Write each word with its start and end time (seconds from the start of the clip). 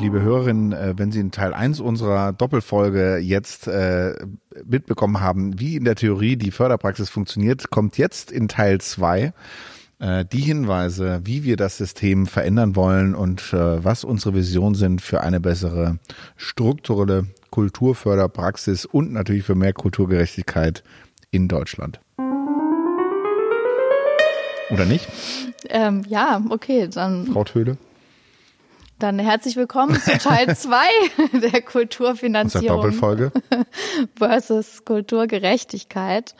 liebe 0.00 0.22
Hörerinnen, 0.22 0.72
äh, 0.72 0.94
wenn 0.96 1.12
Sie 1.12 1.20
in 1.20 1.30
Teil 1.30 1.54
1 1.54 1.80
unserer 1.80 2.32
Doppelfolge 2.32 3.18
jetzt 3.18 3.68
äh, 3.68 4.14
mitbekommen 4.64 5.20
haben, 5.20 5.60
wie 5.60 5.76
in 5.76 5.84
der 5.84 5.94
Theorie 5.94 6.36
die 6.36 6.50
Förderpraxis 6.50 7.10
funktioniert, 7.10 7.70
kommt 7.70 7.98
jetzt 7.98 8.32
in 8.32 8.48
Teil 8.48 8.80
2 8.80 9.32
äh, 9.98 10.24
die 10.24 10.40
Hinweise, 10.40 11.20
wie 11.24 11.44
wir 11.44 11.56
das 11.56 11.76
System 11.76 12.26
verändern 12.26 12.76
wollen 12.76 13.14
und 13.14 13.52
äh, 13.52 13.84
was 13.84 14.04
unsere 14.04 14.34
Visionen 14.34 14.74
sind 14.74 15.02
für 15.02 15.20
eine 15.20 15.40
bessere 15.40 15.98
strukturelle 16.36 17.26
Kulturförderpraxis 17.50 18.86
und 18.86 19.12
natürlich 19.12 19.44
für 19.44 19.54
mehr 19.54 19.72
Kulturgerechtigkeit 19.72 20.82
in 21.30 21.48
Deutschland. 21.48 22.00
Oder 24.70 24.86
nicht? 24.86 25.06
Ähm, 25.68 26.04
ja, 26.08 26.42
okay, 26.48 26.88
dann. 26.88 27.26
Frau 27.26 27.44
Töhle? 27.44 27.76
Dann 29.00 29.18
herzlich 29.18 29.56
willkommen 29.56 29.98
zu 29.98 30.18
Teil 30.18 30.54
2 30.56 30.76
der 31.40 31.62
Kulturfinanzierung 31.62 32.82
Doppelfolge. 32.82 33.32
versus 34.16 34.84
Kulturgerechtigkeit. 34.84 36.34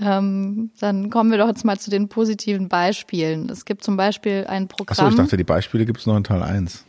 Ähm, 0.00 0.70
dann 0.78 1.10
kommen 1.10 1.32
wir 1.32 1.38
doch 1.38 1.48
jetzt 1.48 1.64
mal 1.64 1.80
zu 1.80 1.90
den 1.90 2.08
positiven 2.08 2.68
Beispielen. 2.68 3.48
Es 3.50 3.64
gibt 3.64 3.82
zum 3.82 3.96
Beispiel 3.96 4.46
ein 4.48 4.68
Programm. 4.68 4.92
Achso, 4.92 5.08
ich 5.08 5.16
dachte, 5.16 5.36
die 5.36 5.42
Beispiele 5.42 5.84
gibt 5.84 5.98
es 5.98 6.06
noch 6.06 6.16
in 6.16 6.22
Teil 6.22 6.44
1. 6.44 6.84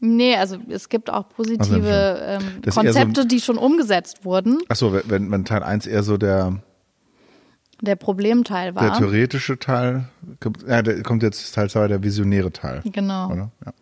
Nee, 0.00 0.34
also 0.34 0.56
es 0.68 0.88
gibt 0.88 1.10
auch 1.10 1.28
positive 1.28 2.40
ähm, 2.40 2.72
Konzepte, 2.74 3.22
so, 3.22 3.28
die 3.28 3.40
schon 3.40 3.56
umgesetzt 3.56 4.24
wurden. 4.24 4.58
Achso, 4.68 4.92
wenn, 5.04 5.30
wenn 5.30 5.44
Teil 5.44 5.62
1 5.62 5.86
eher 5.86 6.02
so 6.02 6.16
der 6.16 6.60
der 7.82 7.96
Problemteil 7.96 8.74
war. 8.74 8.82
Der 8.82 8.92
theoretische 8.94 9.58
Teil, 9.58 10.08
ja, 10.66 10.82
der 10.82 11.02
kommt 11.02 11.22
jetzt 11.22 11.54
Teil 11.54 11.70
2, 11.70 11.86
der 11.88 12.02
visionäre 12.02 12.50
Teil. 12.52 12.82
Genau. 12.84 13.30
Oder? 13.30 13.52
Ja. 13.64 13.72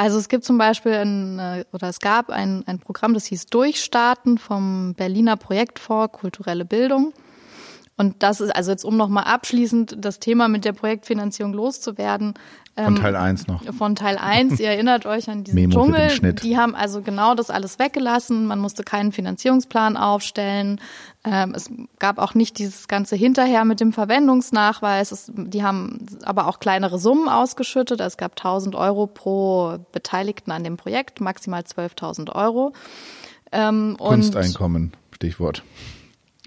Also 0.00 0.16
es 0.16 0.30
gibt 0.30 0.44
zum 0.44 0.56
Beispiel 0.56 0.94
ein, 0.94 1.38
äh, 1.38 1.64
oder 1.74 1.90
es 1.90 2.00
gab 2.00 2.30
ein, 2.30 2.64
ein 2.66 2.78
Programm, 2.78 3.12
das 3.12 3.26
hieß 3.26 3.44
Durchstarten 3.48 4.38
vom 4.38 4.94
Berliner 4.94 5.36
Projektfonds 5.36 6.18
Kulturelle 6.18 6.64
Bildung. 6.64 7.12
Und 8.00 8.22
das 8.22 8.40
ist 8.40 8.48
also 8.56 8.70
jetzt, 8.70 8.82
um 8.82 8.96
nochmal 8.96 9.24
abschließend 9.24 9.96
das 9.98 10.20
Thema 10.20 10.48
mit 10.48 10.64
der 10.64 10.72
Projektfinanzierung 10.72 11.52
loszuwerden. 11.52 12.32
Von 12.74 12.86
ähm, 12.86 12.96
Teil 12.96 13.14
1 13.14 13.46
noch. 13.46 13.62
Von 13.74 13.94
Teil 13.94 14.16
1, 14.16 14.58
ihr 14.58 14.70
erinnert 14.70 15.04
euch 15.04 15.28
an 15.28 15.44
diesen 15.44 15.54
Memo 15.54 15.74
Dschungel. 15.74 16.32
Die 16.32 16.56
haben 16.56 16.74
also 16.74 17.02
genau 17.02 17.34
das 17.34 17.50
alles 17.50 17.78
weggelassen. 17.78 18.46
Man 18.46 18.58
musste 18.58 18.84
keinen 18.84 19.12
Finanzierungsplan 19.12 19.98
aufstellen. 19.98 20.80
Ähm, 21.24 21.52
es 21.54 21.70
gab 21.98 22.16
auch 22.16 22.32
nicht 22.32 22.58
dieses 22.58 22.88
ganze 22.88 23.16
Hinterher 23.16 23.66
mit 23.66 23.80
dem 23.80 23.92
Verwendungsnachweis. 23.92 25.12
Es, 25.12 25.30
die 25.34 25.62
haben 25.62 26.06
aber 26.22 26.46
auch 26.46 26.58
kleinere 26.58 26.98
Summen 26.98 27.28
ausgeschüttet. 27.28 28.00
Es 28.00 28.16
gab 28.16 28.32
1000 28.32 28.76
Euro 28.76 29.08
pro 29.08 29.76
Beteiligten 29.92 30.52
an 30.52 30.64
dem 30.64 30.78
Projekt, 30.78 31.20
maximal 31.20 31.60
12.000 31.60 32.34
Euro. 32.34 32.72
Ähm, 33.52 33.98
Kunsteinkommen, 33.98 34.94
Stichwort. 35.10 35.64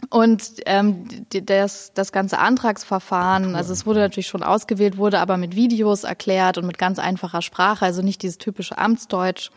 Und 0.10 0.44
ähm, 0.66 1.06
das, 1.30 1.94
das 1.94 2.12
ganze 2.12 2.40
Antragsverfahren, 2.40 3.56
also 3.56 3.74
es 3.74 3.86
wurde 3.86 4.00
natürlich 4.00 4.28
schon 4.28 4.44
ausgewählt, 4.44 4.98
wurde 4.98 5.20
aber 5.20 5.38
mit 5.38 5.56
Videos 5.56 6.04
erklärt 6.04 6.58
und 6.58 6.66
mit 6.66 6.78
ganz 6.78 7.00
einfacher 7.00 7.42
Sprache, 7.42 7.86
also 7.86 8.02
nicht 8.02 8.22
dieses 8.22 8.38
typische 8.38 8.78
Amtsdeutsch. 8.78 9.52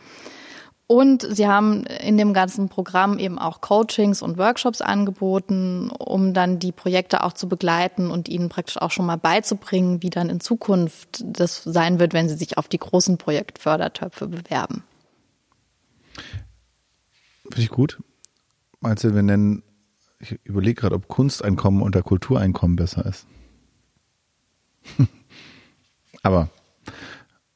Und 0.89 1.27
sie 1.29 1.47
haben 1.47 1.83
in 1.85 2.17
dem 2.17 2.33
ganzen 2.33 2.69
Programm 2.69 3.19
eben 3.19 3.37
auch 3.37 3.59
Coachings 3.59 4.21
und 4.21 4.37
Workshops 4.37 4.79
angeboten, 4.79 5.89
um 5.89 6.33
dann 6.33 6.59
die 6.59 6.71
Projekte 6.71 7.25
auch 7.25 7.33
zu 7.33 7.49
begleiten 7.49 8.09
und 8.09 8.29
ihnen 8.29 8.47
praktisch 8.47 8.77
auch 8.77 8.91
schon 8.91 9.05
mal 9.05 9.17
beizubringen, 9.17 10.01
wie 10.01 10.09
dann 10.09 10.29
in 10.29 10.39
Zukunft 10.39 11.21
das 11.25 11.61
sein 11.65 11.99
wird, 11.99 12.13
wenn 12.13 12.29
sie 12.29 12.35
sich 12.35 12.57
auf 12.57 12.69
die 12.69 12.77
großen 12.77 13.17
Projektfördertöpfe 13.17 14.27
bewerben. 14.27 14.83
Finde 17.43 17.61
ich 17.61 17.69
gut. 17.69 17.99
Meinst 18.79 19.03
du, 19.03 19.13
wir 19.13 19.23
nennen 19.23 19.63
ich 20.19 20.39
überlege 20.43 20.81
gerade, 20.81 20.95
ob 20.95 21.07
Kunsteinkommen 21.07 21.81
unter 21.81 22.01
Kultureinkommen 22.01 22.75
besser 22.75 23.05
ist. 23.05 23.27
Aber 26.23 26.49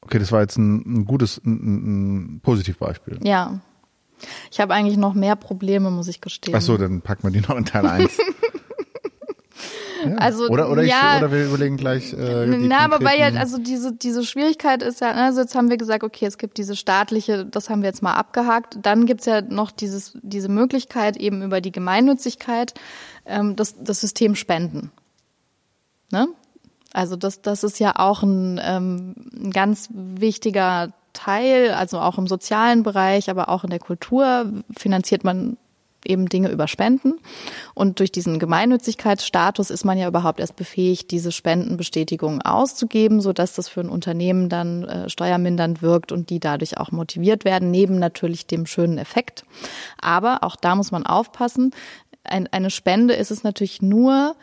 okay, 0.01 0.19
das 0.19 0.31
war 0.31 0.41
jetzt 0.41 0.57
ein, 0.57 0.99
ein 0.99 1.05
gutes, 1.05 1.41
ein, 1.43 2.35
ein 2.35 2.39
Positivbeispiel. 2.41 3.19
Ja. 3.23 3.61
Ich 4.51 4.59
habe 4.59 4.73
eigentlich 4.73 4.97
noch 4.97 5.15
mehr 5.15 5.35
Probleme, 5.35 5.89
muss 5.89 6.07
ich 6.07 6.21
gestehen. 6.21 6.55
Ach 6.55 6.61
so, 6.61 6.77
dann 6.77 7.01
packen 7.01 7.23
wir 7.23 7.31
die 7.31 7.41
noch 7.41 7.57
in 7.57 7.65
Teil 7.65 7.87
1. 7.87 8.17
Ja. 10.03 10.15
Also, 10.15 10.47
oder, 10.47 10.69
oder, 10.69 10.83
ja, 10.83 11.13
ich, 11.15 11.23
oder 11.23 11.31
wir 11.31 11.45
überlegen 11.45 11.77
gleich. 11.77 12.13
Äh, 12.13 12.45
na, 12.47 12.79
aber 12.79 13.03
weil 13.03 13.19
ja, 13.19 13.27
also 13.39 13.57
diese, 13.57 13.93
diese 13.93 14.23
Schwierigkeit 14.23 14.81
ist 14.81 15.01
ja, 15.01 15.11
also 15.11 15.41
jetzt 15.41 15.55
haben 15.55 15.69
wir 15.69 15.77
gesagt, 15.77 16.03
okay, 16.03 16.25
es 16.25 16.37
gibt 16.37 16.57
diese 16.57 16.75
staatliche, 16.75 17.45
das 17.45 17.69
haben 17.69 17.81
wir 17.81 17.89
jetzt 17.89 18.01
mal 18.01 18.13
abgehakt. 18.13 18.77
Dann 18.81 19.05
gibt's 19.05 19.25
ja 19.25 19.41
noch 19.41 19.71
dieses, 19.71 20.17
diese 20.21 20.49
Möglichkeit 20.49 21.17
eben 21.17 21.41
über 21.43 21.61
die 21.61 21.71
Gemeinnützigkeit, 21.71 22.73
ähm, 23.25 23.55
das, 23.55 23.75
das 23.79 24.01
System 24.01 24.35
Spenden. 24.35 24.91
Ne? 26.11 26.27
Also 26.93 27.15
das, 27.15 27.41
das 27.41 27.63
ist 27.63 27.79
ja 27.79 27.93
auch 27.95 28.23
ein, 28.23 28.59
ähm, 28.63 29.15
ein 29.33 29.51
ganz 29.51 29.89
wichtiger 29.91 30.93
Teil, 31.13 31.71
also 31.71 31.99
auch 31.99 32.17
im 32.17 32.27
sozialen 32.27 32.83
Bereich, 32.83 33.29
aber 33.29 33.49
auch 33.49 33.63
in 33.63 33.69
der 33.69 33.79
Kultur 33.79 34.51
finanziert 34.77 35.23
man 35.23 35.57
eben 36.05 36.27
Dinge 36.27 36.49
über 36.49 36.67
Spenden. 36.67 37.19
Und 37.73 37.99
durch 37.99 38.11
diesen 38.11 38.39
Gemeinnützigkeitsstatus 38.39 39.69
ist 39.69 39.85
man 39.85 39.97
ja 39.97 40.07
überhaupt 40.07 40.39
erst 40.39 40.55
befähigt, 40.55 41.11
diese 41.11 41.31
Spendenbestätigungen 41.31 42.41
auszugeben, 42.41 43.21
so 43.21 43.33
dass 43.33 43.53
das 43.53 43.69
für 43.69 43.81
ein 43.81 43.89
Unternehmen 43.89 44.49
dann 44.49 44.83
äh, 44.83 45.09
steuermindernd 45.09 45.81
wirkt 45.81 46.11
und 46.11 46.29
die 46.29 46.39
dadurch 46.39 46.77
auch 46.77 46.91
motiviert 46.91 47.45
werden, 47.45 47.71
neben 47.71 47.99
natürlich 47.99 48.47
dem 48.47 48.65
schönen 48.65 48.97
Effekt. 48.97 49.45
Aber 49.99 50.43
auch 50.43 50.55
da 50.55 50.75
muss 50.75 50.91
man 50.91 51.05
aufpassen. 51.05 51.71
Ein, 52.23 52.47
eine 52.51 52.69
Spende 52.69 53.13
ist 53.13 53.31
es 53.31 53.43
natürlich 53.43 53.81
nur, 53.81 54.35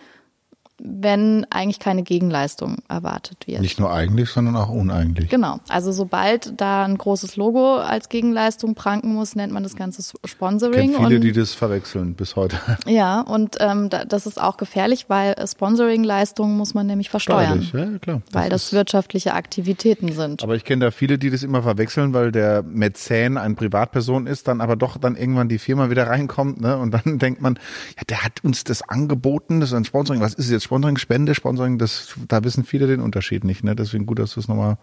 wenn 0.80 1.46
eigentlich 1.50 1.80
keine 1.80 2.02
Gegenleistung 2.02 2.78
erwartet 2.88 3.46
wird. 3.46 3.60
Nicht 3.60 3.80
nur 3.80 3.92
eigentlich, 3.92 4.30
sondern 4.30 4.56
auch 4.56 4.68
uneigentlich. 4.68 5.28
Genau. 5.28 5.58
Also 5.68 5.90
sobald 5.90 6.60
da 6.60 6.84
ein 6.84 6.96
großes 6.96 7.36
Logo 7.36 7.76
als 7.76 8.08
Gegenleistung 8.08 8.74
pranken 8.74 9.14
muss, 9.14 9.34
nennt 9.34 9.52
man 9.52 9.62
das 9.62 9.74
Ganze 9.74 10.02
Sponsoring. 10.24 10.90
Ich 10.90 10.96
viele, 10.96 11.16
und, 11.16 11.22
die 11.22 11.32
das 11.32 11.52
verwechseln 11.52 12.14
bis 12.14 12.36
heute. 12.36 12.56
Ja, 12.86 13.20
und 13.20 13.56
ähm, 13.60 13.90
das 13.90 14.26
ist 14.26 14.40
auch 14.40 14.56
gefährlich, 14.56 15.06
weil 15.08 15.34
Sponsoring-Leistungen 15.46 16.56
muss 16.56 16.74
man 16.74 16.86
nämlich 16.86 17.10
versteuern. 17.10 17.62
Steuerlich, 17.62 17.92
ja, 17.92 17.98
klar. 17.98 18.22
Das 18.24 18.34
weil 18.34 18.50
das 18.50 18.72
wirtschaftliche 18.72 19.34
Aktivitäten 19.34 20.12
sind. 20.12 20.42
Aber 20.42 20.54
ich 20.54 20.64
kenne 20.64 20.86
da 20.86 20.90
viele, 20.90 21.18
die 21.18 21.30
das 21.30 21.42
immer 21.42 21.62
verwechseln, 21.62 22.14
weil 22.14 22.32
der 22.32 22.62
Mäzen 22.62 23.36
eine 23.36 23.54
Privatperson 23.54 24.26
ist, 24.26 24.48
dann 24.48 24.60
aber 24.60 24.76
doch 24.76 24.96
dann 24.96 25.16
irgendwann 25.16 25.48
die 25.48 25.58
Firma 25.58 25.90
wieder 25.90 26.06
reinkommt, 26.06 26.60
ne? 26.60 26.78
Und 26.78 26.92
dann 26.92 27.18
denkt 27.18 27.42
man, 27.42 27.58
ja, 27.96 28.02
der 28.08 28.24
hat 28.24 28.44
uns 28.44 28.64
das 28.64 28.82
angeboten, 28.82 29.60
das 29.60 29.70
ist 29.70 29.76
ein 29.76 29.84
Sponsoring, 29.84 30.20
was 30.20 30.34
ist 30.34 30.50
jetzt 30.50 30.67
Sponsoring, 30.68 30.98
Spende, 30.98 31.34
Sponsoring, 31.34 31.78
das, 31.78 32.14
da 32.28 32.44
wissen 32.44 32.62
viele 32.62 32.86
den 32.86 33.00
Unterschied 33.00 33.42
nicht. 33.42 33.64
Ne? 33.64 33.74
Deswegen 33.74 34.04
gut, 34.04 34.18
dass 34.18 34.34
du 34.34 34.40
es 34.40 34.48
nochmal. 34.48 34.76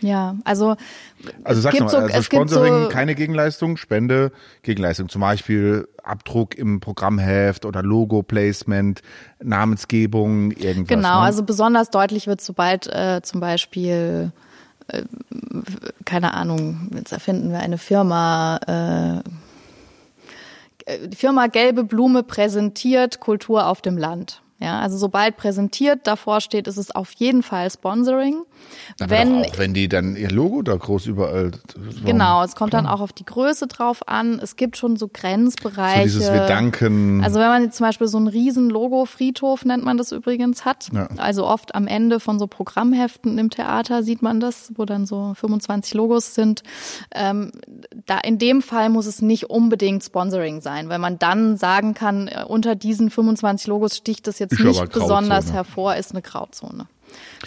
Ja, 0.00 0.34
also. 0.42 0.74
Also 1.44 1.60
sag 1.60 1.78
mal, 1.78 1.88
so, 1.88 1.96
also 1.98 2.22
Sponsoring, 2.22 2.82
so 2.84 2.88
keine 2.88 3.14
Gegenleistung, 3.14 3.76
Spende, 3.76 4.32
Gegenleistung. 4.62 5.08
Zum 5.08 5.20
Beispiel 5.20 5.86
Abdruck 6.02 6.56
im 6.58 6.80
Programmheft 6.80 7.66
oder 7.66 7.84
Logo-Placement, 7.84 9.00
Namensgebung, 9.40 10.50
irgendwas. 10.50 10.88
Genau, 10.88 11.20
ne? 11.20 11.26
also 11.26 11.44
besonders 11.44 11.90
deutlich 11.90 12.26
wird, 12.26 12.40
sobald 12.40 12.88
äh, 12.88 13.20
zum 13.22 13.38
Beispiel 13.38 14.32
äh, 14.88 15.04
keine 16.04 16.34
Ahnung, 16.34 16.90
jetzt 16.96 17.12
erfinden 17.12 17.52
wir 17.52 17.60
eine 17.60 17.78
Firma, 17.78 19.22
äh, 20.88 21.06
die 21.06 21.16
Firma 21.16 21.46
Gelbe 21.46 21.84
Blume 21.84 22.24
präsentiert 22.24 23.20
Kultur 23.20 23.68
auf 23.68 23.82
dem 23.82 23.96
Land. 23.96 24.42
Ja, 24.60 24.80
also 24.80 24.98
sobald 24.98 25.36
präsentiert 25.36 26.06
davor 26.06 26.40
steht, 26.40 26.66
ist 26.66 26.78
es 26.78 26.90
auf 26.90 27.12
jeden 27.12 27.42
Fall 27.42 27.70
Sponsoring. 27.70 28.42
Aber 29.00 29.10
wenn, 29.10 29.44
auch 29.44 29.58
wenn 29.58 29.74
die 29.74 29.88
dann 29.88 30.16
ihr 30.16 30.30
Logo 30.30 30.62
da 30.62 30.74
groß 30.74 31.06
überall. 31.06 31.52
Genau, 32.04 32.42
es 32.42 32.56
kommt 32.56 32.74
dann 32.74 32.86
auch 32.86 33.00
auf 33.00 33.12
die 33.12 33.24
Größe 33.24 33.66
drauf 33.66 34.06
an. 34.08 34.40
Es 34.42 34.56
gibt 34.56 34.76
schon 34.76 34.96
so 34.96 35.08
Grenzbereiche. 35.08 36.08
So 36.08 36.18
dieses 36.18 36.32
Wir 36.32 36.46
danken. 36.46 37.22
Also 37.22 37.38
wenn 37.38 37.48
man 37.48 37.62
jetzt 37.64 37.76
zum 37.76 37.86
Beispiel 37.86 38.08
so 38.08 38.18
ein 38.18 38.28
riesen 38.28 38.70
Logo-Friedhof 38.70 39.64
nennt 39.64 39.84
man 39.84 39.98
das 39.98 40.12
übrigens 40.12 40.64
hat. 40.64 40.88
Ja. 40.92 41.08
Also 41.16 41.46
oft 41.46 41.74
am 41.74 41.86
Ende 41.86 42.20
von 42.20 42.38
so 42.38 42.46
Programmheften 42.46 43.38
im 43.38 43.50
Theater 43.50 44.02
sieht 44.02 44.22
man 44.22 44.40
das, 44.40 44.72
wo 44.76 44.84
dann 44.84 45.06
so 45.06 45.34
25 45.34 45.94
Logos 45.94 46.34
sind. 46.34 46.62
Ähm, 47.14 47.52
da 48.06 48.18
in 48.18 48.38
dem 48.38 48.62
Fall 48.62 48.88
muss 48.88 49.06
es 49.06 49.22
nicht 49.22 49.50
unbedingt 49.50 50.02
Sponsoring 50.02 50.60
sein, 50.60 50.88
weil 50.88 50.98
man 50.98 51.18
dann 51.18 51.56
sagen 51.56 51.94
kann, 51.94 52.28
äh, 52.28 52.44
unter 52.46 52.74
diesen 52.74 53.10
25 53.10 53.66
Logos 53.68 53.96
sticht 53.96 54.26
das 54.26 54.38
jetzt 54.38 54.52
ist 54.52 54.60
nicht 54.60 54.92
besonders 54.92 55.52
hervor, 55.52 55.96
ist 55.96 56.12
eine 56.12 56.22
Grauzone. 56.22 56.88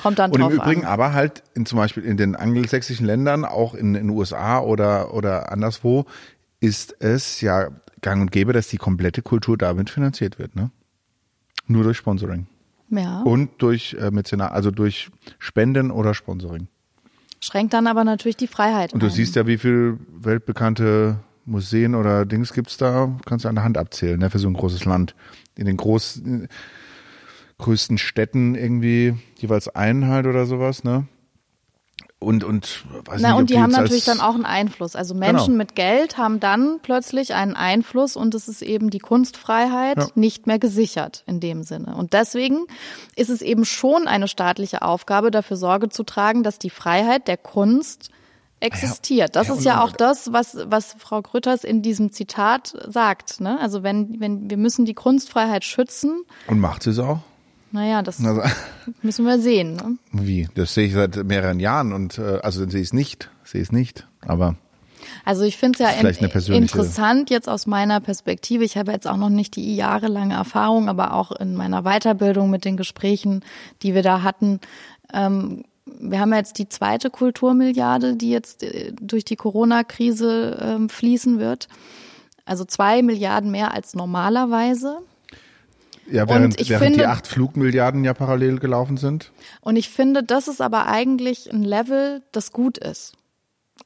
Kommt 0.01 0.19
dann 0.19 0.31
Und 0.31 0.39
drauf 0.41 0.51
im 0.51 0.57
Übrigen 0.57 0.85
an. 0.85 0.91
aber 0.91 1.13
halt 1.13 1.43
in, 1.53 1.65
zum 1.65 1.77
Beispiel 1.77 2.03
in 2.03 2.17
den 2.17 2.35
angelsächsischen 2.35 3.05
Ländern, 3.05 3.45
auch 3.45 3.73
in 3.73 3.93
den 3.93 4.09
USA 4.09 4.59
oder, 4.59 5.13
oder 5.13 5.51
anderswo, 5.51 6.05
ist 6.59 6.95
es 6.99 7.41
ja 7.41 7.69
gang 8.01 8.21
und 8.21 8.31
gäbe, 8.31 8.53
dass 8.53 8.67
die 8.67 8.77
komplette 8.77 9.21
Kultur 9.21 9.57
damit 9.57 9.89
finanziert 9.89 10.39
wird, 10.39 10.55
ne? 10.55 10.71
Nur 11.67 11.83
durch 11.83 11.97
Sponsoring. 11.97 12.47
Ja. 12.89 13.21
Und 13.21 13.61
durch 13.61 13.95
äh, 13.99 14.11
Mäzenat, 14.11 14.51
also 14.51 14.71
durch 14.71 15.09
Spenden 15.39 15.91
oder 15.91 16.13
Sponsoring. 16.13 16.67
Schränkt 17.39 17.73
dann 17.73 17.87
aber 17.87 18.03
natürlich 18.03 18.37
die 18.37 18.47
Freiheit 18.47 18.93
Und 18.93 19.01
du 19.01 19.07
ein. 19.07 19.11
siehst 19.11 19.35
ja, 19.35 19.47
wie 19.47 19.57
viel 19.57 19.97
weltbekannte 20.11 21.17
Museen 21.45 21.95
oder 21.95 22.25
Dings 22.25 22.53
gibt's 22.53 22.77
da, 22.77 23.11
kannst 23.25 23.45
du 23.45 23.49
an 23.49 23.55
der 23.55 23.63
Hand 23.63 23.77
abzählen, 23.77 24.19
ne, 24.19 24.29
für 24.29 24.39
so 24.39 24.47
ein 24.47 24.53
großes 24.53 24.85
Land. 24.85 25.15
In 25.55 25.65
den 25.65 25.77
großen, 25.77 26.47
größten 27.61 27.97
Städten 27.97 28.55
irgendwie 28.55 29.15
jeweils 29.37 29.69
einen 29.69 30.07
halt 30.07 30.25
oder 30.27 30.45
sowas, 30.45 30.83
ne? 30.83 31.05
Und, 32.19 32.43
und, 32.43 32.85
weiß 33.05 33.19
Na, 33.19 33.29
nicht, 33.29 33.37
und 33.39 33.49
die 33.49 33.59
haben 33.59 33.71
jetzt 33.71 33.79
natürlich 33.79 34.05
dann 34.05 34.19
auch 34.21 34.35
einen 34.35 34.45
Einfluss. 34.45 34.95
Also 34.95 35.15
Menschen 35.15 35.45
Genau. 35.53 35.57
mit 35.57 35.73
Geld 35.73 36.19
haben 36.19 36.39
dann 36.39 36.77
plötzlich 36.83 37.33
einen 37.33 37.55
Einfluss 37.55 38.15
und 38.15 38.35
es 38.35 38.47
ist 38.47 38.61
eben 38.61 38.91
die 38.91 38.99
Kunstfreiheit 38.99 39.97
Ja. 39.97 40.07
nicht 40.13 40.45
mehr 40.45 40.59
gesichert 40.59 41.23
in 41.25 41.39
dem 41.39 41.63
Sinne. 41.63 41.95
Und 41.95 42.13
deswegen 42.13 42.65
ist 43.15 43.31
es 43.31 43.41
eben 43.41 43.65
schon 43.65 44.07
eine 44.07 44.27
staatliche 44.27 44.83
Aufgabe, 44.83 45.31
dafür 45.31 45.57
Sorge 45.57 45.89
zu 45.89 46.03
tragen, 46.03 46.43
dass 46.43 46.59
die 46.59 46.69
Freiheit 46.69 47.27
der 47.27 47.37
Kunst 47.37 48.11
existiert. 48.59 49.35
Das 49.35 49.47
Ja, 49.47 49.53
ist 49.55 49.63
ja 49.65 49.83
auch 49.83 49.91
das, 49.91 50.31
was, 50.31 50.55
was 50.67 50.95
Frau 50.99 51.23
Grütters 51.23 51.63
in 51.63 51.81
diesem 51.81 52.11
Zitat 52.11 52.75
sagt. 52.87 53.41
Ne? 53.41 53.59
Also 53.59 53.81
wenn, 53.81 54.19
wenn 54.19 54.47
wir 54.47 54.57
müssen 54.57 54.85
die 54.85 54.93
Kunstfreiheit 54.93 55.63
schützen, 55.63 56.21
Und 56.45 56.59
macht 56.59 56.83
sie 56.83 56.91
es 56.91 56.99
auch? 56.99 57.21
Naja, 57.71 58.01
das 58.01 58.23
Also, 58.23 58.41
müssen 59.01 59.25
wir 59.25 59.39
sehen. 59.39 59.75
Ne? 59.75 59.97
wie? 60.11 60.47
Das 60.55 60.73
sehe 60.73 60.87
ich 60.87 60.93
seit 60.93 61.15
mehreren 61.23 61.59
Jahren 61.59 61.93
und, 61.93 62.17
äh, 62.17 62.39
also 62.41 62.61
dann 62.61 62.69
sehe 62.69 62.81
ich 62.81 62.87
es 62.87 62.93
nicht, 62.93 63.29
sehe 63.43 63.61
es 63.61 63.71
nicht, 63.71 64.07
aber. 64.21 64.55
Also 65.25 65.43
ich 65.43 65.57
finde 65.57 65.83
es 65.83 66.03
ja 66.03 66.09
in, 66.09 66.53
interessant 66.53 67.29
jetzt 67.29 67.49
aus 67.49 67.65
meiner 67.65 67.99
Perspektive. 67.99 68.63
Ich 68.63 68.77
habe 68.77 68.91
jetzt 68.91 69.07
auch 69.07 69.17
noch 69.17 69.29
nicht 69.29 69.55
die 69.55 69.75
jahrelange 69.75 70.35
Erfahrung, 70.35 70.89
aber 70.89 71.13
auch 71.13 71.31
in 71.31 71.55
meiner 71.55 71.83
Weiterbildung 71.83 72.49
mit 72.49 72.65
den 72.65 72.77
Gesprächen, 72.77 73.43
die 73.81 73.95
wir 73.95 74.03
da 74.03 74.23
hatten. 74.23 74.59
Ähm, 75.13 75.63
wir 75.85 76.19
haben 76.19 76.33
jetzt 76.33 76.57
die 76.57 76.69
zweite 76.69 77.09
Kulturmilliarde, 77.09 78.15
die 78.15 78.29
jetzt 78.29 78.63
äh, 78.63 78.93
durch 78.99 79.25
die 79.25 79.35
Corona-Krise 79.35 80.57
ähm, 80.61 80.89
fließen 80.89 81.39
wird. 81.39 81.67
Also 82.45 82.65
zwei 82.65 83.01
Milliarden 83.01 83.51
mehr 83.51 83.73
als 83.73 83.93
normalerweise. 83.93 84.99
Ja, 86.09 86.27
während, 86.27 86.59
ich 86.59 86.69
während 86.69 86.87
die 86.87 86.91
finde- 86.99 87.09
acht 87.09 87.27
Flugmilliarden 87.27 88.03
ja 88.03 88.13
parallel 88.13 88.59
gelaufen 88.59 88.97
sind. 88.97 89.31
Und 89.61 89.75
ich 89.75 89.89
finde, 89.89 90.23
das 90.23 90.47
ist 90.47 90.61
aber 90.61 90.87
eigentlich 90.87 91.51
ein 91.51 91.63
Level, 91.63 92.21
das 92.31 92.51
gut 92.51 92.77
ist. 92.77 93.13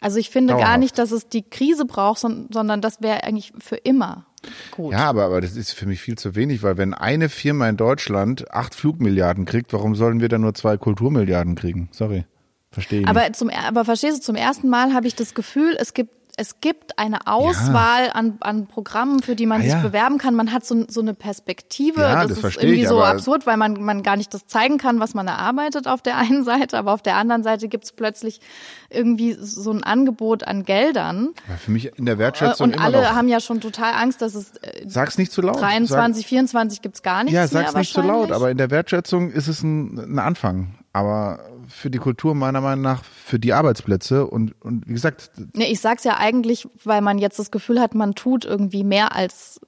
Also 0.01 0.17
ich 0.17 0.29
finde 0.29 0.53
gar 0.53 0.59
Dauerhaft. 0.62 0.79
nicht, 0.79 0.97
dass 0.97 1.12
es 1.12 1.29
die 1.29 1.44
Krise 1.44 1.85
braucht, 1.85 2.19
son- 2.19 2.47
sondern 2.51 2.81
das 2.81 3.01
wäre 3.01 3.23
eigentlich 3.23 3.53
für 3.59 3.77
immer 3.77 4.25
gut. 4.71 4.91
Ja, 4.94 5.06
aber, 5.09 5.25
aber 5.25 5.41
das 5.41 5.56
ist 5.56 5.71
für 5.71 5.85
mich 5.85 6.01
viel 6.01 6.17
zu 6.17 6.35
wenig, 6.35 6.63
weil 6.63 6.77
wenn 6.77 6.94
eine 6.94 7.29
Firma 7.29 7.67
in 7.69 7.77
Deutschland 7.77 8.51
acht 8.51 8.75
Flugmilliarden 8.75 9.45
kriegt, 9.45 9.71
warum 9.73 9.95
sollen 9.95 10.19
wir 10.19 10.27
dann 10.29 10.41
nur 10.41 10.53
zwei 10.53 10.77
Kulturmilliarden 10.77 11.56
kriegen? 11.56 11.89
Sorry. 11.91 12.25
Verstehe 12.71 13.00
ich 13.01 13.06
nicht. 13.06 13.15
Aber 13.17 13.31
zum, 13.33 13.50
aber 13.50 13.85
verstehst 13.85 14.17
du, 14.17 14.21
zum 14.21 14.35
ersten 14.35 14.67
Mal 14.67 14.94
habe 14.94 15.07
ich 15.07 15.15
das 15.15 15.33
Gefühl, 15.33 15.77
es 15.79 15.94
gibt 15.94 16.12
es 16.37 16.59
gibt 16.59 16.99
eine 16.99 17.27
Auswahl 17.27 18.09
an, 18.13 18.37
an 18.41 18.67
Programmen, 18.67 19.21
für 19.21 19.35
die 19.37 19.45
man 19.45 19.61
Ah, 19.61 19.63
sich 19.63 19.73
ja. 19.73 19.79
bewerben 19.81 20.17
kann. 20.17 20.35
Man 20.35 20.51
hat 20.51 20.65
so, 20.65 20.83
so 20.89 20.99
eine 20.99 21.13
Perspektive. 21.13 22.01
Ja, 22.01 22.25
das, 22.27 22.41
das 22.41 22.55
ist 22.55 22.63
irgendwie 22.63 22.81
ich, 22.81 22.87
so 22.89 23.01
absurd, 23.01 23.45
weil 23.47 23.55
man, 23.55 23.81
man 23.81 24.03
gar 24.03 24.17
nicht 24.17 24.33
das 24.33 24.45
zeigen 24.45 24.77
kann, 24.77 24.99
was 24.99 25.13
man 25.13 25.27
erarbeitet 25.27 25.87
auf 25.87 26.01
der 26.01 26.17
einen 26.17 26.43
Seite, 26.43 26.77
aber 26.77 26.93
auf 26.93 27.01
der 27.01 27.15
anderen 27.15 27.43
Seite 27.43 27.67
gibt 27.69 27.85
es 27.85 27.91
plötzlich 27.93 28.41
irgendwie 28.89 29.35
so 29.39 29.71
ein 29.71 29.83
Angebot 29.83 30.43
an 30.45 30.63
Geldern. 30.65 31.29
Aber 31.47 31.57
für 31.57 31.71
mich 31.71 31.97
in 31.97 32.05
der 32.05 32.15
Äh, 32.15 32.19
Wertschätzung 32.19 32.67
Und 32.67 32.73
immer 32.75 32.83
alle 32.83 33.01
noch. 33.01 33.15
haben 33.15 33.27
ja 33.29 33.39
schon 33.39 33.61
total 33.61 33.93
Angst, 33.93 34.21
dass 34.21 34.35
es 34.35 34.51
äh, 34.57 34.83
Sag's 34.88 35.17
nicht 35.17 35.31
zu 35.31 35.41
laut. 35.41 35.59
23, 35.61 36.25
24 36.27 36.81
gibt's 36.81 37.01
gar 37.01 37.19
Sag, 37.19 37.23
nichts 37.25 37.33
ja, 37.35 37.41
mehr 37.59 37.67
sag's 37.67 37.75
nicht 37.75 37.93
zu 37.93 38.01
laut, 38.01 38.31
aber 38.31 38.51
in 38.51 38.57
der 38.57 38.71
Wertschätzung 38.71 39.31
ist 39.31 39.47
es 39.47 39.63
ein, 39.63 39.97
ein 39.97 40.19
Anfang. 40.19 40.75
Aber 40.91 41.39
für 41.75 41.89
die 41.89 41.98
Kultur 41.98 42.36
meiner 42.36 42.62
Meinung 42.62 42.81
nach, 42.81 43.04
für 43.04 43.38
die 43.38 43.54
Arbeitsplätze 43.54 44.25
und, 44.25 44.56
und 44.63 44.88
wie 44.88 44.94
gesagt, 44.94 45.31
Nee, 45.54 45.72
ich 45.72 45.81
sag's 45.81 46.04
ja 46.04 46.18
eigentlich, 46.18 46.68
weil 46.83 47.01
man 47.01 47.18
jetzt 47.18 47.38
das 47.38 47.51
Gefühl 47.51 47.81
hat, 47.81 47.94
man 47.94 48.16
tut 48.16 48.45
irgendwie 48.45 48.83
mehr 48.83 49.13
als, 49.13 49.60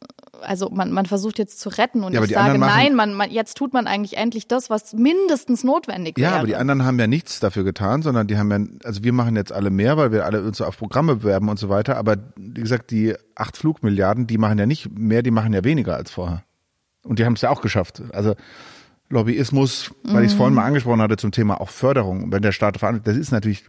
also 0.42 0.70
man, 0.70 0.92
man 0.92 1.06
versucht 1.06 1.38
jetzt 1.38 1.60
zu 1.60 1.70
retten 1.70 2.04
und 2.04 2.14
Ja, 2.14 2.24
ich 2.24 2.32
sage 2.32 2.58
nein, 2.58 2.96
man, 2.96 3.14
man, 3.14 3.30
jetzt 3.30 3.58
tut 3.58 3.74
man 3.74 3.88
eigentlich 3.88 4.16
endlich 4.16 4.48
das, 4.48 4.70
was 4.70 4.94
mindestens 4.94 5.66
notwendig 5.66 6.18
ja, 6.18 6.30
wäre. 6.30 6.36
aber 6.38 6.48
die 6.48 6.56
anderen 6.56 6.86
haben 6.86 6.98
ja 6.98 7.08
nichts 7.08 7.42
dafür 7.42 7.66
getan, 7.66 8.02
sondern 8.02 8.28
die 8.28 8.38
haben 8.38 8.52
ja, 8.52 8.60
also 8.86 9.04
wir 9.04 9.12
machen 9.12 9.36
jetzt 9.36 9.52
alle 9.52 9.70
mehr, 9.70 9.98
weil 9.98 10.12
wir 10.14 10.26
alle 10.26 10.42
uns 10.44 10.62
auf 10.62 10.78
Programme 10.78 11.18
bewerben 11.18 11.50
und 11.50 11.60
so 11.60 11.68
weiter. 11.68 11.98
Aber 11.98 12.16
wie 12.38 12.62
gesagt, 12.62 12.92
die 12.92 13.16
acht 13.36 13.58
Flugmilliarden, 13.58 14.28
die 14.28 14.38
machen 14.38 14.58
ja 14.58 14.66
nicht 14.66 14.98
mehr, 14.98 15.24
die 15.24 15.32
machen 15.32 15.52
ja 15.54 15.64
weniger 15.64 15.96
als 15.96 16.12
vorher. 16.12 16.44
Und 17.04 17.20
die 17.20 17.26
haben 17.26 17.34
es 17.34 17.42
ja 17.42 17.50
auch 17.50 17.62
geschafft. 17.62 18.02
Also 18.12 18.36
Lobbyismus, 19.10 19.94
weil 20.04 20.26
ich 20.26 20.32
es 20.32 20.38
vorhin 20.38 20.54
mal 20.54 20.66
angesprochen 20.66 21.02
hatte 21.02 21.16
zum 21.18 21.32
Thema 21.32 21.62
auch 21.62 21.70
Förderung, 21.70 22.32
wenn 22.32 22.42
der 22.42 22.52
Staat 22.52 22.78
verantwortlich, 22.78 23.16
das 23.16 23.28
ist 23.28 23.32
natürlich 23.32 23.66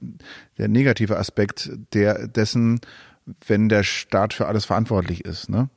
der 0.58 0.68
negative 0.68 1.16
Aspekt 1.16 1.70
der 1.94 2.26
dessen, 2.26 2.80
wenn 3.46 3.68
der 3.68 3.84
Staat 3.84 4.34
für 4.34 4.46
alles 4.46 4.64
verantwortlich 4.64 5.24
ist. 5.24 5.48
Ne? 5.48 5.68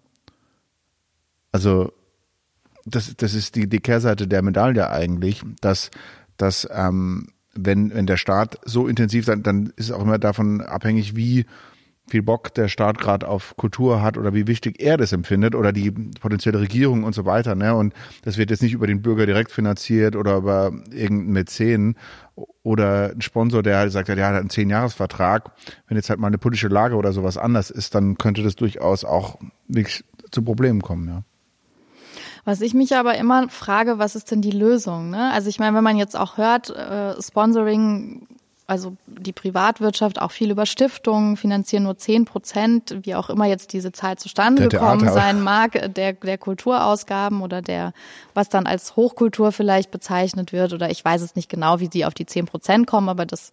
Also 1.52 1.94
das, 2.86 3.16
das 3.16 3.34
ist 3.36 3.56
die, 3.56 3.68
die 3.68 3.80
Kehrseite 3.80 4.28
der 4.28 4.42
Medaille 4.42 4.90
eigentlich, 4.90 5.44
dass, 5.62 5.92
dass 6.38 6.68
ähm, 6.72 7.28
wenn, 7.54 7.94
wenn 7.94 8.08
der 8.08 8.18
Staat 8.18 8.58
so 8.66 8.88
intensiv 8.88 9.26
sein, 9.26 9.44
dann 9.44 9.68
ist 9.76 9.88
es 9.88 9.92
auch 9.92 10.02
immer 10.02 10.18
davon 10.18 10.62
abhängig, 10.62 11.16
wie 11.16 11.46
viel 12.12 12.22
Bock 12.22 12.54
der 12.54 12.68
Staat 12.68 13.00
gerade 13.00 13.28
auf 13.28 13.56
Kultur 13.58 14.02
hat 14.02 14.18
oder 14.18 14.34
wie 14.34 14.46
wichtig 14.46 14.80
er 14.80 14.98
das 14.98 15.14
empfindet 15.14 15.56
oder 15.56 15.72
die 15.72 15.92
potenzielle 15.92 16.60
Regierung 16.60 17.04
und 17.04 17.16
so 17.16 17.26
weiter. 17.26 17.56
Ne? 17.56 17.74
Und 17.74 17.94
das 18.24 18.38
wird 18.38 18.52
jetzt 18.52 18.62
nicht 18.62 18.74
über 18.74 18.86
den 18.86 19.02
Bürger 19.02 19.26
direkt 19.26 19.52
finanziert 19.52 20.16
oder 20.16 20.38
über 20.38 20.72
irgendeinen 20.92 21.32
Mäzen 21.32 21.96
oder 22.64 23.12
ein 23.12 23.22
Sponsor, 23.22 23.64
der 23.64 23.78
halt 23.78 23.92
sagt, 23.92 24.10
ja, 24.10 24.16
der 24.16 24.28
hat 24.28 24.36
einen 24.36 24.50
Zehn-Jahres-Vertrag. 24.50 25.52
Wenn 25.88 25.98
jetzt 25.98 26.10
halt 26.10 26.20
mal 26.20 26.28
eine 26.28 26.38
politische 26.38 26.68
Lage 26.68 26.96
oder 26.96 27.14
sowas 27.14 27.38
anders 27.38 27.70
ist, 27.72 27.96
dann 27.96 28.18
könnte 28.18 28.44
das 28.44 28.56
durchaus 28.56 29.04
auch 29.04 29.40
wirklich 29.68 30.04
zu 30.32 30.44
Problemen 30.44 30.82
kommen, 30.82 31.08
ja. 31.08 31.24
Was 32.44 32.62
ich 32.62 32.74
mich 32.74 32.96
aber 32.96 33.18
immer 33.20 33.50
frage, 33.50 34.00
was 34.00 34.16
ist 34.16 34.32
denn 34.32 34.42
die 34.42 34.52
Lösung? 34.52 35.12
Ne? 35.12 35.32
Also 35.32 35.48
ich 35.48 35.60
meine, 35.60 35.78
wenn 35.78 35.84
man 35.84 35.98
jetzt 35.98 36.18
auch 36.18 36.38
hört, 36.38 36.72
äh, 36.72 37.22
Sponsoring, 37.22 38.28
also 38.72 38.96
die 39.06 39.34
Privatwirtschaft 39.34 40.22
auch 40.22 40.32
viel 40.32 40.50
über 40.50 40.66
Stiftungen, 40.66 41.36
finanzieren 41.36 41.84
nur 41.84 41.98
10 41.98 42.24
Prozent, 42.24 42.96
wie 43.04 43.16
auch 43.16 43.30
immer 43.30 43.46
jetzt 43.46 43.74
diese 43.74 43.92
Zahl 43.92 44.18
zustande 44.18 44.70
Der 44.70 44.80
gekommen 44.80 45.02
Theater- 45.02 45.14
sein 45.14 45.42
mag, 45.42 45.76
äh, 45.76 45.90
der, 45.90 46.14
der 46.14 46.38
Kulturausgaben 46.38 47.42
oder 47.42 47.62
der, 47.62 47.92
was 48.34 48.48
dann 48.48 48.68
als 48.68 48.96
Hochkultur 48.96 49.52
vielleicht 49.52 49.92
bezeichnet 49.92 50.54
wird, 50.54 50.72
oder 50.72 50.90
ich 50.90 51.04
weiß 51.04 51.22
es 51.22 51.36
nicht 51.36 51.50
genau, 51.50 51.82
wie 51.82 51.90
sie 51.92 52.06
auf 52.06 52.14
die 52.14 52.26
10 52.26 52.46
Prozent 52.46 52.88
kommen, 52.88 53.10
aber 53.10 53.26
das, 53.26 53.52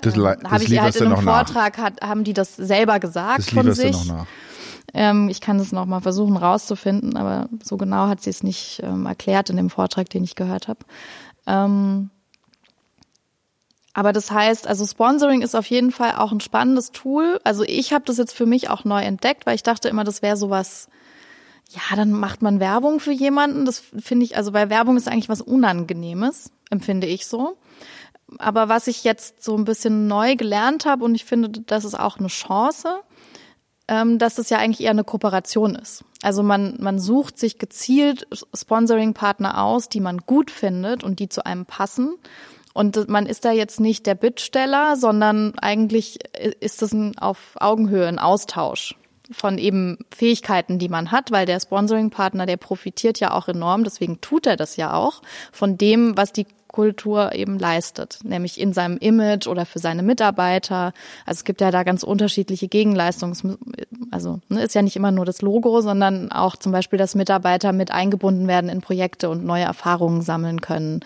Das, 0.00 0.14
das 0.14 0.24
habe 0.50 0.64
ich 0.64 0.80
halt 0.80 0.96
in 0.96 1.12
einem. 1.12 1.22
Vortrag, 1.22 1.76
hat, 1.76 2.00
haben 2.00 2.24
die 2.24 2.32
das 2.32 2.56
selber 2.56 2.98
gesagt 2.98 3.40
Das 3.40 3.50
von 3.50 3.66
du 3.66 3.74
sich. 3.74 3.92
noch 3.92 4.04
nach. 4.06 4.26
Ähm, 4.94 5.28
ich 5.28 5.42
kann 5.42 5.58
das 5.58 5.70
noch 5.70 5.84
mal 5.84 6.00
versuchen 6.00 6.38
rauszufinden, 6.38 7.18
aber 7.18 7.50
so 7.62 7.76
genau 7.76 8.06
hat 8.08 8.22
sie 8.22 8.30
es 8.30 8.42
nicht 8.42 8.80
ähm, 8.82 9.04
erklärt 9.04 9.50
in 9.50 9.58
dem 9.58 9.68
Vortrag, 9.68 10.08
den 10.08 10.24
ich 10.24 10.34
gehört 10.34 10.68
habe. 10.68 10.80
Ähm, 11.46 12.08
aber 13.96 14.12
das 14.12 14.30
heißt, 14.30 14.66
also 14.66 14.84
Sponsoring 14.84 15.40
ist 15.40 15.54
auf 15.54 15.64
jeden 15.64 15.90
Fall 15.90 16.16
auch 16.16 16.30
ein 16.30 16.40
spannendes 16.40 16.92
Tool. 16.92 17.40
Also 17.44 17.62
ich 17.62 17.94
habe 17.94 18.04
das 18.04 18.18
jetzt 18.18 18.34
für 18.34 18.44
mich 18.44 18.68
auch 18.68 18.84
neu 18.84 19.00
entdeckt, 19.00 19.46
weil 19.46 19.54
ich 19.54 19.62
dachte 19.62 19.88
immer, 19.88 20.04
das 20.04 20.20
wäre 20.20 20.36
sowas, 20.36 20.90
ja, 21.70 21.96
dann 21.96 22.12
macht 22.12 22.42
man 22.42 22.60
Werbung 22.60 23.00
für 23.00 23.12
jemanden. 23.12 23.64
Das 23.64 23.82
finde 23.98 24.26
ich, 24.26 24.36
also 24.36 24.52
bei 24.52 24.68
Werbung 24.68 24.98
ist 24.98 25.08
eigentlich 25.08 25.30
was 25.30 25.40
Unangenehmes, 25.40 26.52
empfinde 26.68 27.06
ich 27.06 27.26
so. 27.26 27.56
Aber 28.38 28.68
was 28.68 28.86
ich 28.86 29.02
jetzt 29.02 29.42
so 29.42 29.56
ein 29.56 29.64
bisschen 29.64 30.08
neu 30.08 30.36
gelernt 30.36 30.84
habe 30.84 31.02
und 31.02 31.14
ich 31.14 31.24
finde, 31.24 31.48
das 31.48 31.86
ist 31.86 31.98
auch 31.98 32.18
eine 32.18 32.28
Chance, 32.28 33.00
ähm, 33.88 34.18
dass 34.18 34.34
das 34.34 34.50
ja 34.50 34.58
eigentlich 34.58 34.82
eher 34.84 34.90
eine 34.90 35.04
Kooperation 35.04 35.74
ist. 35.74 36.04
Also 36.20 36.42
man, 36.42 36.76
man 36.80 36.98
sucht 36.98 37.38
sich 37.38 37.58
gezielt 37.58 38.28
Sponsoring-Partner 38.54 39.62
aus, 39.62 39.88
die 39.88 40.00
man 40.00 40.18
gut 40.18 40.50
findet 40.50 41.02
und 41.02 41.18
die 41.18 41.30
zu 41.30 41.46
einem 41.46 41.64
passen. 41.64 42.16
Und 42.76 43.08
man 43.08 43.24
ist 43.24 43.46
da 43.46 43.52
jetzt 43.52 43.80
nicht 43.80 44.04
der 44.04 44.14
Bittsteller, 44.14 44.96
sondern 44.96 45.58
eigentlich 45.60 46.18
ist 46.60 46.82
das 46.82 46.92
ein, 46.92 47.16
auf 47.16 47.54
Augenhöhe 47.58 48.06
ein 48.06 48.18
Austausch 48.18 48.96
von 49.30 49.56
eben 49.56 49.96
Fähigkeiten, 50.14 50.78
die 50.78 50.90
man 50.90 51.10
hat, 51.10 51.30
weil 51.30 51.46
der 51.46 51.58
Sponsoring-Partner, 51.58 52.44
der 52.44 52.58
profitiert 52.58 53.18
ja 53.18 53.32
auch 53.32 53.48
enorm, 53.48 53.82
deswegen 53.82 54.20
tut 54.20 54.46
er 54.46 54.56
das 54.56 54.76
ja 54.76 54.92
auch, 54.92 55.22
von 55.52 55.78
dem, 55.78 56.18
was 56.18 56.34
die 56.34 56.46
Kultur 56.68 57.34
eben 57.34 57.58
leistet, 57.58 58.18
nämlich 58.24 58.60
in 58.60 58.74
seinem 58.74 58.98
Image 58.98 59.46
oder 59.46 59.64
für 59.64 59.78
seine 59.78 60.02
Mitarbeiter. 60.02 60.92
Also 61.24 61.38
es 61.38 61.44
gibt 61.44 61.62
ja 61.62 61.70
da 61.70 61.82
ganz 61.82 62.02
unterschiedliche 62.02 62.68
Gegenleistungen. 62.68 63.56
Also 64.10 64.40
ne, 64.50 64.62
ist 64.62 64.74
ja 64.74 64.82
nicht 64.82 64.96
immer 64.96 65.12
nur 65.12 65.24
das 65.24 65.40
Logo, 65.40 65.80
sondern 65.80 66.30
auch 66.30 66.56
zum 66.56 66.72
Beispiel, 66.72 66.98
dass 66.98 67.14
Mitarbeiter 67.14 67.72
mit 67.72 67.90
eingebunden 67.90 68.46
werden 68.46 68.68
in 68.68 68.82
Projekte 68.82 69.30
und 69.30 69.46
neue 69.46 69.64
Erfahrungen 69.64 70.20
sammeln 70.20 70.60
können 70.60 71.00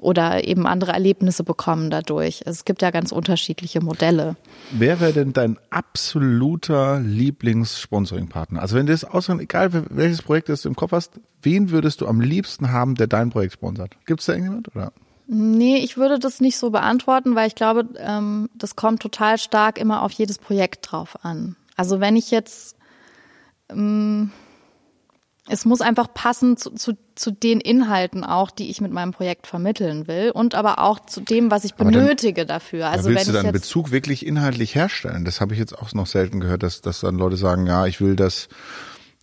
oder 0.00 0.46
eben 0.46 0.66
andere 0.66 0.92
Erlebnisse 0.92 1.44
bekommen 1.44 1.90
dadurch. 1.90 2.42
Es 2.46 2.64
gibt 2.64 2.82
ja 2.82 2.90
ganz 2.90 3.12
unterschiedliche 3.12 3.80
Modelle. 3.80 4.36
Wer 4.70 5.00
wäre 5.00 5.12
denn 5.12 5.32
dein 5.32 5.58
absoluter 5.70 7.00
Lieblings-Sponsoring-Partner? 7.00 8.60
Also 8.60 8.76
wenn 8.76 8.86
du 8.86 8.92
das 8.92 9.04
aussuchen, 9.04 9.40
egal 9.40 9.70
welches 9.90 10.22
Projekt 10.22 10.48
du 10.48 10.68
im 10.68 10.76
Kopf 10.76 10.92
hast, 10.92 11.20
wen 11.42 11.70
würdest 11.70 12.00
du 12.00 12.06
am 12.06 12.20
liebsten 12.20 12.72
haben, 12.72 12.94
der 12.94 13.06
dein 13.06 13.30
Projekt 13.30 13.54
sponsert? 13.54 13.96
Gibt 14.06 14.20
es 14.20 14.26
da 14.26 14.32
irgendjemand? 14.32 14.74
Oder? 14.74 14.92
Nee, 15.26 15.78
ich 15.78 15.96
würde 15.96 16.18
das 16.18 16.40
nicht 16.40 16.58
so 16.58 16.70
beantworten, 16.70 17.34
weil 17.34 17.48
ich 17.48 17.54
glaube, 17.54 17.88
ähm, 17.96 18.50
das 18.54 18.76
kommt 18.76 19.00
total 19.00 19.38
stark 19.38 19.78
immer 19.78 20.02
auf 20.02 20.12
jedes 20.12 20.38
Projekt 20.38 20.90
drauf 20.90 21.24
an. 21.24 21.56
Also 21.76 21.98
wenn 22.00 22.16
ich 22.16 22.30
jetzt, 22.30 22.76
ähm, 23.70 24.32
es 25.46 25.66
muss 25.66 25.82
einfach 25.82 26.12
passen 26.12 26.56
zu, 26.56 26.70
zu, 26.70 26.96
zu 27.14 27.30
den 27.30 27.60
Inhalten 27.60 28.24
auch, 28.24 28.50
die 28.50 28.70
ich 28.70 28.80
mit 28.80 28.92
meinem 28.92 29.12
Projekt 29.12 29.46
vermitteln 29.46 30.06
will 30.06 30.30
und 30.30 30.54
aber 30.54 30.78
auch 30.78 31.00
zu 31.00 31.20
dem, 31.20 31.50
was 31.50 31.64
ich 31.64 31.74
benötige 31.74 32.46
dann, 32.46 32.56
dafür. 32.56 32.88
Also 32.88 33.10
willst 33.10 33.26
wenn 33.26 33.34
du 33.34 33.42
dann 33.42 33.52
Bezug 33.52 33.90
wirklich 33.90 34.24
inhaltlich 34.24 34.74
herstellen? 34.74 35.26
Das 35.26 35.42
habe 35.42 35.52
ich 35.52 35.60
jetzt 35.60 35.78
auch 35.78 35.92
noch 35.92 36.06
selten 36.06 36.40
gehört, 36.40 36.62
dass, 36.62 36.80
dass 36.80 37.00
dann 37.00 37.18
Leute 37.18 37.36
sagen, 37.36 37.66
ja, 37.66 37.86
ich 37.86 38.00
will 38.00 38.16
das 38.16 38.48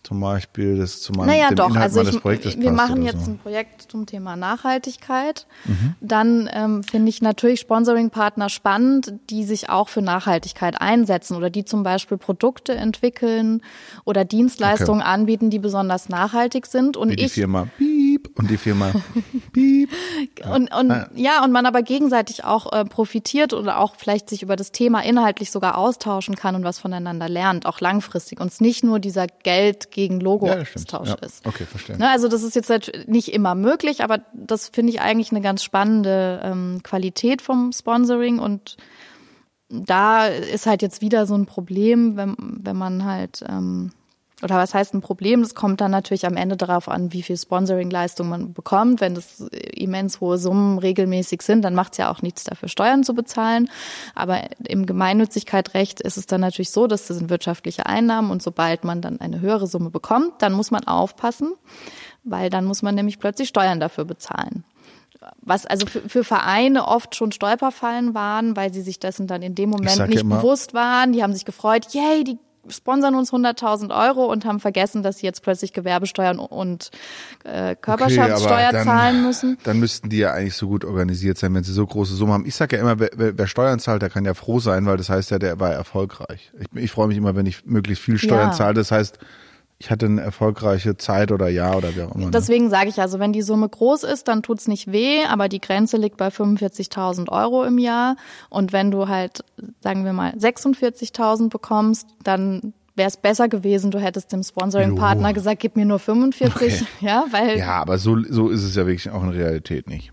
zum 0.02 0.20
Beispiel 0.20 0.78
das 0.78 1.00
zu 1.00 1.12
meinem 1.12 1.28
naja, 1.28 1.50
doch. 1.50 1.70
Inhalt 1.70 1.84
also 1.84 2.02
meines 2.02 2.20
Projektes 2.20 2.58
Wir 2.58 2.72
machen 2.72 3.02
jetzt 3.02 3.24
so. 3.24 3.30
ein 3.30 3.38
Projekt 3.38 3.82
zum 3.82 4.04
Thema 4.04 4.36
Nachhaltigkeit. 4.36 5.46
Mhm. 5.64 5.94
Dann 6.00 6.50
ähm, 6.52 6.82
finde 6.82 7.08
ich 7.08 7.22
natürlich 7.22 7.60
Sponsoring-Partner 7.60 8.48
spannend, 8.48 9.14
die 9.30 9.44
sich 9.44 9.70
auch 9.70 9.88
für 9.88 10.02
Nachhaltigkeit 10.02 10.80
einsetzen 10.80 11.36
oder 11.36 11.50
die 11.50 11.64
zum 11.64 11.84
Beispiel 11.84 12.18
Produkte 12.18 12.74
entwickeln 12.74 13.62
oder 14.04 14.24
Dienstleistungen 14.24 15.02
okay. 15.02 15.10
anbieten, 15.10 15.50
die 15.50 15.58
besonders 15.60 16.08
nachhaltig 16.08 16.66
sind. 16.66 16.96
Und 16.96 17.10
Wie 17.10 17.16
die 17.16 17.24
ich, 17.24 17.32
Firma 17.32 17.68
Piep 17.78 18.11
und 18.36 18.50
die 18.50 18.56
Firma 18.56 18.92
Piep. 19.52 19.90
Und, 20.44 20.74
und 20.74 20.90
ah. 20.90 21.08
ja, 21.14 21.44
und 21.44 21.52
man 21.52 21.66
aber 21.66 21.82
gegenseitig 21.82 22.44
auch 22.44 22.72
äh, 22.72 22.84
profitiert 22.84 23.52
oder 23.52 23.78
auch 23.78 23.96
vielleicht 23.96 24.28
sich 24.28 24.42
über 24.42 24.56
das 24.56 24.72
Thema 24.72 25.00
inhaltlich 25.00 25.50
sogar 25.50 25.78
austauschen 25.78 26.36
kann 26.36 26.54
und 26.54 26.64
was 26.64 26.78
voneinander 26.78 27.28
lernt, 27.28 27.66
auch 27.66 27.80
langfristig. 27.80 28.40
Und 28.40 28.48
es 28.48 28.60
nicht 28.60 28.82
nur 28.82 28.98
dieser 28.98 29.26
Geld 29.26 29.90
gegen 29.90 30.20
Logo-Austausch 30.20 31.08
ja, 31.08 31.16
ja. 31.20 31.26
ist. 31.26 31.46
Okay, 31.46 31.64
verstehe. 31.64 31.98
Ne, 31.98 32.10
also 32.10 32.28
das 32.28 32.42
ist 32.42 32.54
jetzt 32.54 32.70
halt 32.70 33.08
nicht 33.08 33.32
immer 33.32 33.54
möglich, 33.54 34.02
aber 34.02 34.20
das 34.32 34.68
finde 34.68 34.92
ich 34.92 35.00
eigentlich 35.00 35.30
eine 35.30 35.40
ganz 35.40 35.62
spannende 35.62 36.40
ähm, 36.42 36.80
Qualität 36.82 37.42
vom 37.42 37.72
Sponsoring 37.72 38.38
und 38.38 38.76
da 39.68 40.26
ist 40.26 40.66
halt 40.66 40.82
jetzt 40.82 41.00
wieder 41.00 41.26
so 41.26 41.34
ein 41.34 41.46
Problem, 41.46 42.16
wenn, 42.16 42.36
wenn 42.38 42.76
man 42.76 43.04
halt 43.04 43.44
ähm, 43.48 43.92
oder 44.42 44.56
was 44.56 44.74
heißt 44.74 44.94
ein 44.94 45.00
Problem? 45.00 45.42
Das 45.42 45.54
kommt 45.54 45.80
dann 45.80 45.90
natürlich 45.90 46.26
am 46.26 46.36
Ende 46.36 46.56
darauf 46.56 46.88
an, 46.88 47.12
wie 47.12 47.22
viel 47.22 47.36
Sponsoring-Leistung 47.36 48.28
man 48.28 48.52
bekommt. 48.52 49.00
Wenn 49.00 49.14
das 49.14 49.40
immens 49.74 50.20
hohe 50.20 50.38
Summen 50.38 50.78
regelmäßig 50.78 51.42
sind, 51.42 51.62
dann 51.62 51.74
macht 51.74 51.92
es 51.92 51.98
ja 51.98 52.10
auch 52.10 52.22
nichts 52.22 52.44
dafür, 52.44 52.68
Steuern 52.68 53.04
zu 53.04 53.14
bezahlen. 53.14 53.70
Aber 54.14 54.40
im 54.66 54.86
Gemeinnützigkeitsrecht 54.86 56.00
ist 56.00 56.16
es 56.16 56.26
dann 56.26 56.40
natürlich 56.40 56.70
so, 56.70 56.86
dass 56.86 57.06
das 57.06 57.18
sind 57.18 57.30
wirtschaftliche 57.30 57.86
Einnahmen 57.86 58.30
und 58.30 58.42
sobald 58.42 58.84
man 58.84 59.00
dann 59.00 59.20
eine 59.20 59.40
höhere 59.40 59.66
Summe 59.66 59.90
bekommt, 59.90 60.32
dann 60.40 60.52
muss 60.52 60.70
man 60.70 60.86
aufpassen, 60.86 61.54
weil 62.24 62.50
dann 62.50 62.64
muss 62.64 62.82
man 62.82 62.94
nämlich 62.94 63.18
plötzlich 63.18 63.48
Steuern 63.48 63.80
dafür 63.80 64.04
bezahlen 64.04 64.64
was 65.40 65.66
also 65.66 65.86
für, 65.86 66.00
für 66.08 66.24
Vereine 66.24 66.88
oft 66.88 67.14
schon 67.14 67.30
Stolperfallen 67.30 68.12
waren, 68.14 68.56
weil 68.56 68.72
sie 68.72 68.82
sich 68.82 68.98
dessen 68.98 69.26
dann 69.26 69.42
in 69.42 69.54
dem 69.54 69.70
Moment 69.70 70.08
nicht 70.08 70.22
immer, 70.22 70.38
bewusst 70.38 70.74
waren. 70.74 71.12
Die 71.12 71.22
haben 71.22 71.32
sich 71.32 71.44
gefreut, 71.44 71.86
yay, 71.92 72.24
die 72.24 72.38
sponsern 72.68 73.14
uns 73.14 73.32
100.000 73.32 73.90
Euro 73.94 74.26
und 74.26 74.44
haben 74.44 74.60
vergessen, 74.60 75.02
dass 75.02 75.18
sie 75.18 75.26
jetzt 75.26 75.42
plötzlich 75.42 75.72
Gewerbesteuern 75.72 76.38
und 76.38 76.90
äh, 77.44 77.74
Körperschaftssteuer 77.74 78.68
okay, 78.68 78.72
dann, 78.72 78.84
zahlen 78.84 79.22
müssen. 79.22 79.58
Dann 79.64 79.78
müssten 79.78 80.08
die 80.08 80.18
ja 80.18 80.32
eigentlich 80.32 80.56
so 80.56 80.68
gut 80.68 80.84
organisiert 80.84 81.38
sein, 81.38 81.54
wenn 81.54 81.64
sie 81.64 81.72
so 81.72 81.86
große 81.86 82.14
Summen 82.14 82.32
haben. 82.32 82.46
Ich 82.46 82.54
sage 82.54 82.76
ja 82.76 82.82
immer, 82.82 82.98
wer, 82.98 83.10
wer, 83.36 83.46
Steuern 83.46 83.80
zahlt, 83.80 84.02
der 84.02 84.10
kann 84.10 84.24
ja 84.24 84.34
froh 84.34 84.60
sein, 84.60 84.86
weil 84.86 84.96
das 84.96 85.08
heißt 85.08 85.30
ja, 85.30 85.38
der 85.38 85.58
war 85.58 85.72
erfolgreich. 85.72 86.52
Ich, 86.58 86.82
ich 86.82 86.90
freue 86.90 87.08
mich 87.08 87.16
immer, 87.16 87.34
wenn 87.34 87.46
ich 87.46 87.66
möglichst 87.66 88.04
viel 88.04 88.18
Steuern 88.18 88.50
ja. 88.50 88.52
zahle. 88.52 88.74
Das 88.74 88.90
heißt, 88.90 89.18
ich 89.82 89.90
hatte 89.90 90.06
eine 90.06 90.20
erfolgreiche 90.20 90.96
Zeit 90.96 91.32
oder 91.32 91.48
Jahr 91.48 91.76
oder 91.76 91.96
wie 91.96 92.02
auch 92.02 92.14
immer. 92.14 92.26
Ne? 92.26 92.30
Deswegen 92.30 92.70
sage 92.70 92.88
ich 92.88 93.00
also, 93.00 93.18
wenn 93.18 93.32
die 93.32 93.42
Summe 93.42 93.68
groß 93.68 94.04
ist, 94.04 94.28
dann 94.28 94.44
tut's 94.44 94.68
nicht 94.68 94.92
weh, 94.92 95.24
aber 95.24 95.48
die 95.48 95.60
Grenze 95.60 95.96
liegt 95.96 96.18
bei 96.18 96.28
45.000 96.28 97.28
Euro 97.30 97.64
im 97.64 97.78
Jahr. 97.78 98.14
Und 98.48 98.72
wenn 98.72 98.92
du 98.92 99.08
halt, 99.08 99.44
sagen 99.80 100.04
wir 100.04 100.12
mal, 100.12 100.34
46.000 100.34 101.48
bekommst, 101.48 102.06
dann 102.22 102.74
wäre 102.94 103.08
es 103.08 103.16
besser 103.16 103.48
gewesen, 103.48 103.90
du 103.90 103.98
hättest 103.98 104.30
dem 104.30 104.44
Sponsoring-Partner 104.44 105.32
gesagt, 105.32 105.60
gib 105.60 105.74
mir 105.74 105.84
nur 105.84 105.98
45, 105.98 106.54
okay. 106.54 106.86
ja, 107.00 107.24
weil. 107.32 107.58
Ja, 107.58 107.80
aber 107.80 107.98
so, 107.98 108.22
so 108.22 108.50
ist 108.50 108.62
es 108.62 108.76
ja 108.76 108.86
wirklich 108.86 109.10
auch 109.10 109.24
in 109.24 109.30
Realität 109.30 109.88
nicht. 109.88 110.12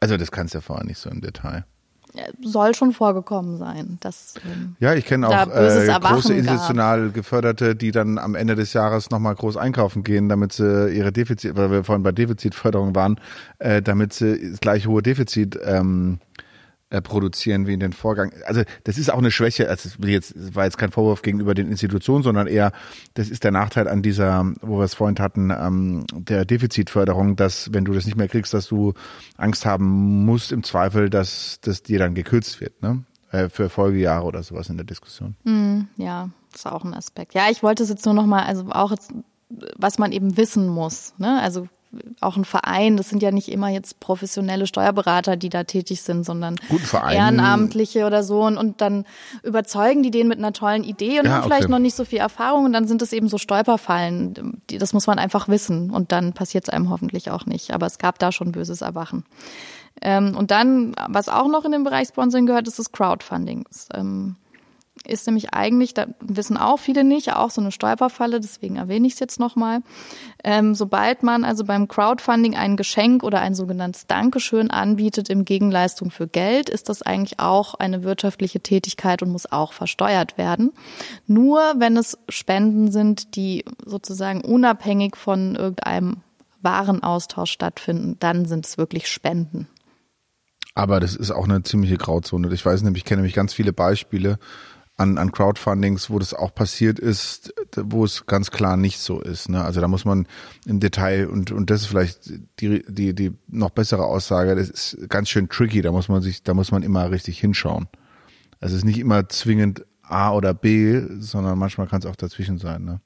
Also 0.00 0.16
das 0.16 0.32
kannst 0.32 0.54
du 0.54 0.58
ja 0.58 0.62
vorher 0.62 0.84
nicht 0.84 0.98
so 0.98 1.10
im 1.10 1.20
Detail 1.20 1.64
soll 2.42 2.74
schon 2.74 2.92
vorgekommen 2.92 3.58
sein. 3.58 3.98
Dass, 4.00 4.34
ähm, 4.44 4.76
ja, 4.80 4.94
ich 4.94 5.04
kenne 5.04 5.28
auch 5.28 5.48
äh, 5.48 5.98
große 6.00 6.34
institutional 6.34 7.10
geförderte, 7.10 7.76
die 7.76 7.90
dann 7.90 8.18
am 8.18 8.34
Ende 8.34 8.54
des 8.54 8.72
Jahres 8.72 9.10
nochmal 9.10 9.34
groß 9.34 9.56
einkaufen 9.56 10.02
gehen, 10.02 10.28
damit 10.28 10.52
sie 10.52 10.90
ihre 10.90 11.12
Defizit, 11.12 11.56
weil 11.56 11.70
wir 11.70 11.84
vorhin 11.84 12.02
bei 12.02 12.12
Defizitförderung 12.12 12.94
waren, 12.94 13.20
äh, 13.58 13.82
damit 13.82 14.12
sie 14.12 14.50
das 14.50 14.60
gleiche 14.60 14.88
hohe 14.88 15.02
Defizit 15.02 15.58
ähm, 15.64 16.18
äh, 16.20 16.25
produzieren 17.02 17.66
wie 17.66 17.74
in 17.74 17.80
den 17.80 17.92
Vorgang. 17.92 18.32
Also 18.44 18.62
das 18.84 18.96
ist 18.96 19.10
auch 19.10 19.18
eine 19.18 19.30
Schwäche, 19.30 19.68
also 19.68 19.88
jetzt, 20.06 20.54
war 20.54 20.64
jetzt 20.64 20.78
kein 20.78 20.92
Vorwurf 20.92 21.22
gegenüber 21.22 21.54
den 21.54 21.68
Institutionen, 21.68 22.22
sondern 22.22 22.46
eher, 22.46 22.72
das 23.14 23.28
ist 23.28 23.44
der 23.44 23.50
Nachteil 23.50 23.88
an 23.88 24.02
dieser, 24.02 24.52
wo 24.60 24.78
wir 24.78 24.84
es 24.84 24.94
vorhin 24.94 25.18
hatten, 25.18 25.50
ähm, 25.50 26.04
der 26.12 26.44
Defizitförderung, 26.44 27.34
dass 27.34 27.72
wenn 27.72 27.84
du 27.84 27.92
das 27.92 28.06
nicht 28.06 28.16
mehr 28.16 28.28
kriegst, 28.28 28.54
dass 28.54 28.68
du 28.68 28.94
Angst 29.36 29.66
haben 29.66 30.24
musst 30.24 30.52
im 30.52 30.62
Zweifel, 30.62 31.10
dass 31.10 31.58
das 31.60 31.82
dir 31.82 31.98
dann 31.98 32.14
gekürzt 32.14 32.60
wird, 32.60 32.80
ne? 32.82 33.04
Äh, 33.32 33.48
für 33.48 33.68
Folgejahre 33.68 34.24
oder 34.24 34.42
sowas 34.44 34.68
in 34.68 34.76
der 34.76 34.86
Diskussion. 34.86 35.34
Mm, 35.42 35.80
ja, 35.96 36.30
ist 36.54 36.66
auch 36.66 36.84
ein 36.84 36.94
Aspekt. 36.94 37.34
Ja, 37.34 37.50
ich 37.50 37.62
wollte 37.64 37.82
es 37.82 37.88
jetzt 37.88 38.04
nur 38.04 38.14
nochmal, 38.14 38.44
also 38.44 38.66
auch 38.70 38.92
jetzt, 38.92 39.12
was 39.76 39.98
man 39.98 40.12
eben 40.12 40.36
wissen 40.36 40.68
muss, 40.68 41.14
ne? 41.18 41.40
Also 41.42 41.66
auch 42.20 42.36
ein 42.36 42.44
Verein, 42.44 42.96
das 42.96 43.08
sind 43.08 43.22
ja 43.22 43.30
nicht 43.30 43.48
immer 43.48 43.68
jetzt 43.68 44.00
professionelle 44.00 44.66
Steuerberater, 44.66 45.36
die 45.36 45.48
da 45.48 45.64
tätig 45.64 46.02
sind, 46.02 46.24
sondern 46.24 46.56
Ehrenamtliche 47.12 48.06
oder 48.06 48.22
so. 48.22 48.42
Und, 48.42 48.56
und 48.56 48.80
dann 48.80 49.04
überzeugen 49.42 50.02
die 50.02 50.10
den 50.10 50.28
mit 50.28 50.38
einer 50.38 50.52
tollen 50.52 50.84
Idee 50.84 51.18
und 51.20 51.26
ja, 51.26 51.32
haben 51.32 51.44
vielleicht 51.44 51.64
okay. 51.64 51.72
noch 51.72 51.78
nicht 51.78 51.96
so 51.96 52.04
viel 52.04 52.18
Erfahrung 52.18 52.64
und 52.64 52.72
dann 52.72 52.86
sind 52.86 53.02
es 53.02 53.12
eben 53.12 53.28
so 53.28 53.38
Stolperfallen. 53.38 54.60
Das 54.66 54.92
muss 54.92 55.06
man 55.06 55.18
einfach 55.18 55.48
wissen 55.48 55.90
und 55.90 56.12
dann 56.12 56.32
passiert 56.32 56.64
es 56.64 56.70
einem 56.72 56.90
hoffentlich 56.90 57.30
auch 57.30 57.46
nicht. 57.46 57.72
Aber 57.72 57.86
es 57.86 57.98
gab 57.98 58.18
da 58.18 58.32
schon 58.32 58.52
böses 58.52 58.80
Erwachen. 58.80 59.24
Ähm, 60.02 60.36
und 60.36 60.50
dann, 60.50 60.94
was 61.08 61.28
auch 61.28 61.48
noch 61.48 61.64
in 61.64 61.72
den 61.72 61.84
Bereich 61.84 62.08
Sponsoring 62.08 62.46
gehört, 62.46 62.68
ist 62.68 62.78
das 62.78 62.92
Crowdfunding. 62.92 63.64
Das, 63.68 63.88
ähm, 63.94 64.36
ist 65.04 65.26
nämlich 65.26 65.54
eigentlich, 65.54 65.94
da 65.94 66.06
wissen 66.20 66.56
auch 66.56 66.78
viele 66.78 67.04
nicht, 67.04 67.32
auch 67.34 67.50
so 67.50 67.60
eine 67.60 67.72
Stolperfalle, 67.72 68.40
deswegen 68.40 68.76
erwähne 68.76 69.06
ich 69.06 69.14
es 69.14 69.20
jetzt 69.20 69.38
nochmal. 69.38 69.80
Ähm, 70.42 70.74
sobald 70.74 71.22
man 71.22 71.44
also 71.44 71.64
beim 71.64 71.88
Crowdfunding 71.88 72.56
ein 72.56 72.76
Geschenk 72.76 73.22
oder 73.22 73.40
ein 73.40 73.54
sogenanntes 73.54 74.06
Dankeschön 74.06 74.70
anbietet 74.70 75.28
im 75.30 75.44
Gegenleistung 75.44 76.10
für 76.10 76.26
Geld, 76.26 76.68
ist 76.68 76.88
das 76.88 77.02
eigentlich 77.02 77.38
auch 77.40 77.74
eine 77.74 78.02
wirtschaftliche 78.02 78.60
Tätigkeit 78.60 79.22
und 79.22 79.30
muss 79.30 79.50
auch 79.50 79.72
versteuert 79.72 80.38
werden. 80.38 80.72
Nur 81.26 81.60
wenn 81.78 81.96
es 81.96 82.18
Spenden 82.28 82.90
sind, 82.90 83.36
die 83.36 83.64
sozusagen 83.84 84.40
unabhängig 84.40 85.16
von 85.16 85.54
irgendeinem 85.56 86.18
Warenaustausch 86.62 87.50
stattfinden, 87.50 88.16
dann 88.18 88.46
sind 88.46 88.66
es 88.66 88.78
wirklich 88.78 89.08
Spenden. 89.08 89.68
Aber 90.74 91.00
das 91.00 91.16
ist 91.16 91.30
auch 91.30 91.44
eine 91.44 91.62
ziemliche 91.62 91.96
Grauzone. 91.96 92.52
Ich 92.52 92.64
weiß 92.64 92.82
nämlich, 92.82 93.02
ich 93.02 93.04
kenne 93.06 93.22
nämlich 93.22 93.34
ganz 93.34 93.54
viele 93.54 93.72
Beispiele, 93.72 94.38
an, 94.96 95.18
an 95.18 95.30
Crowdfundings, 95.30 96.08
wo 96.10 96.18
das 96.18 96.32
auch 96.32 96.54
passiert 96.54 96.98
ist, 96.98 97.52
wo 97.76 98.04
es 98.04 98.26
ganz 98.26 98.50
klar 98.50 98.76
nicht 98.76 98.98
so 98.98 99.20
ist. 99.20 99.48
Ne? 99.48 99.62
Also 99.62 99.80
da 99.80 99.88
muss 99.88 100.04
man 100.04 100.26
im 100.64 100.80
Detail 100.80 101.28
und 101.28 101.52
und 101.52 101.68
das 101.70 101.82
ist 101.82 101.86
vielleicht 101.88 102.32
die 102.60 102.82
die 102.88 103.14
die 103.14 103.32
noch 103.48 103.70
bessere 103.70 104.04
Aussage. 104.04 104.54
Das 104.54 104.70
ist 104.70 105.08
ganz 105.08 105.28
schön 105.28 105.48
tricky. 105.48 105.82
Da 105.82 105.92
muss 105.92 106.08
man 106.08 106.22
sich, 106.22 106.42
da 106.42 106.54
muss 106.54 106.72
man 106.72 106.82
immer 106.82 107.10
richtig 107.10 107.38
hinschauen. 107.38 107.88
Also 108.60 108.74
es 108.74 108.82
ist 108.82 108.86
nicht 108.86 108.98
immer 108.98 109.28
zwingend 109.28 109.84
A 110.02 110.32
oder 110.32 110.54
B, 110.54 111.02
sondern 111.18 111.58
manchmal 111.58 111.88
kann 111.88 112.00
es 112.00 112.06
auch 112.06 112.16
dazwischen 112.16 112.58
sein. 112.58 112.84
Ne? 112.84 113.00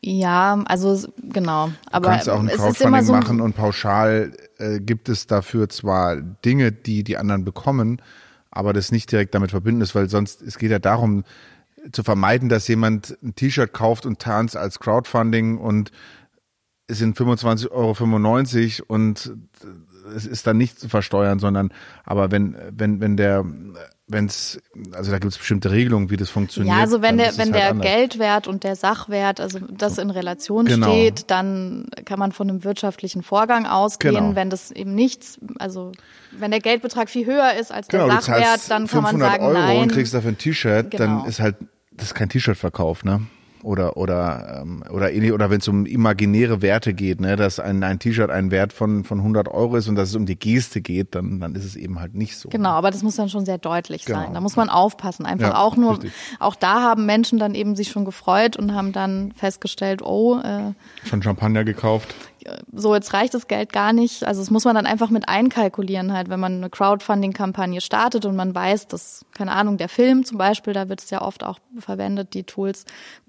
Ja, 0.00 0.62
also 0.66 1.08
genau. 1.18 1.70
Aber 1.90 2.06
du 2.06 2.12
kannst 2.12 2.28
auch 2.30 2.40
ein 2.40 2.48
Crowdfunding 2.48 3.02
so 3.02 3.12
machen 3.12 3.40
und 3.40 3.54
pauschal 3.54 4.32
äh, 4.58 4.80
gibt 4.80 5.08
es 5.08 5.26
dafür 5.26 5.68
zwar 5.68 6.16
Dinge, 6.16 6.72
die 6.72 7.04
die 7.04 7.16
anderen 7.16 7.44
bekommen, 7.44 8.00
aber 8.50 8.72
das 8.72 8.92
nicht 8.92 9.10
direkt 9.12 9.34
damit 9.34 9.50
verbinden 9.50 9.80
ist, 9.80 9.94
weil 9.94 10.08
sonst, 10.08 10.42
es 10.42 10.58
geht 10.58 10.70
ja 10.70 10.78
darum, 10.78 11.24
zu 11.92 12.02
vermeiden, 12.02 12.48
dass 12.48 12.68
jemand 12.68 13.16
ein 13.22 13.34
T-Shirt 13.34 13.72
kauft 13.72 14.06
und 14.06 14.18
tanzt 14.18 14.56
als 14.56 14.78
Crowdfunding 14.78 15.58
und 15.58 15.92
es 16.86 16.98
sind 16.98 17.16
25,95 17.16 18.80
Euro 18.82 18.94
und 18.94 19.36
es 20.14 20.26
ist 20.26 20.46
dann 20.46 20.56
nicht 20.56 20.80
zu 20.80 20.88
versteuern, 20.88 21.38
sondern 21.38 21.70
aber 22.04 22.30
wenn, 22.30 22.56
wenn, 22.70 23.00
wenn 23.00 23.16
der 23.16 23.44
wenn 24.08 24.26
es, 24.26 24.60
also 24.92 25.10
da 25.10 25.18
gibt 25.18 25.32
es 25.32 25.38
bestimmte 25.38 25.70
Regelungen, 25.70 26.10
wie 26.10 26.16
das 26.16 26.30
funktioniert. 26.30 26.74
Ja, 26.74 26.82
also 26.82 27.02
wenn 27.02 27.18
der, 27.18 27.36
wenn 27.36 27.52
halt 27.52 27.54
der 27.54 27.70
anders. 27.70 27.86
Geldwert 27.86 28.48
und 28.48 28.64
der 28.64 28.74
Sachwert, 28.74 29.40
also 29.40 29.58
das 29.58 29.98
in 29.98 30.10
Relation 30.10 30.64
genau. 30.64 30.88
steht, 30.88 31.30
dann 31.30 31.86
kann 32.04 32.18
man 32.18 32.32
von 32.32 32.48
einem 32.48 32.64
wirtschaftlichen 32.64 33.22
Vorgang 33.22 33.66
ausgehen. 33.66 34.14
Genau. 34.14 34.34
Wenn 34.34 34.50
das 34.50 34.70
eben 34.70 34.94
nichts, 34.94 35.38
also 35.58 35.92
wenn 36.32 36.50
der 36.50 36.60
Geldbetrag 36.60 37.10
viel 37.10 37.26
höher 37.26 37.54
ist 37.54 37.70
als 37.70 37.88
der 37.88 38.00
genau, 38.00 38.20
Sachwert, 38.20 38.70
dann 38.70 38.86
kann 38.86 39.02
man 39.02 39.18
sagen, 39.18 39.44
Euro 39.44 39.52
nein. 39.52 39.82
und 39.82 39.92
kriegst 39.92 40.14
dafür 40.14 40.32
ein 40.32 40.38
T-Shirt, 40.38 40.90
genau. 40.90 41.04
dann 41.04 41.24
ist 41.26 41.40
halt, 41.40 41.56
das 41.92 42.08
ist 42.08 42.14
kein 42.14 42.30
T-Shirt-Verkauf, 42.30 43.04
ne? 43.04 43.22
Oder 43.62 43.96
oder 43.96 44.60
ähm, 44.62 44.84
oder 44.90 45.12
ähnlich 45.12 45.32
oder 45.32 45.50
wenn 45.50 45.58
es 45.60 45.68
um 45.68 45.84
imaginäre 45.86 46.62
Werte 46.62 46.94
geht, 46.94 47.20
ne, 47.20 47.36
dass 47.36 47.58
ein 47.60 47.82
ein 47.82 47.98
T-Shirt 47.98 48.30
ein 48.30 48.50
Wert 48.50 48.72
von 48.72 49.04
von 49.04 49.18
100 49.18 49.48
Euro 49.48 49.76
ist 49.76 49.88
und 49.88 49.96
dass 49.96 50.10
es 50.10 50.14
um 50.14 50.26
die 50.26 50.38
Geste 50.38 50.80
geht, 50.80 51.14
dann 51.14 51.40
dann 51.40 51.54
ist 51.54 51.64
es 51.64 51.76
eben 51.76 52.00
halt 52.00 52.14
nicht 52.14 52.36
so. 52.36 52.48
Genau, 52.48 52.70
aber 52.70 52.90
das 52.90 53.02
muss 53.02 53.16
dann 53.16 53.28
schon 53.28 53.44
sehr 53.44 53.58
deutlich 53.58 54.04
Genau. 54.04 54.18
sein. 54.20 54.34
Da 54.34 54.40
muss 54.40 54.56
man 54.56 54.68
aufpassen. 54.70 55.26
Einfach 55.26 55.50
Ja, 55.50 55.58
auch 55.58 55.76
nur, 55.76 55.92
richtig. 55.92 56.12
auch 56.38 56.54
da 56.54 56.82
haben 56.82 57.04
Menschen 57.06 57.38
dann 57.38 57.54
eben 57.54 57.74
sich 57.76 57.88
schon 57.90 58.04
gefreut 58.04 58.56
und 58.56 58.74
haben 58.74 58.92
dann 58.92 59.32
festgestellt, 59.32 60.02
oh, 60.02 60.38
äh, 60.38 60.72
Schon 61.08 61.22
Champagner 61.22 61.64
gekauft. 61.64 62.14
so 62.72 62.94
jetzt 62.94 63.12
reicht 63.12 63.34
das 63.34 63.46
Geld 63.48 63.72
gar 63.72 63.92
nicht. 63.92 64.24
Also 64.24 64.40
das 64.40 64.50
muss 64.50 64.64
man 64.64 64.74
dann 64.74 64.86
einfach 64.86 65.10
mit 65.10 65.28
einkalkulieren 65.28 66.12
halt, 66.12 66.28
wenn 66.30 66.40
man 66.40 66.56
eine 66.58 66.70
Crowdfunding-Kampagne 66.70 67.80
startet 67.80 68.24
und 68.24 68.36
man 68.36 68.54
weiß, 68.54 68.86
dass, 68.88 69.24
keine 69.34 69.52
Ahnung, 69.52 69.76
der 69.76 69.88
Film 69.88 70.24
zum 70.24 70.38
Beispiel, 70.38 70.72
da 70.72 70.88
wird 70.88 71.02
es 71.02 71.10
ja 71.10 71.22
oft 71.22 71.44
auch 71.44 71.58
verwendet, 71.78 72.34
die 72.34 72.44
Tools, 72.44 72.84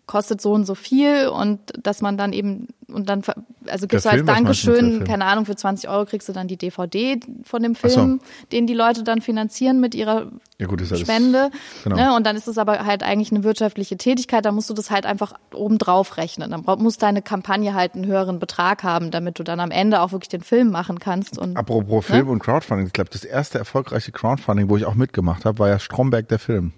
kostet 0.09 0.41
so 0.41 0.53
und 0.53 0.65
so 0.65 0.73
viel 0.73 1.27
und 1.27 1.59
dass 1.83 2.01
man 2.01 2.17
dann 2.17 2.33
eben 2.33 2.69
und 2.87 3.09
dann 3.09 3.21
also 3.67 3.85
gibst 3.85 4.05
du 4.05 4.09
als 4.09 4.15
Film, 4.15 4.25
Dankeschön, 4.25 4.75
Film? 4.75 5.03
keine 5.03 5.25
Ahnung, 5.25 5.45
für 5.45 5.55
20 5.55 5.87
Euro 5.87 6.05
kriegst 6.05 6.27
du 6.27 6.33
dann 6.33 6.47
die 6.47 6.57
DVD 6.57 7.19
von 7.43 7.61
dem 7.61 7.75
Ach 7.77 7.81
so. 7.87 7.89
Film, 7.89 8.19
den 8.51 8.65
die 8.65 8.73
Leute 8.73 9.03
dann 9.03 9.21
finanzieren 9.21 9.79
mit 9.79 9.93
ihrer 9.93 10.31
Ja 10.57 10.65
gut, 10.65 10.81
ist 10.81 10.97
Spende. 10.97 11.51
genau. 11.83 11.95
Ne? 11.95 12.15
Und 12.15 12.25
dann 12.25 12.35
ist 12.35 12.47
es 12.47 12.57
aber 12.57 12.87
halt 12.87 13.03
eigentlich 13.03 13.31
eine 13.31 13.43
wirtschaftliche 13.43 13.97
Tätigkeit, 13.97 14.43
da 14.45 14.51
musst 14.51 14.67
du 14.71 14.73
das 14.73 14.89
halt 14.89 15.05
einfach 15.05 15.33
obendrauf 15.53 16.17
rechnen. 16.17 16.49
Dann 16.49 16.63
muss 16.81 16.97
deine 16.97 17.21
Kampagne 17.21 17.75
halt 17.75 17.93
einen 17.93 18.07
höheren 18.07 18.39
Betrag 18.39 18.81
haben, 18.81 19.11
damit 19.11 19.37
du 19.37 19.43
dann 19.43 19.59
am 19.59 19.69
Ende 19.69 20.01
auch 20.01 20.11
wirklich 20.11 20.29
den 20.29 20.41
Film 20.41 20.71
machen 20.71 20.97
kannst. 20.97 21.37
Und 21.37 21.55
Apropos 21.55 22.07
Film 22.07 22.29
und 22.29 22.39
Crowdfunding, 22.39 22.87
ich 22.87 22.93
glaube, 22.93 23.11
das 23.11 23.25
erste 23.25 23.59
erfolgreiche 23.59 24.11
Crowdfunding, 24.11 24.71
wo 24.71 24.77
ich 24.77 24.85
auch 24.85 24.95
mitgemacht 24.95 25.45
habe, 25.45 25.59
war 25.59 25.69
ja 25.69 25.77
Stromberg 25.77 26.27
der 26.29 26.39
Film. 26.39 26.73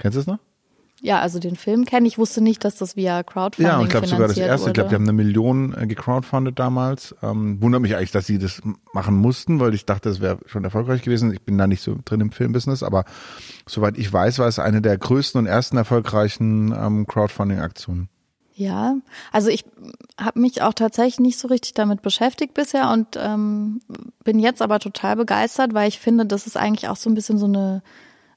Kennst 0.00 0.16
du 0.16 0.20
es 0.20 0.26
noch? 0.26 0.40
Ja, 1.04 1.20
also 1.20 1.38
den 1.38 1.54
Film 1.54 1.84
kenne 1.84 2.08
ich, 2.08 2.16
wusste 2.16 2.40
nicht, 2.40 2.64
dass 2.64 2.76
das 2.76 2.96
via 2.96 3.22
Crowdfunding 3.22 3.70
Ja, 3.70 3.76
und 3.78 3.84
ich 3.84 3.90
glaube 3.90 4.06
sogar 4.06 4.26
das 4.26 4.38
erste. 4.38 4.70
Ich 4.70 4.72
glaube, 4.72 4.88
die 4.88 4.94
wurde. 4.94 5.02
haben 5.02 5.02
eine 5.02 5.12
Million 5.12 5.74
äh, 5.78 5.86
gecrowdfundet 5.86 6.58
damals. 6.58 7.14
Ähm, 7.22 7.60
wundert 7.60 7.82
mich 7.82 7.94
eigentlich, 7.94 8.10
dass 8.10 8.26
sie 8.26 8.38
das 8.38 8.62
machen 8.94 9.14
mussten, 9.14 9.60
weil 9.60 9.74
ich 9.74 9.84
dachte, 9.84 10.08
das 10.08 10.22
wäre 10.22 10.38
schon 10.46 10.64
erfolgreich 10.64 11.02
gewesen. 11.02 11.30
Ich 11.34 11.42
bin 11.42 11.58
da 11.58 11.66
nicht 11.66 11.82
so 11.82 11.98
drin 12.06 12.22
im 12.22 12.32
Filmbusiness, 12.32 12.82
aber 12.82 13.04
soweit 13.68 13.98
ich 13.98 14.10
weiß, 14.10 14.38
war 14.38 14.48
es 14.48 14.58
eine 14.58 14.80
der 14.80 14.96
größten 14.96 15.40
und 15.40 15.46
ersten 15.46 15.76
erfolgreichen 15.76 16.74
ähm, 16.74 17.06
Crowdfunding-Aktionen. 17.06 18.08
Ja, 18.54 18.96
also 19.30 19.50
ich 19.50 19.66
habe 20.18 20.40
mich 20.40 20.62
auch 20.62 20.72
tatsächlich 20.72 21.20
nicht 21.20 21.38
so 21.38 21.48
richtig 21.48 21.74
damit 21.74 22.00
beschäftigt 22.00 22.54
bisher 22.54 22.88
und 22.90 23.08
ähm, 23.16 23.80
bin 24.24 24.38
jetzt 24.38 24.62
aber 24.62 24.78
total 24.78 25.16
begeistert, 25.16 25.74
weil 25.74 25.88
ich 25.88 25.98
finde, 25.98 26.24
das 26.24 26.46
ist 26.46 26.56
eigentlich 26.56 26.88
auch 26.88 26.96
so 26.96 27.10
ein 27.10 27.14
bisschen 27.14 27.36
so 27.36 27.46
eine 27.46 27.82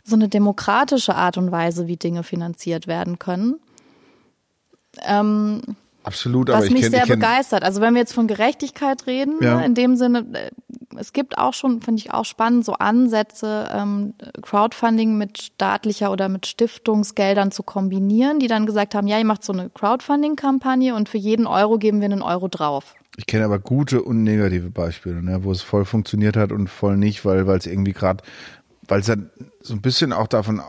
so 0.08 0.16
eine 0.16 0.30
demokratische 0.30 1.16
Art 1.16 1.38
und 1.38 1.52
Weise, 1.52 1.88
wie 1.88 1.98
Dinge 1.98 2.24
finanziert 2.24 2.88
werden 2.88 3.20
können. 3.20 3.56
Ähm, 5.06 5.62
Absolut, 6.04 6.50
aber 6.50 6.60
was 6.60 6.66
ich 6.68 6.72
mich 6.72 6.84
kenne 6.84 6.96
sehr 6.96 7.06
kenn, 7.06 7.20
begeistert. 7.20 7.64
Also 7.64 7.82
wenn 7.82 7.94
wir 7.94 8.00
jetzt 8.00 8.14
von 8.14 8.28
Gerechtigkeit 8.28 9.06
reden, 9.08 9.36
Ja. 9.42 9.60
in 9.60 9.76
dem 9.76 9.98
Sinne, 9.98 10.26
äh, 10.32 10.52
es 10.98 11.12
gibt 11.12 11.38
auch 11.38 11.54
schon, 11.54 11.82
finde 11.82 12.00
ich 12.00 12.14
auch 12.14 12.24
spannend, 12.24 12.64
so 12.64 12.74
Ansätze, 12.74 13.68
ähm, 13.74 14.14
Crowdfunding 14.42 15.18
mit 15.18 15.42
staatlicher 15.42 16.10
oder 16.10 16.30
mit 16.30 16.48
Stiftungsgeldern 16.48 17.52
zu 17.52 17.62
kombinieren, 17.62 18.40
die 18.40 18.48
dann 18.48 18.66
gesagt 18.66 18.96
haben, 18.96 19.08
ja, 19.08 19.20
ihr 19.20 19.26
macht 19.26 19.44
so 19.44 19.52
eine 19.52 19.70
Crowdfunding-Kampagne 19.70 20.96
und 20.96 21.10
für 21.10 21.18
jeden 21.18 21.46
Euro 21.46 21.78
geben 21.78 22.00
wir 22.00 22.06
einen 22.06 22.22
Euro 22.22 22.48
drauf. 22.48 22.96
Ich 23.18 23.26
kenne 23.26 23.44
aber 23.46 23.60
gute 23.60 24.04
und 24.04 24.24
negative 24.24 24.70
Beispiele, 24.70 25.22
ne, 25.22 25.44
wo 25.44 25.52
es 25.52 25.62
voll 25.62 25.86
funktioniert 25.86 26.38
hat 26.38 26.52
und 26.52 26.70
voll 26.70 26.96
nicht, 26.98 27.26
weil 27.26 27.48
weil 27.48 27.58
es 27.58 27.66
irgendwie 27.66 27.94
gerade, 27.94 28.24
weil 28.88 29.02
es 29.02 29.08
ja 29.08 29.16
so 29.62 29.74
ein 29.74 29.82
bisschen 29.82 30.14
auch 30.14 30.28
davon 30.28 30.62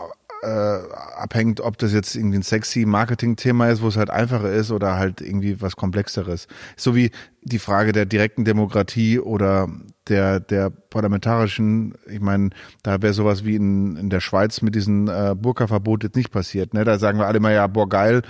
äh, 0.42 0.46
abhängt, 0.46 1.60
ob 1.60 1.78
das 1.78 1.92
jetzt 1.92 2.14
irgendwie 2.14 2.38
ein 2.38 2.42
sexy 2.42 2.84
Marketing-Thema 2.86 3.68
ist, 3.70 3.82
wo 3.82 3.88
es 3.88 3.96
halt 3.96 4.10
einfacher 4.10 4.50
ist 4.50 4.70
oder 4.70 4.96
halt 4.96 5.20
irgendwie 5.20 5.60
was 5.60 5.74
komplexeres. 5.74 6.46
So 6.76 6.94
wie 6.94 7.10
die 7.42 7.58
Frage 7.58 7.92
der 7.92 8.06
direkten 8.06 8.44
Demokratie 8.44 9.18
oder 9.18 9.68
der 10.08 10.40
der 10.40 10.70
parlamentarischen. 10.70 11.94
Ich 12.08 12.20
meine, 12.20 12.50
da 12.82 13.02
wäre 13.02 13.14
sowas 13.14 13.44
wie 13.44 13.56
in, 13.56 13.96
in 13.96 14.10
der 14.10 14.20
Schweiz 14.20 14.62
mit 14.62 14.74
diesem 14.74 15.08
äh, 15.08 15.34
Burka-Verbot 15.34 16.04
jetzt 16.04 16.16
nicht 16.16 16.30
passiert. 16.30 16.72
Ne, 16.72 16.84
da 16.84 16.98
sagen 16.98 17.18
wir 17.18 17.26
alle 17.26 17.40
mal 17.40 17.52
ja, 17.52 17.66
boah 17.66 17.88
geil 17.88 18.22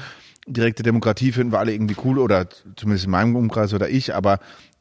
direkte 0.49 0.83
Demokratie 0.83 1.33
finden 1.33 1.53
wir 1.53 1.59
alle 1.59 1.73
irgendwie 1.73 1.97
cool 2.05 2.19
oder 2.19 2.49
zumindest 2.77 3.05
in 3.05 3.11
meinem 3.11 3.37
Umkreis 3.37 3.75
oder 3.75 3.89
ich, 3.89 4.15
aber 4.15 4.41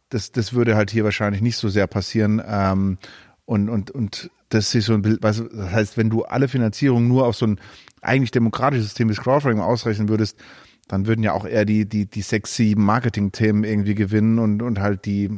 das, 0.10 0.32
das 0.32 0.54
würde 0.54 0.76
halt 0.76 0.90
hier 0.92 1.04
wahrscheinlich 1.04 1.42
nicht 1.42 1.58
so 1.58 1.70
sehr 1.70 1.88
passieren. 1.88 2.42
Ähm, 2.48 2.98
und, 3.48 3.70
und, 3.70 3.90
und 3.90 4.30
das 4.50 4.76
ist 4.76 4.86
so 4.86 4.94
ein 4.94 5.02
Bild, 5.02 5.24
du, 5.24 5.28
das 5.50 5.72
heißt, 5.72 5.98
wenn 5.98 6.12
du 6.12 6.24
alle 6.26 6.48
Finanzierung 6.48 7.08
nur 7.08 7.26
auf 7.26 7.36
so 7.36 7.48
ein 7.48 7.60
eigentlich 8.02 8.30
demokratisches 8.32 8.86
System 8.88 9.08
des 9.08 9.20
Crowdfunding 9.20 9.60
ausrechnen 9.62 10.10
würdest, 10.10 10.38
dann 10.88 11.08
würden 11.08 11.24
ja 11.24 11.34
auch 11.34 11.46
eher 11.46 11.66
die, 11.66 11.86
die, 11.90 12.06
die 12.06 12.22
sexy 12.22 12.76
Marketing-Themen 12.78 13.64
irgendwie 13.64 13.96
gewinnen 13.96 14.38
und, 14.40 14.62
und 14.62 14.80
halt 14.80 15.06
die 15.06 15.32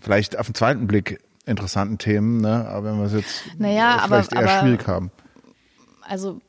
vielleicht 0.00 0.38
auf 0.38 0.46
den 0.46 0.54
zweiten 0.54 0.86
Blick 0.86 1.18
interessanten 1.46 1.98
Themen, 1.98 2.40
ne? 2.40 2.66
Aber 2.68 2.84
wenn 2.92 2.98
wir 2.98 3.04
es 3.06 3.12
jetzt 3.14 3.42
Naja, 3.58 3.96
äh, 3.96 3.98
aber- 4.00 4.22
vielleicht 4.22 4.32
eher 4.32 4.38
aber- 4.40 4.60
schwierig 4.60 4.86
haben. 4.86 5.10
Also 6.02 6.40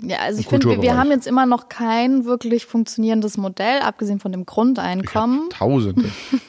ja, 0.00 0.18
also 0.18 0.38
ich 0.38 0.46
finde, 0.46 0.80
wir, 0.80 0.96
haben 0.96 1.10
jetzt 1.10 1.26
immer 1.26 1.44
noch 1.44 1.68
kein 1.68 2.24
wirklich 2.24 2.66
funktionierendes 2.66 3.36
Modell, 3.36 3.80
abgesehen 3.80 4.20
von 4.20 4.30
dem 4.30 4.46
Grundeinkommen. 4.46 5.50
Tausende. 5.50 6.04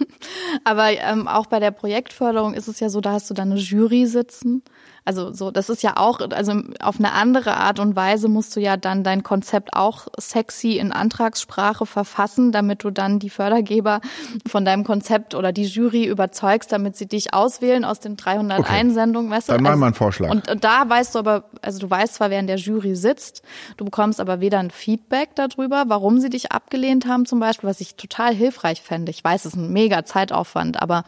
Aber 0.63 0.91
ähm, 0.91 1.27
auch 1.27 1.47
bei 1.47 1.59
der 1.59 1.71
Projektförderung 1.71 2.53
ist 2.53 2.67
es 2.67 2.79
ja 2.79 2.89
so, 2.89 3.01
da 3.01 3.13
hast 3.13 3.29
du 3.29 3.33
dann 3.33 3.51
eine 3.51 3.59
Jury 3.59 4.05
sitzen. 4.05 4.61
Also 5.05 5.31
so, 5.33 5.51
das 5.51 5.69
ist 5.69 5.83
ja 5.83 5.97
auch, 5.97 6.19
also 6.19 6.53
auf 6.81 6.99
eine 6.99 7.13
andere 7.13 7.55
Art 7.57 7.79
und 7.79 7.95
Weise 7.95 8.27
musst 8.27 8.55
du 8.55 8.59
ja 8.59 8.77
dann 8.77 9.03
dein 9.03 9.23
Konzept 9.23 9.73
auch 9.73 10.07
sexy 10.17 10.77
in 10.77 10.91
Antragssprache 10.91 11.85
verfassen, 11.85 12.51
damit 12.51 12.83
du 12.83 12.91
dann 12.91 13.19
die 13.19 13.29
Fördergeber 13.29 14.01
von 14.47 14.65
deinem 14.65 14.83
Konzept 14.83 15.35
oder 15.35 15.51
die 15.51 15.65
Jury 15.65 16.05
überzeugst, 16.05 16.71
damit 16.71 16.95
sie 16.97 17.07
dich 17.07 17.33
auswählen 17.33 17.85
aus 17.85 17.99
den 17.99 18.17
300 18.17 18.59
Okay. 18.59 18.71
Einsendungen. 18.71 19.31
Weißt 19.31 19.49
du? 19.49 19.53
Dann 19.53 19.63
mach 19.63 19.75
mal 19.75 19.87
einen 19.87 19.95
Vorschlag. 19.95 20.29
Und, 20.29 20.49
und 20.49 20.63
da 20.63 20.87
weißt 20.87 21.15
du 21.15 21.19
aber, 21.19 21.45
also 21.61 21.79
du 21.79 21.89
weißt 21.89 22.15
zwar, 22.15 22.29
wer 22.29 22.39
in 22.39 22.47
der 22.47 22.57
Jury 22.57 22.95
sitzt, 22.95 23.41
du 23.77 23.85
bekommst 23.85 24.19
aber 24.19 24.41
weder 24.41 24.59
ein 24.59 24.71
Feedback 24.71 25.29
darüber, 25.35 25.85
warum 25.87 26.19
sie 26.19 26.29
dich 26.29 26.51
abgelehnt 26.51 27.07
haben 27.07 27.25
zum 27.25 27.39
Beispiel, 27.39 27.69
was 27.69 27.81
ich 27.81 27.95
total 27.95 28.33
hilfreich 28.33 28.81
fände. 28.81 29.11
Ich 29.11 29.23
weiß, 29.23 29.45
es 29.45 29.53
ist 29.53 29.57
ein 29.57 29.71
mega 29.71 30.05
Zeitaufwand, 30.05 30.81
aber 30.81 31.03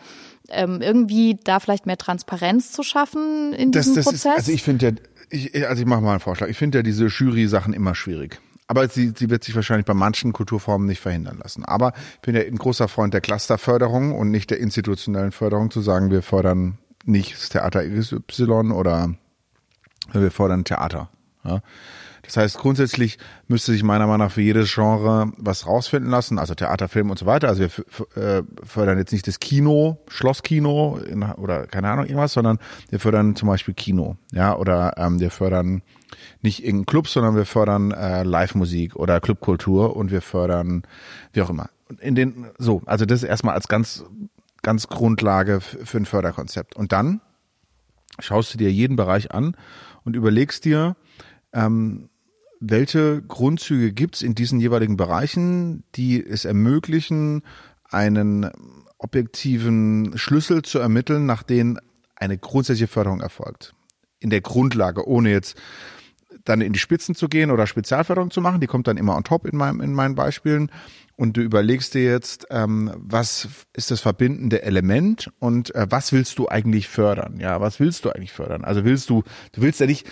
ähm, 0.52 0.82
irgendwie 0.82 1.38
da 1.44 1.60
vielleicht 1.60 1.86
mehr 1.86 1.98
Transparenz 1.98 2.72
zu 2.72 2.84
schaffen 2.84 3.54
in 3.54 3.72
Das, 3.72 3.86
diesem 3.86 3.96
das 3.96 4.06
Prozess. 4.06 4.26
ist, 4.26 4.38
also 4.38 4.52
ich 4.52 4.64
finde 4.64 4.86
ja, 4.88 4.92
ich, 5.30 5.68
also 5.68 5.82
ich 5.82 5.88
mache 5.88 6.02
mal 6.02 6.12
einen 6.12 6.20
Vorschlag. 6.20 6.48
Ich 6.50 6.58
finde 6.58 6.80
ja 6.80 6.84
diese 6.84 7.08
Jury-Sachen 7.08 7.74
immer 7.74 7.96
schwierig. 7.96 8.40
Aber 8.68 8.88
sie, 8.88 9.14
sie 9.18 9.30
wird 9.30 9.44
sich 9.44 9.54
wahrscheinlich 9.56 9.86
bei 9.86 9.94
manchen 9.94 10.32
Kulturformen 10.32 10.88
nicht 10.88 11.02
verhindern 11.02 11.40
lassen. 11.44 11.66
Aber 11.66 11.92
ich 12.16 12.22
bin 12.22 12.36
ja 12.36 12.42
ein 12.42 12.58
großer 12.58 12.88
Freund 12.88 13.14
der 13.14 13.20
Clusterförderung 13.20 14.16
und 14.18 14.32
nicht 14.32 14.50
der 14.50 14.60
institutionellen 14.60 15.34
Förderung, 15.34 15.72
zu 15.72 15.82
sagen, 15.82 16.10
wir 16.10 16.22
fördern 16.22 16.78
nicht 17.04 17.34
das 17.34 17.50
Theater 17.50 17.84
XY 17.84 18.72
oder 18.72 19.14
wir 20.14 20.32
fördern 20.32 20.64
Theater. 20.64 21.10
Ja. 21.44 21.62
Das 22.32 22.38
heißt, 22.38 22.60
grundsätzlich 22.60 23.18
müsste 23.50 23.74
sich 23.74 23.84
meiner 23.84 24.08
Meinung 24.08 24.28
nach 24.28 24.32
für 24.32 24.42
jedes 24.42 24.74
Genre 24.74 25.34
was 25.36 25.68
rausfinden 25.68 26.10
lassen, 26.10 26.40
also 26.40 26.56
Theater, 26.56 26.88
Film 26.88 27.10
und 27.10 27.20
so 27.20 27.26
weiter. 27.26 27.50
Also 27.50 27.64
wir 27.64 28.16
äh, 28.16 28.44
fördern 28.64 28.98
jetzt 28.98 29.12
nicht 29.12 29.28
das 29.28 29.42
Kino, 29.42 29.98
Schlosskino 30.08 30.98
in, 30.98 31.24
oder 31.24 31.68
keine 31.68 31.90
Ahnung 31.90 32.06
irgendwas, 32.06 32.32
sondern 32.32 32.58
wir 32.90 33.02
fördern 33.02 33.36
zum 33.36 33.50
Beispiel 33.50 33.74
Kino, 33.74 34.16
ja, 34.32 34.56
oder 34.56 34.94
ähm, 34.96 35.20
wir 35.20 35.30
fördern 35.30 35.82
nicht 36.42 36.64
irgendeinen 36.64 36.86
Club, 36.86 37.10
sondern 37.10 37.36
wir 37.36 37.46
fördern 37.46 37.92
äh, 37.92 38.24
Live-Musik 38.24 38.96
oder 38.96 39.20
Clubkultur 39.20 39.98
und 39.98 40.10
wir 40.10 40.22
fördern 40.22 40.84
wie 41.34 41.42
auch 41.42 41.50
immer. 41.50 41.70
In 42.00 42.16
den 42.16 42.46
so, 42.58 42.82
also 42.86 43.04
das 43.04 43.24
erstmal 43.24 43.56
als 43.56 43.68
ganz 43.68 44.06
ganz 44.62 44.88
Grundlage 44.88 45.60
für 45.60 45.98
ein 45.98 46.06
Förderkonzept. 46.06 46.78
Und 46.78 46.94
dann 46.94 47.20
schaust 48.20 48.54
du 48.54 48.58
dir 48.58 48.72
jeden 48.72 48.96
Bereich 48.96 49.34
an 49.34 49.58
und 50.06 50.16
überlegst 50.16 50.64
dir, 50.64 50.96
ähm, 51.52 52.08
welche 52.62 53.22
Grundzüge 53.24 53.92
gibt's 53.92 54.22
in 54.22 54.36
diesen 54.36 54.60
jeweiligen 54.60 54.96
Bereichen, 54.96 55.84
die 55.96 56.24
es 56.24 56.46
ermöglichen, 56.46 57.42
einen 57.90 58.50
objektiven 59.00 60.14
Schlüssel 60.16 60.62
zu 60.62 60.80
ermitteln, 60.80 61.26
nach 61.26 61.44
denen 61.44 61.80
eine 62.16 62.38
grundsätzliche 62.38 62.88
Förderung 62.88 63.20
erfolgt. 63.20 63.74
In 64.20 64.30
der 64.30 64.42
Grundlage, 64.42 65.08
ohne 65.08 65.32
jetzt 65.32 65.58
dann 66.46 66.62
in 66.62 66.72
die 66.72 66.80
Spitzen 66.80 67.16
zu 67.16 67.28
gehen 67.28 67.52
oder 67.52 67.66
Spezialförderung 67.68 68.30
zu 68.30 68.42
machen, 68.42 68.62
die 68.62 68.68
kommt 68.68 68.88
dann 68.88 68.98
immer 68.98 69.16
on 69.16 69.24
top 69.24 69.48
in, 69.48 69.58
meinem, 69.58 69.82
in 69.82 69.94
meinen 69.94 70.16
Beispielen. 70.16 70.72
Und 71.16 71.38
du 71.38 71.42
überlegst 71.42 71.94
dir 71.94 72.04
jetzt, 72.04 72.48
ähm, 72.52 72.94
was 72.98 73.48
ist 73.74 73.92
das 73.92 74.02
verbindende 74.02 74.62
Element 74.62 75.32
und 75.40 75.74
äh, 75.76 75.88
was 75.90 76.12
willst 76.14 76.38
du 76.40 76.48
eigentlich 76.48 76.88
fördern? 76.88 77.40
Ja, 77.40 77.60
was 77.60 77.80
willst 77.80 78.06
du 78.06 78.12
eigentlich 78.12 78.32
fördern? 78.32 78.64
Also 78.64 78.86
willst 78.86 79.10
du, 79.10 79.24
du 79.52 79.62
willst 79.62 79.80
ja 79.80 79.86
nicht, 79.86 80.08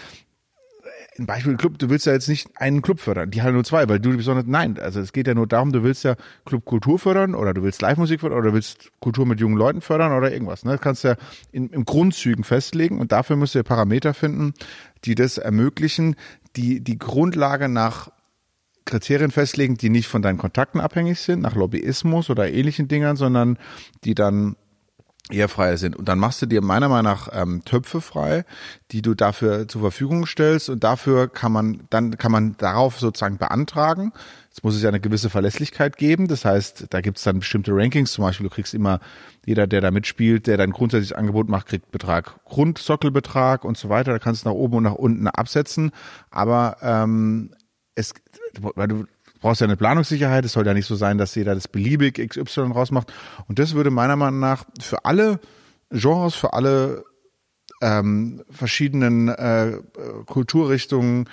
ein 1.19 1.25
Beispiel 1.25 1.57
Club, 1.57 1.77
du 1.77 1.89
willst 1.89 2.05
ja 2.05 2.13
jetzt 2.13 2.29
nicht 2.29 2.49
einen 2.55 2.81
Club 2.81 2.99
fördern, 2.99 3.29
die 3.31 3.41
Halle 3.41 3.61
02, 3.61 3.89
weil 3.89 3.99
du 3.99 4.15
besonders, 4.15 4.45
nein, 4.47 4.79
also 4.79 4.99
es 4.99 5.13
geht 5.13 5.27
ja 5.27 5.33
nur 5.33 5.47
darum, 5.47 5.71
du 5.71 5.83
willst 5.83 6.03
ja 6.03 6.15
Clubkultur 6.45 6.99
fördern 6.99 7.35
oder 7.35 7.53
du 7.53 7.63
willst 7.63 7.81
Live-Musik 7.81 8.21
fördern 8.21 8.39
oder 8.39 8.49
du 8.49 8.53
willst 8.55 8.91
Kultur 8.99 9.25
mit 9.25 9.39
jungen 9.39 9.57
Leuten 9.57 9.81
fördern 9.81 10.11
oder 10.13 10.31
irgendwas. 10.31 10.65
Ne? 10.65 10.71
Das 10.71 10.81
kannst 10.81 11.03
du 11.03 11.09
ja 11.09 11.15
in, 11.51 11.69
im 11.69 11.85
Grundzügen 11.85 12.43
festlegen 12.43 12.99
und 12.99 13.11
dafür 13.11 13.35
du 13.35 13.45
ja 13.45 13.63
Parameter 13.63 14.13
finden, 14.13 14.53
die 15.05 15.15
das 15.15 15.37
ermöglichen, 15.37 16.15
die 16.55 16.81
die 16.81 16.97
Grundlage 16.97 17.69
nach 17.69 18.09
Kriterien 18.85 19.31
festlegen, 19.31 19.75
die 19.75 19.89
nicht 19.89 20.07
von 20.07 20.21
deinen 20.21 20.37
Kontakten 20.37 20.79
abhängig 20.79 21.19
sind, 21.19 21.41
nach 21.41 21.55
Lobbyismus 21.55 22.29
oder 22.29 22.51
ähnlichen 22.51 22.87
Dingern, 22.87 23.15
sondern 23.17 23.57
die 24.03 24.15
dann 24.15 24.55
eher 25.31 25.47
freier 25.47 25.77
sind. 25.77 25.95
Und 25.95 26.09
dann 26.09 26.17
machst 26.17 26.41
du 26.41 26.45
dir 26.45 26.61
meiner 26.61 26.89
Meinung 26.89 27.11
nach 27.11 27.29
ähm, 27.31 27.63
Töpfe 27.63 28.01
frei, 28.01 28.45
die 28.91 29.01
du 29.01 29.13
dafür 29.13 29.67
zur 29.67 29.81
Verfügung 29.81 30.25
stellst 30.25 30.69
und 30.69 30.83
dafür 30.83 31.27
kann 31.27 31.51
man, 31.51 31.81
dann 31.89 32.17
kann 32.17 32.31
man 32.31 32.57
darauf 32.57 32.99
sozusagen 32.99 33.37
beantragen. 33.37 34.11
Es 34.51 34.63
muss 34.63 34.75
es 34.75 34.81
ja 34.81 34.89
eine 34.89 34.99
gewisse 34.99 35.29
Verlässlichkeit 35.29 35.97
geben. 35.97 36.27
Das 36.27 36.45
heißt, 36.45 36.87
da 36.89 37.01
gibt 37.01 37.17
es 37.19 37.23
dann 37.23 37.39
bestimmte 37.39 37.71
Rankings. 37.73 38.11
Zum 38.11 38.23
Beispiel, 38.23 38.47
du 38.47 38.53
kriegst 38.53 38.73
immer, 38.73 38.99
jeder, 39.45 39.67
der 39.67 39.81
da 39.81 39.91
mitspielt, 39.91 40.47
der 40.47 40.57
dein 40.57 40.71
grundsätzliches 40.71 41.15
Angebot 41.15 41.47
macht, 41.47 41.67
kriegt 41.67 41.91
Betrag, 41.91 42.43
Grundsockelbetrag 42.45 43.63
und 43.63 43.77
so 43.77 43.89
weiter. 43.89 44.11
Da 44.11 44.19
kannst 44.19 44.45
du 44.45 44.49
nach 44.49 44.55
oben 44.55 44.77
und 44.77 44.83
nach 44.83 44.95
unten 44.95 45.27
absetzen. 45.27 45.91
Aber 46.31 46.77
ähm, 46.81 47.51
es, 47.93 48.13
weil 48.59 48.87
du 48.87 49.05
brauchst 49.39 49.61
ja 49.61 49.65
eine 49.65 49.77
Planungssicherheit. 49.77 50.45
Es 50.45 50.53
soll 50.53 50.65
ja 50.65 50.73
nicht 50.73 50.87
so 50.87 50.95
sein, 50.95 51.17
dass 51.17 51.35
jeder 51.35 51.55
das 51.55 51.67
beliebig 51.67 52.15
XY 52.15 52.71
rausmacht. 52.71 53.13
Und 53.47 53.59
das 53.59 53.73
würde 53.73 53.91
meiner 53.91 54.15
Meinung 54.15 54.39
nach 54.39 54.65
für 54.79 55.05
alle 55.05 55.39
Genres, 55.91 56.35
für 56.35 56.53
alle 56.53 57.03
ähm, 57.81 58.43
verschiedenen 58.49 59.29
äh, 59.29 59.79
Kulturrichtungen 60.25 61.29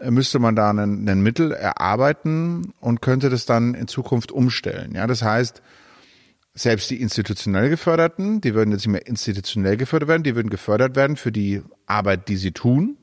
äh, 0.00 0.10
müsste 0.10 0.38
man 0.38 0.56
da 0.56 0.70
einen, 0.70 1.08
einen 1.08 1.22
Mittel 1.22 1.52
erarbeiten 1.52 2.72
und 2.80 3.02
könnte 3.02 3.30
das 3.30 3.46
dann 3.46 3.74
in 3.74 3.86
Zukunft 3.86 4.32
umstellen. 4.32 4.94
Ja, 4.94 5.06
das 5.06 5.22
heißt, 5.22 5.62
selbst 6.54 6.90
die 6.90 7.00
institutionell 7.00 7.68
geförderten, 7.68 8.40
die 8.40 8.54
würden 8.54 8.72
jetzt 8.72 8.80
nicht 8.80 8.92
mehr 8.92 9.06
institutionell 9.06 9.76
gefördert 9.76 10.08
werden, 10.08 10.22
die 10.22 10.34
würden 10.34 10.50
gefördert 10.50 10.96
werden 10.96 11.16
für 11.16 11.30
die 11.30 11.62
Arbeit, 11.86 12.28
die 12.28 12.36
sie 12.36 12.52
tun, 12.52 12.96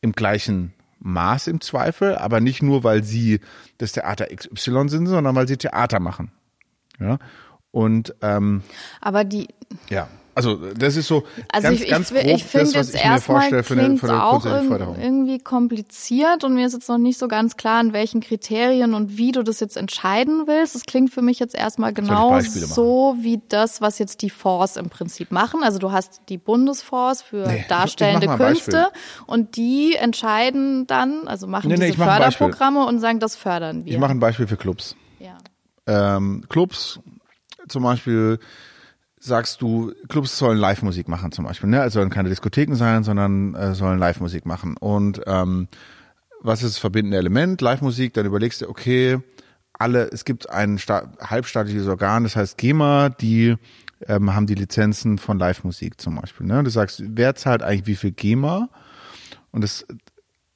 im 0.00 0.12
gleichen 0.12 0.74
Maß 1.00 1.46
im 1.48 1.60
Zweifel, 1.60 2.16
aber 2.16 2.40
nicht 2.40 2.62
nur, 2.62 2.84
weil 2.84 3.02
sie 3.02 3.40
das 3.78 3.92
Theater 3.92 4.26
XY 4.34 4.88
sind, 4.88 5.06
sondern 5.06 5.34
weil 5.34 5.48
sie 5.48 5.56
Theater 5.56 6.00
machen. 6.00 6.30
Ja. 6.98 7.18
Und 7.70 8.14
ähm, 8.20 8.62
aber 9.00 9.24
die 9.24 9.48
ja. 9.88 10.08
Also 10.34 10.56
das 10.56 10.96
ist 10.96 11.08
so 11.08 11.24
also 11.50 11.68
ganz, 11.68 11.80
ich, 11.80 11.90
ganz 11.90 12.10
grob 12.10 12.24
ich 12.24 12.44
finde 12.44 12.66
das, 12.66 12.74
was 12.74 12.86
jetzt 12.86 12.96
ich 12.96 13.04
mir 13.04 13.10
erstmal 13.10 13.40
vorstelle 13.40 13.62
für 13.64 13.74
eine, 13.74 13.96
für 13.96 14.08
eine 14.08 14.24
auch 14.24 14.42
Förderung. 14.42 14.96
irgendwie 15.00 15.38
kompliziert 15.38 16.44
und 16.44 16.54
mir 16.54 16.66
ist 16.66 16.72
jetzt 16.72 16.88
noch 16.88 16.98
nicht 16.98 17.18
so 17.18 17.26
ganz 17.26 17.56
klar, 17.56 17.80
in 17.80 17.92
welchen 17.92 18.20
Kriterien 18.20 18.94
und 18.94 19.16
wie 19.18 19.32
du 19.32 19.42
das 19.42 19.60
jetzt 19.60 19.76
entscheiden 19.76 20.44
willst. 20.46 20.76
Es 20.76 20.84
klingt 20.84 21.12
für 21.12 21.22
mich 21.22 21.40
jetzt 21.40 21.54
erstmal 21.54 21.92
genau 21.92 22.40
so 22.40 23.16
wie 23.20 23.40
das, 23.48 23.80
was 23.80 23.98
jetzt 23.98 24.22
die 24.22 24.30
Fonds 24.30 24.76
im 24.76 24.88
Prinzip 24.88 25.32
machen. 25.32 25.62
Also 25.64 25.78
du 25.78 25.90
hast 25.90 26.22
die 26.28 26.38
Bundesfonds 26.38 27.22
für 27.22 27.48
Nee, 27.48 27.64
darstellende 27.68 28.28
Künste 28.28 28.88
und 29.26 29.56
die 29.56 29.96
entscheiden 29.96 30.86
dann, 30.86 31.26
also 31.26 31.46
machen 31.46 31.68
Nee, 31.68 31.74
nee, 31.74 31.80
diese 31.80 31.92
ich 31.92 31.98
mach. 31.98 32.16
Förderprogramme 32.16 32.86
und 32.86 33.00
sagen, 33.00 33.18
das 33.18 33.36
fördern 33.36 33.84
wir. 33.84 33.92
Ich 33.92 33.98
mache 33.98 34.12
ein 34.12 34.20
Beispiel 34.20 34.46
für 34.46 34.56
Clubs. 34.56 34.94
ja. 35.18 35.36
ähm, 35.86 36.44
Clubs 36.48 37.00
zum 37.68 37.82
Beispiel 37.82 38.38
sagst 39.20 39.60
du, 39.60 39.92
Clubs 40.08 40.36
sollen 40.38 40.58
Live-Musik 40.58 41.06
machen 41.06 41.30
zum 41.30 41.44
Beispiel. 41.44 41.68
Ne? 41.68 41.84
Es 41.84 41.92
sollen 41.92 42.10
keine 42.10 42.30
Diskotheken 42.30 42.74
sein, 42.74 43.04
sondern 43.04 43.54
äh, 43.54 43.74
sollen 43.74 43.98
Live-Musik 43.98 44.46
machen. 44.46 44.76
Und 44.78 45.20
ähm, 45.26 45.68
was 46.40 46.62
ist 46.62 46.74
das 46.74 46.78
verbindende 46.78 47.18
Element? 47.18 47.60
Live-Musik, 47.60 48.14
dann 48.14 48.24
überlegst 48.24 48.62
du, 48.62 48.68
okay, 48.68 49.18
alle, 49.74 50.08
es 50.10 50.24
gibt 50.24 50.48
ein 50.48 50.78
sta 50.78 51.12
halbstaatliches 51.20 51.86
Organ, 51.86 52.24
das 52.24 52.34
heißt 52.34 52.56
GEMA, 52.58 53.10
die 53.10 53.56
ähm, 54.08 54.34
haben 54.34 54.46
die 54.46 54.54
Lizenzen 54.54 55.18
von 55.18 55.38
Live-Musik 55.38 56.00
zum 56.00 56.16
Beispiel. 56.16 56.46
Ne? 56.46 56.62
Du 56.62 56.70
sagst, 56.70 57.02
wer 57.04 57.34
zahlt 57.34 57.62
eigentlich 57.62 57.86
wie 57.86 57.96
viel 57.96 58.12
GEMA? 58.12 58.70
Und 59.52 59.62
das 59.62 59.86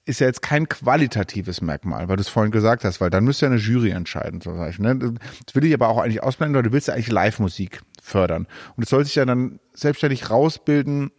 ist 0.06 0.20
ja 0.20 0.26
jetzt 0.26 0.42
kein 0.42 0.68
qualitatives 0.68 1.60
Merkmal, 1.60 2.08
weil 2.08 2.16
du 2.16 2.22
es 2.22 2.28
vorhin 2.28 2.52
gesagt 2.52 2.84
hast, 2.84 3.00
weil 3.00 3.10
dann 3.10 3.24
müsste 3.24 3.46
ja 3.46 3.52
eine 3.52 3.60
Jury 3.60 3.90
entscheiden 3.90 4.40
zum 4.40 4.56
Beispiel. 4.56 4.86
Ne? 4.86 5.14
Das 5.46 5.54
will 5.54 5.64
ich 5.64 5.74
aber 5.74 5.88
auch 5.88 5.98
eigentlich 5.98 6.22
ausblenden, 6.22 6.56
weil 6.56 6.62
du 6.62 6.72
willst 6.72 6.88
ja 6.88 6.94
eigentlich 6.94 7.10
Live-Musik 7.10 7.82
fördern. 8.04 8.46
Und 8.76 8.82
es 8.82 8.90
soll 8.90 9.04
sich 9.04 9.14
ja 9.14 9.24
dann 9.24 9.58
selbstständig 9.72 10.30
rausbilden, 10.30 11.10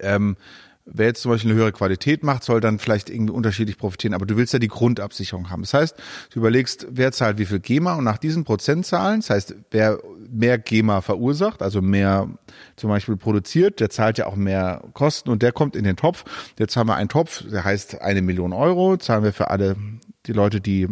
ähm, 0.00 0.36
wer 0.86 1.06
jetzt 1.06 1.20
zum 1.20 1.30
Beispiel 1.30 1.50
eine 1.50 1.60
höhere 1.60 1.72
Qualität 1.72 2.24
macht, 2.24 2.42
soll 2.42 2.60
dann 2.60 2.78
vielleicht 2.78 3.10
irgendwie 3.10 3.32
unterschiedlich 3.32 3.76
profitieren, 3.76 4.14
aber 4.14 4.24
du 4.24 4.36
willst 4.36 4.52
ja 4.54 4.58
die 4.58 4.68
Grundabsicherung 4.68 5.50
haben. 5.50 5.62
Das 5.62 5.74
heißt, 5.74 5.96
du 6.32 6.38
überlegst, 6.38 6.86
wer 6.90 7.12
zahlt 7.12 7.38
wie 7.38 7.44
viel 7.44 7.60
GEMA 7.60 7.94
und 7.94 8.04
nach 8.04 8.18
diesen 8.18 8.44
Prozentzahlen, 8.44 9.20
das 9.20 9.30
heißt, 9.30 9.54
wer 9.70 9.98
mehr 10.30 10.58
GEMA 10.58 11.02
verursacht, 11.02 11.62
also 11.62 11.82
mehr 11.82 12.28
zum 12.76 12.88
Beispiel 12.88 13.16
produziert, 13.16 13.78
der 13.80 13.90
zahlt 13.90 14.18
ja 14.18 14.26
auch 14.26 14.36
mehr 14.36 14.82
Kosten 14.94 15.28
und 15.28 15.42
der 15.42 15.52
kommt 15.52 15.76
in 15.76 15.84
den 15.84 15.96
Topf. 15.96 16.24
Jetzt 16.58 16.76
haben 16.76 16.88
wir 16.88 16.96
einen 16.96 17.10
Topf, 17.10 17.44
der 17.48 17.62
heißt 17.62 18.00
eine 18.00 18.22
Million 18.22 18.52
Euro, 18.52 18.96
zahlen 18.96 19.22
wir 19.22 19.32
für 19.32 19.50
alle 19.50 19.76
die 20.26 20.32
Leute, 20.32 20.60
die 20.60 20.88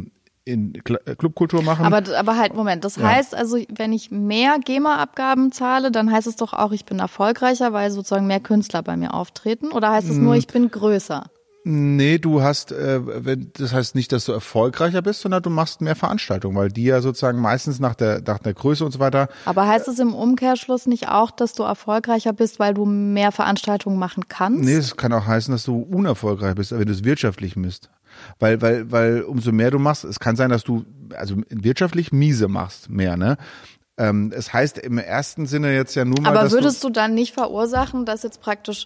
in 0.48 0.74
äh, 0.74 1.14
Clubkultur 1.14 1.62
machen. 1.62 1.84
Aber, 1.84 2.02
aber 2.16 2.36
halt, 2.36 2.54
Moment, 2.54 2.84
das 2.84 2.96
Ja. 2.96 3.04
heißt 3.08 3.34
also, 3.34 3.58
wenn 3.74 3.92
ich 3.92 4.10
mehr 4.10 4.58
GEMA-Abgaben 4.64 5.52
zahle, 5.52 5.90
dann 5.90 6.10
heißt 6.10 6.26
es 6.26 6.36
doch 6.36 6.52
auch, 6.52 6.72
ich 6.72 6.84
bin 6.84 6.98
erfolgreicher, 6.98 7.72
weil 7.72 7.90
sozusagen 7.90 8.26
mehr 8.26 8.40
Künstler 8.40 8.82
bei 8.82 8.96
mir 8.96 9.14
auftreten? 9.14 9.70
Oder 9.72 9.90
heißt 9.92 10.08
es 10.08 10.16
nur, 10.16 10.34
Mm. 10.34 10.38
ich 10.38 10.46
bin 10.46 10.70
größer? 10.70 11.26
Nee, 11.64 12.16
du 12.18 12.40
hast, 12.40 12.72
äh, 12.72 13.00
wenn, 13.26 13.50
das 13.58 13.74
heißt 13.74 13.94
nicht, 13.94 14.12
dass 14.12 14.24
du 14.24 14.32
erfolgreicher 14.32 15.02
bist, 15.02 15.20
sondern 15.20 15.42
du 15.42 15.50
machst 15.50 15.82
mehr 15.82 15.96
Veranstaltungen, 15.96 16.56
weil 16.56 16.70
die 16.70 16.84
ja 16.84 17.02
sozusagen 17.02 17.40
meistens 17.40 17.78
nach 17.78 17.94
der, 17.94 18.22
nach 18.26 18.38
der 18.38 18.54
Größe 18.54 18.84
und 18.86 18.92
so 18.92 19.00
weiter. 19.00 19.28
Aber 19.44 19.66
heißt 19.66 19.86
es 19.88 19.98
im 19.98 20.14
Umkehrschluss 20.14 20.86
nicht 20.86 21.08
auch, 21.08 21.30
dass 21.30 21.52
du 21.52 21.64
erfolgreicher 21.64 22.32
bist, 22.32 22.58
weil 22.58 22.72
du 22.72 22.86
mehr 22.86 23.32
Veranstaltungen 23.32 23.98
machen 23.98 24.28
kannst? 24.28 24.64
Nee, 24.64 24.76
es 24.76 24.96
kann 24.96 25.12
auch 25.12 25.26
heißen, 25.26 25.52
dass 25.52 25.64
du 25.64 25.78
unerfolgreich 25.80 26.54
bist, 26.54 26.72
wenn 26.72 26.86
du 26.86 26.92
es 26.92 27.04
wirtschaftlich 27.04 27.54
misst. 27.56 27.90
Weil, 28.38 28.60
weil, 28.62 28.90
weil 28.90 29.22
umso 29.22 29.52
mehr 29.52 29.70
du 29.70 29.78
machst, 29.78 30.04
es 30.04 30.20
kann 30.20 30.36
sein, 30.36 30.50
dass 30.50 30.64
du, 30.64 30.84
also 31.16 31.36
wirtschaftlich 31.48 32.12
miese 32.12 32.48
machst, 32.48 32.90
mehr, 32.90 33.16
ne? 33.16 33.36
Ähm, 34.00 34.32
es 34.32 34.52
heißt 34.52 34.78
im 34.78 34.96
ersten 34.98 35.46
Sinne 35.46 35.74
jetzt 35.74 35.96
ja 35.96 36.04
nur 36.04 36.20
mal, 36.20 36.28
Aber 36.36 36.52
würdest 36.52 36.84
du 36.84 36.88
dann 36.90 37.14
nicht 37.14 37.34
verursachen, 37.34 38.04
dass 38.06 38.22
jetzt 38.22 38.40
praktisch, 38.40 38.84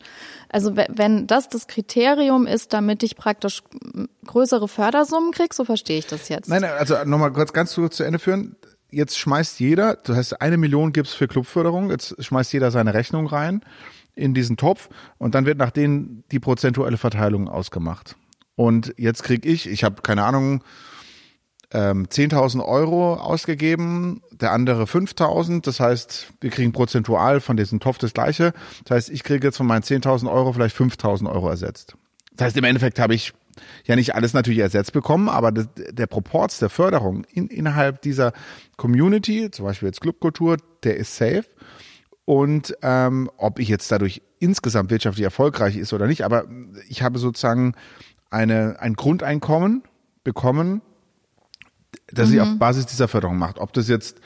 also 0.48 0.74
we- 0.74 0.86
wenn 0.88 1.26
das 1.26 1.50
das 1.50 1.66
Kriterium 1.66 2.46
ist, 2.46 2.72
damit 2.72 3.02
ich 3.02 3.14
praktisch 3.14 3.62
m, 3.94 4.08
größere 4.24 4.68
Fördersummen 4.68 5.30
krieg, 5.32 5.52
so 5.52 5.66
verstehe 5.66 5.98
ich 5.98 6.06
das 6.06 6.30
jetzt. 6.30 6.48
Nein, 6.48 6.62
nein, 6.62 6.72
also 6.78 6.96
nochmal 7.04 7.30
kurz 7.30 7.52
ganz 7.52 7.74
kurz 7.74 7.96
zu 7.98 8.04
Ende 8.04 8.18
führen. 8.18 8.56
Jetzt 8.90 9.18
schmeißt 9.18 9.60
jeder, 9.60 9.96
du 9.96 10.16
hast 10.16 10.40
eine 10.40 10.56
Million 10.56 10.92
gibt's 10.94 11.12
für 11.12 11.28
Clubförderung, 11.28 11.90
jetzt 11.90 12.16
schmeißt 12.24 12.50
jeder 12.54 12.70
seine 12.70 12.94
Rechnung 12.94 13.26
rein 13.26 13.60
in 14.14 14.32
diesen 14.32 14.56
Topf 14.56 14.88
und 15.18 15.34
dann 15.34 15.44
wird 15.44 15.58
nach 15.58 15.70
denen 15.72 16.24
die 16.32 16.40
prozentuelle 16.40 16.96
Verteilung 16.96 17.48
ausgemacht. 17.48 18.16
Und 18.54 18.94
jetzt 18.96 19.22
krieg 19.22 19.46
ich, 19.46 19.68
ich 19.68 19.84
habe 19.84 20.02
keine 20.02 20.24
Ahnung, 20.24 20.62
ähm, 21.72 22.06
10.000 22.06 22.64
Euro 22.64 23.14
ausgegeben, 23.14 24.22
der 24.30 24.52
andere 24.52 24.84
5.000. 24.84 25.62
Das 25.62 25.80
heißt, 25.80 26.32
wir 26.40 26.50
kriegen 26.50 26.72
prozentual 26.72 27.40
von 27.40 27.56
diesem 27.56 27.80
Topf 27.80 27.98
das 27.98 28.12
Gleiche. 28.12 28.52
Das 28.84 28.96
heißt, 28.96 29.10
ich 29.10 29.22
kriege 29.24 29.46
jetzt 29.46 29.56
von 29.56 29.66
meinen 29.66 29.82
10.000 29.82 30.30
Euro 30.30 30.52
vielleicht 30.52 30.76
5.000 30.76 31.30
Euro 31.30 31.48
ersetzt. 31.48 31.96
Das 32.34 32.46
heißt, 32.46 32.56
im 32.56 32.64
Endeffekt 32.64 32.98
habe 32.98 33.14
ich 33.14 33.32
ja 33.84 33.96
nicht 33.96 34.14
alles 34.14 34.32
natürlich 34.32 34.60
ersetzt 34.60 34.92
bekommen, 34.92 35.28
aber 35.28 35.52
der 35.52 36.06
Proports 36.06 36.58
der 36.58 36.70
Förderung 36.70 37.24
in, 37.24 37.48
innerhalb 37.48 38.00
dieser 38.02 38.32
Community, 38.76 39.50
zum 39.50 39.66
Beispiel 39.66 39.88
jetzt 39.88 40.00
Clubkultur, 40.00 40.56
der 40.82 40.96
ist 40.96 41.16
safe. 41.16 41.44
Und 42.24 42.76
ähm, 42.82 43.30
ob 43.36 43.58
ich 43.58 43.68
jetzt 43.68 43.90
dadurch 43.90 44.22
insgesamt 44.38 44.90
wirtschaftlich 44.90 45.24
erfolgreich 45.24 45.76
ist 45.76 45.92
oder 45.92 46.06
nicht, 46.06 46.24
aber 46.24 46.46
ich 46.88 47.02
habe 47.02 47.18
sozusagen 47.18 47.74
eine, 48.32 48.76
ein 48.80 48.94
Grundeinkommen 48.94 49.82
bekommen, 50.24 50.82
das 52.10 52.28
sich 52.28 52.40
auf 52.40 52.58
Basis 52.58 52.86
dieser 52.86 53.08
Förderung 53.08 53.38
macht. 53.38 53.58
Ob 53.58 53.72
das 53.72 53.88
jetzt 53.88 54.20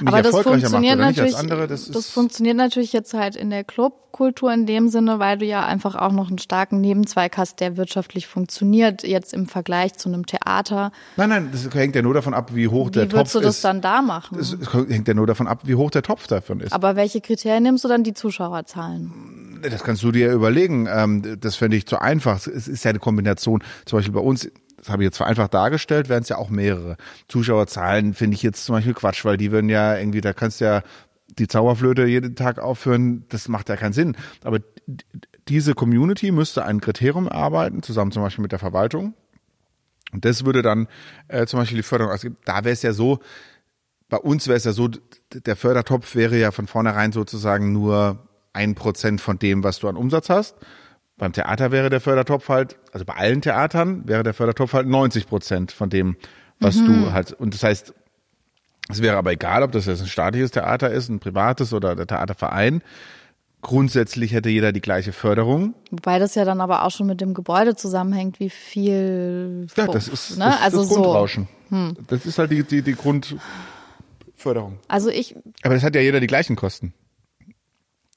mich 0.00 0.08
Aber 0.08 0.22
das 0.22 0.26
erfolgreicher 0.34 0.70
macht 0.70 0.70
funktioniert 0.70 0.98
oder 0.98 1.08
nicht 1.08 1.20
als 1.20 1.32
natürlich, 1.32 1.52
andere, 1.52 1.66
das, 1.66 1.86
das 1.88 1.96
ist 1.96 2.10
funktioniert 2.10 2.56
natürlich 2.56 2.92
jetzt 2.92 3.12
halt 3.12 3.34
in 3.34 3.50
der 3.50 3.64
Clubkultur 3.64 4.52
in 4.52 4.66
dem 4.66 4.88
Sinne, 4.88 5.18
weil 5.18 5.38
du 5.38 5.46
ja 5.46 5.66
einfach 5.66 5.96
auch 5.96 6.12
noch 6.12 6.28
einen 6.28 6.38
starken 6.38 6.80
Nebenzweig 6.80 7.36
hast, 7.36 7.60
der 7.60 7.76
wirtschaftlich 7.76 8.26
funktioniert, 8.26 9.02
jetzt 9.02 9.34
im 9.34 9.46
Vergleich 9.46 9.94
zu 9.94 10.08
einem 10.08 10.26
Theater. 10.26 10.92
Nein, 11.16 11.28
nein, 11.28 11.48
das 11.50 11.68
hängt 11.74 11.96
ja 11.96 12.02
nur 12.02 12.14
davon 12.14 12.34
ab, 12.34 12.54
wie 12.54 12.68
hoch 12.68 12.90
der 12.90 13.08
Wie 13.08 13.12
würdest 13.12 13.32
Topf 13.34 13.42
du 13.42 13.46
das 13.46 13.56
ist. 13.56 13.64
dann 13.64 13.80
da 13.80 14.02
machen? 14.02 14.38
Es 14.38 14.56
hängt 14.88 15.08
ja 15.08 15.14
nur 15.14 15.26
davon 15.26 15.48
ab, 15.48 15.62
wie 15.64 15.74
hoch 15.74 15.90
der 15.90 16.02
Topf 16.02 16.26
davon 16.28 16.60
ist. 16.60 16.72
Aber 16.72 16.94
welche 16.94 17.20
Kriterien 17.20 17.64
nimmst 17.64 17.82
du 17.82 17.88
dann? 17.88 18.04
Die 18.04 18.14
Zuschauerzahlen. 18.14 19.12
Das 19.70 19.82
kannst 19.82 20.02
du 20.02 20.12
dir 20.12 20.32
überlegen. 20.32 20.86
Ähm, 20.90 21.40
Das 21.40 21.56
fände 21.56 21.76
ich 21.76 21.86
zu 21.86 21.98
einfach. 22.00 22.46
Es 22.46 22.68
ist 22.68 22.84
ja 22.84 22.90
eine 22.90 22.98
Kombination. 22.98 23.62
Zum 23.84 23.98
Beispiel 23.98 24.14
bei 24.14 24.20
uns, 24.20 24.48
das 24.76 24.88
habe 24.88 25.02
ich 25.02 25.06
jetzt 25.06 25.16
vereinfacht 25.16 25.54
dargestellt, 25.54 26.08
wären 26.08 26.22
es 26.22 26.28
ja 26.28 26.36
auch 26.36 26.50
mehrere. 26.50 26.96
Zuschauerzahlen 27.28 28.14
finde 28.14 28.34
ich 28.34 28.42
jetzt 28.42 28.64
zum 28.64 28.74
Beispiel 28.74 28.94
Quatsch, 28.94 29.24
weil 29.24 29.36
die 29.36 29.52
würden 29.52 29.70
ja 29.70 29.96
irgendwie, 29.96 30.20
da 30.20 30.32
kannst 30.32 30.60
du 30.60 30.66
ja 30.66 30.82
die 31.38 31.48
Zauberflöte 31.48 32.04
jeden 32.06 32.36
Tag 32.36 32.58
aufführen. 32.58 33.24
Das 33.28 33.48
macht 33.48 33.68
ja 33.68 33.76
keinen 33.76 33.92
Sinn. 33.92 34.16
Aber 34.42 34.58
diese 35.48 35.74
Community 35.74 36.30
müsste 36.30 36.64
ein 36.64 36.80
Kriterium 36.80 37.26
erarbeiten, 37.26 37.82
zusammen 37.82 38.12
zum 38.12 38.22
Beispiel 38.22 38.42
mit 38.42 38.52
der 38.52 38.58
Verwaltung. 38.58 39.14
Und 40.12 40.24
das 40.24 40.44
würde 40.44 40.62
dann 40.62 40.86
äh, 41.28 41.46
zum 41.46 41.58
Beispiel 41.58 41.78
die 41.78 41.82
Förderung 41.82 42.12
ausgeben. 42.12 42.36
Da 42.44 42.64
wäre 42.64 42.72
es 42.72 42.82
ja 42.82 42.92
so, 42.92 43.18
bei 44.08 44.18
uns 44.18 44.46
wäre 44.46 44.56
es 44.56 44.64
ja 44.64 44.72
so, 44.72 44.88
der 45.32 45.56
Fördertopf 45.56 46.14
wäre 46.14 46.38
ja 46.38 46.50
von 46.52 46.66
vornherein 46.66 47.10
sozusagen 47.10 47.72
nur 47.72 48.28
ein 48.54 48.74
Prozent 48.74 49.20
von 49.20 49.38
dem, 49.38 49.62
was 49.62 49.78
du 49.80 49.88
an 49.88 49.96
Umsatz 49.96 50.30
hast. 50.30 50.56
Beim 51.16 51.32
Theater 51.32 51.70
wäre 51.70 51.90
der 51.90 52.00
Fördertopf 52.00 52.48
halt, 52.48 52.76
also 52.92 53.04
bei 53.04 53.14
allen 53.14 53.40
Theatern 53.40 54.08
wäre 54.08 54.22
der 54.22 54.34
Fördertopf 54.34 54.72
halt 54.72 54.88
90 54.88 55.26
Prozent 55.26 55.72
von 55.72 55.90
dem, 55.90 56.16
was 56.58 56.76
mhm. 56.76 56.86
du 56.86 57.12
halt, 57.12 57.32
und 57.32 57.54
das 57.54 57.62
heißt, 57.62 57.94
es 58.88 59.00
wäre 59.00 59.16
aber 59.16 59.32
egal, 59.32 59.62
ob 59.62 59.72
das 59.72 59.86
jetzt 59.86 60.00
ein 60.00 60.06
staatliches 60.06 60.50
Theater 60.50 60.90
ist, 60.90 61.08
ein 61.08 61.20
privates 61.20 61.72
oder 61.72 61.94
der 61.96 62.06
Theaterverein. 62.06 62.82
Grundsätzlich 63.62 64.32
hätte 64.32 64.50
jeder 64.50 64.72
die 64.72 64.82
gleiche 64.82 65.12
Förderung. 65.12 65.74
Wobei 65.90 66.18
das 66.18 66.34
ja 66.34 66.44
dann 66.44 66.60
aber 66.60 66.84
auch 66.84 66.90
schon 66.90 67.06
mit 67.06 67.22
dem 67.22 67.32
Gebäude 67.32 67.76
zusammenhängt, 67.76 68.40
wie 68.40 68.50
viel. 68.50 69.66
Ja, 69.74 69.86
das 69.86 70.06
ist, 70.06 70.36
ne? 70.36 70.44
das, 70.44 70.60
also 70.60 70.80
das 70.80 70.88
Grundrauschen. 70.88 71.48
So. 71.70 71.76
Hm. 71.76 71.96
Das 72.08 72.26
ist 72.26 72.38
halt 72.38 72.50
die, 72.50 72.62
die, 72.62 72.82
die 72.82 72.94
Grundförderung. 72.94 74.78
Also 74.88 75.08
ich. 75.08 75.34
Aber 75.62 75.72
das 75.72 75.82
hat 75.82 75.94
ja 75.94 76.02
jeder 76.02 76.20
die 76.20 76.26
gleichen 76.26 76.56
Kosten. 76.56 76.92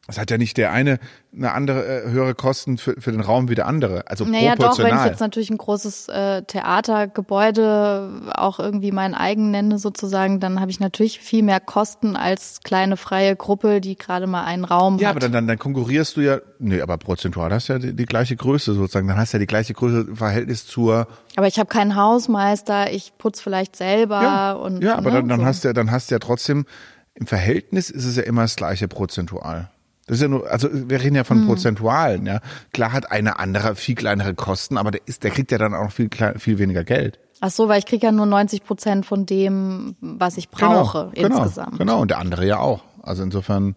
Es 0.07 0.17
hat 0.17 0.31
ja 0.31 0.37
nicht 0.37 0.57
der 0.57 0.71
eine 0.71 0.99
eine 1.37 1.51
andere 1.51 1.85
äh, 1.85 2.09
höhere 2.09 2.33
Kosten 2.33 2.77
für, 2.77 2.95
für 2.99 3.11
den 3.11 3.21
Raum 3.21 3.49
wie 3.49 3.55
der 3.55 3.67
andere. 3.67 4.07
Also 4.07 4.25
naja, 4.25 4.55
proportional. 4.55 4.91
doch, 4.91 4.97
wenn 4.97 5.05
ich 5.05 5.11
jetzt 5.11 5.19
natürlich 5.19 5.49
ein 5.49 5.57
großes 5.57 6.07
äh, 6.09 6.41
Theatergebäude 6.43 8.31
auch 8.33 8.59
irgendwie 8.59 8.91
mein 8.91 9.13
eigen 9.13 9.51
nenne 9.51 9.77
sozusagen, 9.77 10.39
dann 10.39 10.59
habe 10.59 10.71
ich 10.71 10.79
natürlich 10.79 11.19
viel 11.19 11.43
mehr 11.43 11.59
Kosten 11.59 12.15
als 12.15 12.61
kleine 12.63 12.97
freie 12.97 13.35
Gruppe, 13.35 13.81
die 13.81 13.97
gerade 13.97 14.27
mal 14.27 14.45
einen 14.45 14.63
Raum 14.63 14.93
ja, 14.93 14.97
hat. 14.97 15.01
Ja, 15.01 15.09
aber 15.11 15.19
dann, 15.19 15.31
dann, 15.31 15.47
dann 15.47 15.59
konkurrierst 15.59 16.17
du 16.17 16.21
ja, 16.21 16.39
nee, 16.59 16.81
aber 16.81 16.97
prozentual 16.97 17.51
hast 17.51 17.69
du 17.69 17.73
ja 17.73 17.79
die, 17.79 17.93
die 17.93 18.05
gleiche 18.05 18.35
Größe 18.35 18.73
sozusagen. 18.73 19.07
Dann 19.07 19.17
hast 19.17 19.33
du 19.33 19.37
ja 19.37 19.39
die 19.39 19.47
gleiche 19.47 19.73
Größe 19.73 20.07
im 20.09 20.15
Verhältnis 20.15 20.65
zur. 20.65 21.07
Aber 21.35 21.47
ich 21.47 21.59
habe 21.59 21.67
keinen 21.67 21.95
Hausmeister, 21.95 22.91
ich 22.91 23.13
putz 23.17 23.41
vielleicht 23.41 23.75
selber 23.75 24.21
ja, 24.21 24.51
und. 24.53 24.81
Ja, 24.81 24.95
aber 24.95 25.11
ne, 25.11 25.17
dann, 25.17 25.29
dann 25.29 25.39
so. 25.41 25.45
hast 25.45 25.63
du 25.63 25.67
ja, 25.67 25.73
dann 25.73 25.91
hast 25.91 26.09
du 26.09 26.15
ja 26.15 26.19
trotzdem 26.19 26.65
im 27.13 27.25
Verhältnis 27.25 27.89
ist 27.89 28.05
es 28.05 28.15
ja 28.15 28.23
immer 28.23 28.43
das 28.43 28.55
gleiche 28.55 28.87
prozentual. 28.87 29.71
Das 30.07 30.15
ist 30.15 30.21
ja 30.21 30.29
nur, 30.29 30.49
also 30.49 30.69
wir 30.71 31.01
reden 31.01 31.15
ja 31.15 31.25
von 31.25 31.41
mhm. 31.41 31.47
Prozentualen, 31.47 32.25
ja. 32.25 32.39
Klar 32.71 32.93
hat 32.93 33.11
eine 33.11 33.39
andere 33.39 33.75
viel 33.75 33.95
kleinere 33.95 34.33
Kosten, 34.33 34.77
aber 34.77 34.91
der 34.91 35.01
ist, 35.05 35.23
der 35.23 35.31
kriegt 35.31 35.51
ja 35.51 35.57
dann 35.57 35.73
auch 35.73 35.91
viel, 35.91 36.09
viel 36.37 36.57
weniger 36.57 36.85
Geld. 36.85 37.19
Ach 37.41 37.51
so, 37.51 37.67
weil 37.67 37.79
ich 37.79 37.85
kriege 37.85 38.05
ja 38.05 38.11
nur 38.11 38.25
90 38.25 38.63
Prozent 38.63 39.05
von 39.05 39.25
dem, 39.25 39.95
was 39.99 40.37
ich 40.37 40.49
genau, 40.49 40.83
brauche 40.83 41.11
genau, 41.13 41.27
insgesamt. 41.27 41.71
Genau, 41.71 41.77
genau, 41.77 42.01
und 42.01 42.11
der 42.11 42.19
andere 42.19 42.47
ja 42.47 42.59
auch. 42.59 42.83
Also 43.03 43.21
insofern. 43.21 43.75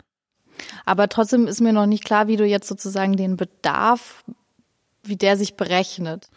Aber 0.87 1.09
trotzdem 1.09 1.47
ist 1.47 1.61
mir 1.61 1.73
noch 1.73 1.87
nicht 1.87 2.05
klar, 2.05 2.29
wie 2.29 2.37
du 2.37 2.47
jetzt 2.47 2.69
sozusagen 2.69 3.17
den 3.17 3.37
Bedarf, 3.37 4.25
wie 5.03 5.17
der 5.17 5.37
sich 5.37 5.57
berechnet. 5.57 6.31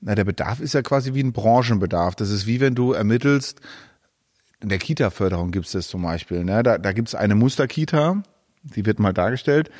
Na, 0.00 0.14
der 0.14 0.24
Bedarf 0.24 0.60
ist 0.60 0.74
ja 0.74 0.82
quasi 0.82 1.14
wie 1.14 1.22
ein 1.22 1.32
Branchenbedarf. 1.32 2.14
Das 2.14 2.30
ist 2.30 2.46
wie 2.46 2.60
wenn 2.60 2.74
du 2.74 2.92
ermittelst, 2.92 3.60
in 4.60 4.68
der 4.70 4.78
Kita-Förderung 4.78 5.50
gibt 5.50 5.66
es 5.66 5.72
das 5.72 5.88
zum 5.88 6.02
Beispiel. 6.02 6.44
Ne? 6.44 6.62
Da, 6.62 6.78
da 6.78 6.92
gibt 6.92 7.08
es 7.08 7.14
eine 7.14 7.34
Musterkita, 7.34 8.22
die 8.64 8.86
wird 8.86 8.98
mal 8.98 9.12
dargestellt. 9.12 9.70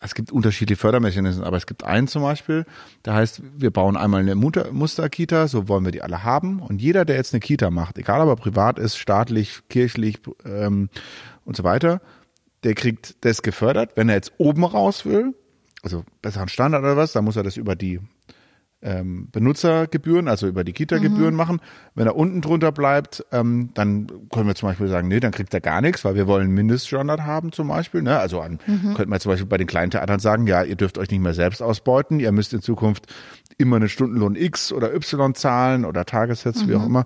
Es 0.00 0.14
gibt 0.14 0.32
unterschiedliche 0.32 0.78
Fördermechanismen, 0.78 1.44
aber 1.44 1.56
es 1.56 1.66
gibt 1.66 1.82
einen 1.82 2.08
zum 2.08 2.22
Beispiel, 2.22 2.66
der 3.06 3.14
heißt, 3.14 3.40
wir 3.56 3.70
bauen 3.70 3.96
einmal 3.96 4.20
eine 4.20 4.34
Musterkita, 4.34 5.48
so 5.48 5.66
wollen 5.66 5.84
wir 5.84 5.92
die 5.92 6.02
alle 6.02 6.22
haben. 6.24 6.60
Und 6.60 6.82
jeder, 6.82 7.06
der 7.06 7.16
jetzt 7.16 7.32
eine 7.32 7.40
Kita 7.40 7.70
macht, 7.70 7.96
egal 7.96 8.20
ob 8.20 8.28
er 8.28 8.36
privat 8.36 8.78
ist, 8.78 8.98
staatlich, 8.98 9.62
kirchlich 9.70 10.20
ähm, 10.44 10.90
und 11.46 11.56
so 11.56 11.64
weiter, 11.64 12.02
der 12.64 12.74
kriegt 12.74 13.24
das 13.24 13.42
gefördert. 13.42 13.92
Wenn 13.96 14.10
er 14.10 14.16
jetzt 14.16 14.32
oben 14.36 14.64
raus 14.64 15.06
will, 15.06 15.34
also 15.82 16.04
besseren 16.20 16.48
Standard 16.48 16.82
oder 16.82 16.98
was, 16.98 17.12
dann 17.12 17.24
muss 17.24 17.36
er 17.36 17.42
das 17.42 17.56
über 17.56 17.74
die 17.74 18.00
ähm, 18.84 19.28
Benutzergebühren, 19.32 20.28
also 20.28 20.46
über 20.46 20.62
die 20.62 20.72
Kita-Gebühren 20.72 21.30
mhm. 21.30 21.36
machen. 21.36 21.60
Wenn 21.94 22.06
er 22.06 22.14
unten 22.14 22.40
drunter 22.40 22.70
bleibt, 22.70 23.24
ähm, 23.32 23.70
dann 23.74 24.06
können 24.30 24.46
wir 24.46 24.54
zum 24.54 24.68
Beispiel 24.68 24.88
sagen, 24.88 25.08
nee, 25.08 25.20
dann 25.20 25.32
kriegt 25.32 25.52
er 25.54 25.60
gar 25.60 25.80
nichts, 25.80 26.04
weil 26.04 26.14
wir 26.14 26.26
wollen 26.26 26.50
Mindeststandard 26.50 27.22
haben 27.22 27.52
zum 27.52 27.68
Beispiel. 27.68 28.02
Ne? 28.02 28.18
Also 28.18 28.40
an, 28.40 28.58
mhm. 28.66 28.94
könnte 28.94 29.08
man 29.08 29.20
zum 29.20 29.32
Beispiel 29.32 29.48
bei 29.48 29.56
den 29.56 29.66
kleinen 29.66 29.90
Theatern 29.90 30.20
sagen, 30.20 30.46
ja, 30.46 30.62
ihr 30.62 30.76
dürft 30.76 30.98
euch 30.98 31.10
nicht 31.10 31.20
mehr 31.20 31.34
selbst 31.34 31.62
ausbeuten, 31.62 32.20
ihr 32.20 32.32
müsst 32.32 32.52
in 32.52 32.60
Zukunft 32.60 33.06
immer 33.56 33.76
einen 33.76 33.88
Stundenlohn 33.88 34.36
X 34.36 34.72
oder 34.72 34.94
Y 34.94 35.34
zahlen 35.34 35.84
oder 35.84 36.04
Tagessätze, 36.04 36.64
mhm. 36.64 36.68
wie 36.68 36.74
auch 36.74 36.80
mhm. 36.80 36.86
immer. 36.86 37.04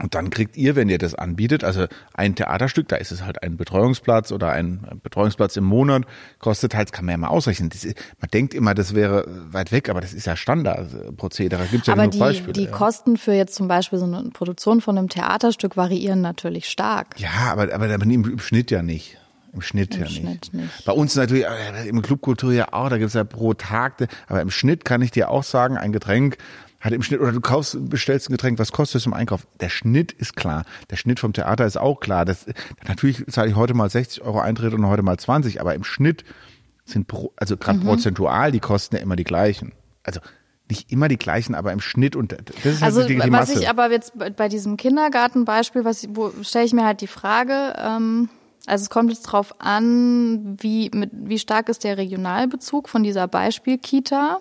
Und 0.00 0.14
dann 0.14 0.30
kriegt 0.30 0.56
ihr, 0.56 0.74
wenn 0.74 0.88
ihr 0.88 0.96
das 0.96 1.14
anbietet, 1.14 1.64
also 1.64 1.86
ein 2.14 2.34
Theaterstück, 2.34 2.88
da 2.88 2.96
ist 2.96 3.12
es 3.12 3.24
halt 3.24 3.42
ein 3.42 3.58
Betreuungsplatz 3.58 4.32
oder 4.32 4.50
ein 4.50 4.86
Betreuungsplatz 5.02 5.56
im 5.56 5.64
Monat, 5.64 6.04
kostet 6.38 6.74
halt, 6.74 6.92
kann 6.92 7.04
man 7.04 7.12
ja 7.12 7.18
mal 7.18 7.28
ausrechnen. 7.28 7.70
Ist, 7.70 7.84
man 8.18 8.30
denkt 8.32 8.54
immer, 8.54 8.74
das 8.74 8.94
wäre 8.94 9.26
weit 9.50 9.70
weg, 9.70 9.90
aber 9.90 10.00
das 10.00 10.14
ist 10.14 10.26
ja 10.26 10.34
Standardprozedere. 10.34 11.66
Gibt 11.66 11.86
ja 11.86 11.92
aber 11.92 12.06
die, 12.06 12.18
Beispiele. 12.18 12.52
die 12.52 12.68
Kosten 12.68 13.18
für 13.18 13.34
jetzt 13.34 13.54
zum 13.54 13.68
Beispiel 13.68 13.98
so 13.98 14.06
eine 14.06 14.30
Produktion 14.30 14.80
von 14.80 14.96
einem 14.96 15.10
Theaterstück 15.10 15.76
variieren 15.76 16.22
natürlich 16.22 16.70
stark. 16.70 17.20
Ja, 17.20 17.52
aber, 17.52 17.72
aber 17.74 17.92
im, 17.92 18.10
im 18.10 18.38
Schnitt 18.38 18.70
ja 18.70 18.82
nicht. 18.82 19.18
Im 19.52 19.60
Schnitt 19.60 19.94
Im 19.94 20.00
ja 20.00 20.06
Schnitt 20.08 20.24
nicht. 20.24 20.54
nicht. 20.54 20.84
Bei 20.86 20.92
uns 20.92 21.14
natürlich, 21.14 21.44
äh, 21.44 21.86
im 21.86 22.00
Clubkultur 22.00 22.52
ja 22.52 22.72
auch, 22.72 22.88
da 22.88 22.96
gibt's 22.96 23.12
ja 23.12 23.24
pro 23.24 23.52
Tag, 23.52 24.08
aber 24.26 24.40
im 24.40 24.50
Schnitt 24.50 24.86
kann 24.86 25.02
ich 25.02 25.10
dir 25.10 25.28
auch 25.28 25.42
sagen, 25.42 25.76
ein 25.76 25.92
Getränk 25.92 26.38
hat 26.82 26.92
im 26.92 27.02
Schnitt, 27.02 27.20
oder 27.20 27.30
du 27.30 27.40
kaufst, 27.40 27.78
bestellst 27.88 28.28
ein 28.28 28.32
Getränk, 28.32 28.58
was 28.58 28.72
kostet 28.72 29.00
es 29.00 29.06
im 29.06 29.14
Einkauf? 29.14 29.46
Der 29.60 29.68
Schnitt 29.68 30.10
ist 30.10 30.34
klar. 30.34 30.64
Der 30.90 30.96
Schnitt 30.96 31.20
vom 31.20 31.32
Theater 31.32 31.64
ist 31.64 31.78
auch 31.78 32.00
klar. 32.00 32.24
Das, 32.24 32.44
natürlich 32.86 33.24
zahle 33.28 33.50
ich 33.50 33.56
heute 33.56 33.72
mal 33.72 33.88
60 33.88 34.22
Euro 34.22 34.40
Eintritt 34.40 34.74
und 34.74 34.84
heute 34.86 35.02
mal 35.02 35.16
20, 35.16 35.60
aber 35.60 35.76
im 35.76 35.84
Schnitt 35.84 36.24
sind, 36.84 37.06
pro, 37.06 37.32
also 37.36 37.56
gerade 37.56 37.78
mhm. 37.78 37.84
prozentual, 37.84 38.50
die 38.50 38.58
Kosten 38.58 38.96
ja 38.96 39.02
immer 39.02 39.14
die 39.14 39.24
gleichen. 39.24 39.72
Also 40.02 40.20
nicht 40.68 40.90
immer 40.90 41.06
die 41.06 41.18
gleichen, 41.18 41.54
aber 41.54 41.72
im 41.72 41.80
Schnitt 41.80 42.16
und 42.16 42.32
das 42.32 42.40
ist 42.64 42.82
also 42.82 43.00
halt 43.00 43.10
die, 43.10 43.18
die 43.18 43.32
was 43.32 43.54
ich 43.54 43.68
aber 43.68 43.90
jetzt 43.90 44.14
bei 44.36 44.48
diesem 44.48 44.76
Kindergartenbeispiel, 44.76 45.84
was 45.84 46.08
wo 46.10 46.32
stelle 46.42 46.64
ich 46.64 46.72
mir 46.72 46.84
halt 46.84 47.00
die 47.00 47.06
Frage, 47.06 47.74
ähm, 47.76 48.28
also 48.66 48.82
es 48.82 48.90
kommt 48.90 49.10
jetzt 49.10 49.22
drauf 49.22 49.60
an, 49.60 50.56
wie 50.60 50.90
mit 50.94 51.10
wie 51.12 51.38
stark 51.38 51.68
ist 51.68 51.84
der 51.84 51.98
Regionalbezug 51.98 52.88
von 52.88 53.02
dieser 53.02 53.28
Beispiel-Kita 53.28 54.40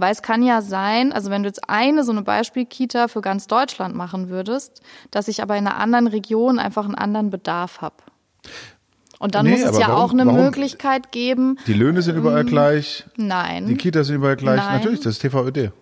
weil 0.00 0.12
es 0.12 0.22
kann 0.22 0.42
ja 0.42 0.62
sein, 0.62 1.12
also 1.12 1.30
wenn 1.30 1.42
du 1.42 1.48
jetzt 1.48 1.68
eine 1.68 2.04
so 2.04 2.12
eine 2.12 2.22
Beispielkita 2.22 3.08
für 3.08 3.20
ganz 3.20 3.46
Deutschland 3.46 3.94
machen 3.94 4.28
würdest, 4.28 4.82
dass 5.10 5.28
ich 5.28 5.42
aber 5.42 5.56
in 5.56 5.66
einer 5.66 5.76
anderen 5.76 6.06
Region 6.06 6.58
einfach 6.58 6.84
einen 6.84 6.94
anderen 6.94 7.30
Bedarf 7.30 7.80
habe. 7.80 7.96
Und 9.18 9.34
dann 9.34 9.46
nee, 9.46 9.52
muss 9.52 9.62
es 9.62 9.78
ja 9.78 9.88
warum, 9.88 10.02
auch 10.02 10.12
eine 10.12 10.26
warum? 10.26 10.40
Möglichkeit 10.40 11.10
geben. 11.10 11.58
Die 11.66 11.72
Löhne 11.72 12.02
sind 12.02 12.16
überall 12.16 12.42
ähm, 12.42 12.46
gleich. 12.46 13.04
Nein. 13.16 13.66
Die 13.66 13.76
Kitas 13.76 14.06
sind 14.06 14.16
überall 14.16 14.36
gleich. 14.36 14.58
Nein. 14.58 14.76
Natürlich, 14.76 15.00
das 15.00 15.14
ist 15.14 15.22
TVÖD. 15.22 15.72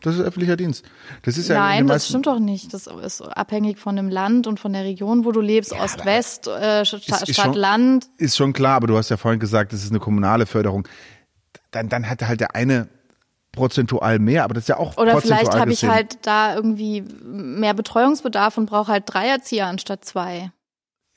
Das 0.00 0.16
ist 0.16 0.20
öffentlicher 0.20 0.56
Dienst. 0.56 0.84
Das 1.22 1.38
ist 1.38 1.48
ja 1.48 1.58
Nein, 1.58 1.86
das 1.86 2.08
stimmt 2.08 2.26
doch 2.26 2.38
nicht. 2.38 2.74
Das 2.74 2.86
ist 2.86 3.22
abhängig 3.22 3.78
von 3.78 3.96
dem 3.96 4.10
Land 4.10 4.46
und 4.46 4.60
von 4.60 4.74
der 4.74 4.84
Region, 4.84 5.24
wo 5.24 5.32
du 5.32 5.40
lebst, 5.40 5.72
ja, 5.72 5.82
Ost-West, 5.82 6.46
äh, 6.46 6.84
Stadt-Land. 6.84 8.06
Ist 8.18 8.36
schon 8.36 8.52
klar, 8.52 8.76
aber 8.76 8.86
du 8.86 8.98
hast 8.98 9.08
ja 9.08 9.16
vorhin 9.16 9.40
gesagt, 9.40 9.72
das 9.72 9.82
ist 9.82 9.90
eine 9.90 10.00
kommunale 10.00 10.44
Förderung. 10.44 10.86
Dann, 11.70 11.88
dann 11.88 12.08
hat 12.08 12.22
halt 12.22 12.40
der 12.40 12.54
eine 12.54 12.88
prozentual 13.54 14.18
mehr, 14.18 14.44
aber 14.44 14.54
das 14.54 14.64
ist 14.64 14.68
ja 14.68 14.76
auch 14.76 14.96
Oder 14.96 15.20
vielleicht 15.20 15.54
habe 15.54 15.72
ich 15.72 15.84
halt 15.84 16.18
da 16.22 16.54
irgendwie 16.54 17.02
mehr 17.22 17.74
Betreuungsbedarf 17.74 18.58
und 18.58 18.66
brauche 18.66 18.92
halt 18.92 19.04
drei 19.06 19.28
Erzieher 19.28 19.66
anstatt 19.66 20.04
zwei. 20.04 20.50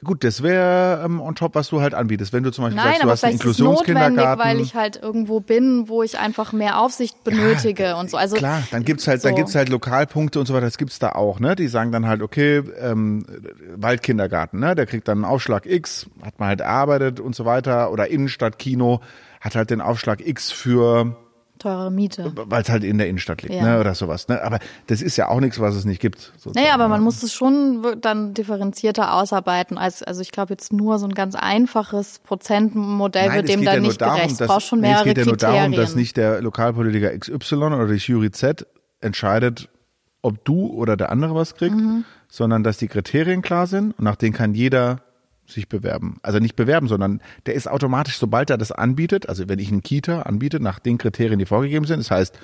Gut, 0.04 0.24
das 0.24 0.44
wäre 0.44 1.04
ähm, 1.04 1.20
on 1.20 1.34
top, 1.34 1.56
was 1.56 1.70
du 1.70 1.82
halt 1.82 1.96
anbietest. 1.96 2.32
Wenn 2.32 2.44
du 2.44 2.52
zum 2.52 2.66
Beispiel 2.66 2.78
Nein, 2.78 2.94
sagst, 2.94 3.04
du 3.04 3.10
hast 3.10 3.24
einen 3.24 3.34
Inklusionskindergarten. 3.34 4.46
weil 4.46 4.60
ich 4.60 4.76
halt 4.76 5.02
irgendwo 5.02 5.40
bin, 5.40 5.90
wo 5.90 6.04
ich 6.04 6.20
einfach 6.20 6.54
mehr 6.54 6.80
Aufsicht 6.80 7.24
benötige 7.24 7.84
ja, 7.84 8.00
und 8.00 8.12
so. 8.12 8.16
Also 8.16 8.36
klar, 8.36 8.62
dann 8.70 8.86
gibt's 8.86 9.08
halt, 9.08 9.22
so. 9.22 9.28
dann 9.28 9.36
gibt's 9.36 9.56
halt 9.56 9.70
Lokalpunkte 9.70 10.40
und 10.40 10.46
so 10.46 10.54
weiter. 10.54 10.68
Das 10.68 10.78
gibt's 10.78 11.00
da 11.00 11.14
auch, 11.14 11.40
ne? 11.40 11.56
Die 11.56 11.68
sagen 11.68 11.92
dann 11.92 12.06
halt, 12.06 12.22
okay, 12.22 12.62
ähm, 12.80 13.26
Waldkindergarten, 13.76 14.60
ne? 14.60 14.76
Der 14.76 14.86
kriegt 14.86 15.08
dann 15.08 15.18
einen 15.18 15.26
Aufschlag 15.26 15.66
X, 15.66 16.08
hat 16.24 16.40
man 16.40 16.50
halt 16.50 16.62
erarbeitet 16.62 17.20
und 17.20 17.36
so 17.36 17.46
weiter. 17.46 17.92
Oder 17.92 18.08
Innenstadtkino 18.08 19.02
hat 19.42 19.56
halt 19.56 19.72
den 19.72 19.82
Aufschlag 19.82 20.22
X 20.24 20.52
für 20.52 21.16
teure 21.58 21.92
Miete. 21.92 22.32
Weil 22.36 22.62
es 22.62 22.70
halt 22.70 22.84
in 22.84 22.98
der 22.98 23.08
Innenstadt 23.08 23.42
liegt, 23.42 23.56
ja. 23.56 23.64
ne, 23.64 23.80
oder 23.80 23.96
sowas. 23.96 24.28
Ne? 24.28 24.44
Aber 24.44 24.60
das 24.88 25.02
ist 25.02 25.18
ja 25.18 25.30
auch 25.30 25.40
nichts, 25.40 25.60
was 25.60 25.76
es 25.76 25.86
nicht 25.86 26.02
gibt. 26.02 26.34
Sozusagen. 26.38 26.64
Naja, 26.64 26.74
aber 26.74 26.88
man 26.88 27.02
muss 27.02 27.24
es 27.24 27.34
schon 27.34 27.98
dann 28.02 28.34
differenzierter 28.34 29.14
ausarbeiten. 29.14 29.78
Als, 29.78 30.04
also 30.04 30.22
ich 30.22 30.32
glaube 30.32 30.54
jetzt 30.54 30.74
nur 30.74 31.00
so 31.00 31.06
ein 31.06 31.14
ganz 31.14 31.36
einfaches 31.36 32.20
Prozentmodell 32.20 33.34
wird 33.34 33.50
dem 33.50 33.64
dann 33.64 33.76
ja 33.76 33.82
nicht 33.82 34.02
darum, 34.02 34.18
gerecht. 34.18 34.42
Es 34.42 34.48
braucht 34.48 34.64
schon 34.64 34.82
mehrere 34.82 35.04
nee, 35.04 35.10
es 35.12 35.16
geht 35.16 35.26
ja 35.26 35.32
nur 35.32 35.38
darum, 35.38 35.72
dass 35.74 35.96
nicht 35.96 36.18
der 36.18 36.42
Lokalpolitiker 36.42 37.18
XY 37.18 37.56
oder 37.56 37.88
die 37.88 37.96
Jury 37.96 38.32
Z 38.32 38.66
entscheidet, 39.02 39.70
ob 40.22 40.44
du 40.46 40.68
oder 40.68 40.98
der 40.98 41.12
andere 41.12 41.36
was 41.36 41.56
kriegt, 41.56 41.76
mhm. 41.76 42.06
sondern 42.28 42.64
dass 42.64 42.78
die 42.78 42.88
Kriterien 42.88 43.42
klar 43.42 43.68
sind 43.68 43.98
und 43.98 44.04
nach 44.04 44.16
denen 44.16 44.34
kann 44.34 44.54
jeder 44.54 45.02
sich 45.48 45.70
bewerben. 45.70 46.18
Also 46.22 46.40
nicht 46.40 46.56
bewerben, 46.56 46.88
sondern 46.88 47.22
der 47.46 47.56
ist 47.56 47.68
automatisch, 47.68 48.18
sobald 48.18 48.50
er 48.50 48.58
das 48.58 48.72
anbietet, 48.72 49.30
also 49.30 49.48
wenn 49.48 49.60
ich 49.60 49.72
einen 49.72 49.82
Kita 49.82 50.24
anbiete, 50.24 50.60
nach 50.60 50.80
den 50.80 50.98
Kriterien, 50.98 51.40
die 51.40 51.46
vorgegeben 51.46 51.86
sind, 51.86 52.00
das 52.00 52.12
heißt, 52.12 52.40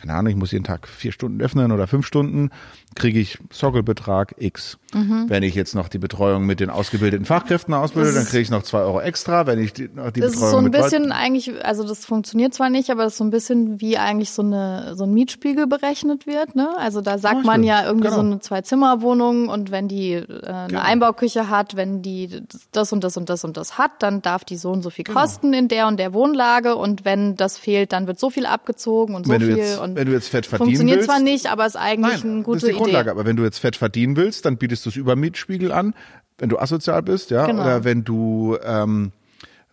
keine 0.00 0.14
Ahnung, 0.14 0.30
ich 0.30 0.36
muss 0.36 0.52
jeden 0.52 0.64
Tag 0.64 0.88
vier 0.88 1.12
Stunden 1.12 1.40
öffnen 1.40 1.70
oder 1.70 1.86
fünf 1.86 2.06
Stunden, 2.06 2.50
kriege 2.94 3.20
ich 3.20 3.38
Sockelbetrag 3.52 4.34
X. 4.38 4.78
Mhm. 4.94 5.26
Wenn 5.28 5.42
ich 5.42 5.54
jetzt 5.54 5.74
noch 5.74 5.88
die 5.88 5.98
Betreuung 5.98 6.46
mit 6.46 6.60
den 6.60 6.70
ausgebildeten 6.70 7.26
Fachkräften 7.26 7.74
ausbilde, 7.74 8.14
dann 8.14 8.24
kriege 8.24 8.40
ich 8.40 8.50
noch 8.50 8.62
zwei 8.62 8.78
Euro 8.80 9.00
extra. 9.00 9.46
Wenn 9.46 9.58
ich 9.58 9.74
die, 9.74 9.90
noch 9.94 10.10
die 10.10 10.20
das 10.20 10.32
Betreuung 10.32 10.46
ist 10.46 10.50
so 10.52 10.58
ein 10.58 10.70
bisschen 10.70 11.12
eigentlich, 11.12 11.64
also 11.64 11.86
das 11.86 12.06
funktioniert 12.06 12.54
zwar 12.54 12.70
nicht, 12.70 12.90
aber 12.90 13.04
das 13.04 13.14
ist 13.14 13.18
so 13.18 13.24
ein 13.24 13.30
bisschen 13.30 13.80
wie 13.80 13.98
eigentlich 13.98 14.30
so 14.30 14.42
eine 14.42 14.94
so 14.96 15.04
ein 15.04 15.12
Mietspiegel 15.12 15.66
berechnet 15.66 16.26
wird. 16.26 16.56
Ne? 16.56 16.70
Also 16.78 17.02
da 17.02 17.18
sagt 17.18 17.44
man 17.44 17.62
ja 17.62 17.84
irgendwie 17.84 18.08
genau. 18.08 18.16
so 18.16 18.22
eine 18.22 18.38
Zwei-Zimmer-Wohnung 18.40 19.48
und 19.48 19.70
wenn 19.70 19.88
die 19.88 20.12
äh, 20.12 20.46
eine 20.46 20.68
genau. 20.68 20.80
Einbauküche 20.80 21.50
hat, 21.50 21.76
wenn 21.76 22.00
die 22.00 22.45
das 22.72 22.92
und 22.92 23.02
das 23.04 23.16
und 23.16 23.28
das 23.28 23.44
und 23.44 23.56
das 23.56 23.78
hat, 23.78 23.90
dann 24.00 24.22
darf 24.22 24.44
die 24.44 24.56
so 24.56 24.70
und 24.70 24.82
so 24.82 24.90
viel 24.90 25.04
genau. 25.04 25.20
kosten 25.20 25.52
in 25.52 25.68
der 25.68 25.86
und 25.86 25.98
der 25.98 26.12
Wohnlage 26.12 26.76
und 26.76 27.04
wenn 27.04 27.36
das 27.36 27.58
fehlt, 27.58 27.92
dann 27.92 28.06
wird 28.06 28.18
so 28.18 28.30
viel 28.30 28.46
abgezogen 28.46 29.14
und 29.14 29.26
so 29.26 29.32
wenn 29.32 29.40
viel 29.40 29.56
jetzt, 29.56 29.78
und 29.78 29.96
wenn 29.96 30.06
du 30.06 30.12
jetzt 30.12 30.28
Fett 30.28 30.46
verdienen 30.46 30.66
funktioniert 30.66 30.98
willst, 30.98 31.10
zwar 31.10 31.20
nicht, 31.20 31.46
aber 31.46 31.66
ist 31.66 31.76
eigentlich 31.76 32.22
nein, 32.24 32.32
eine 32.32 32.42
gute 32.42 32.56
das 32.56 32.62
ist 32.64 32.72
die 32.72 32.76
Grundlage. 32.76 33.10
Idee. 33.10 33.10
Aber 33.10 33.26
wenn 33.26 33.36
du 33.36 33.44
jetzt 33.44 33.58
Fett 33.58 33.76
verdienen 33.76 34.16
willst, 34.16 34.44
dann 34.44 34.56
bietest 34.56 34.84
du 34.86 34.90
es 34.90 34.96
über 34.96 35.16
Mietspiegel 35.16 35.72
an, 35.72 35.94
wenn 36.38 36.48
du 36.48 36.58
asozial 36.58 37.02
bist, 37.02 37.30
ja, 37.30 37.46
Genau. 37.46 37.62
oder 37.62 37.84
wenn 37.84 38.04
du 38.04 38.56
ähm, 38.64 39.12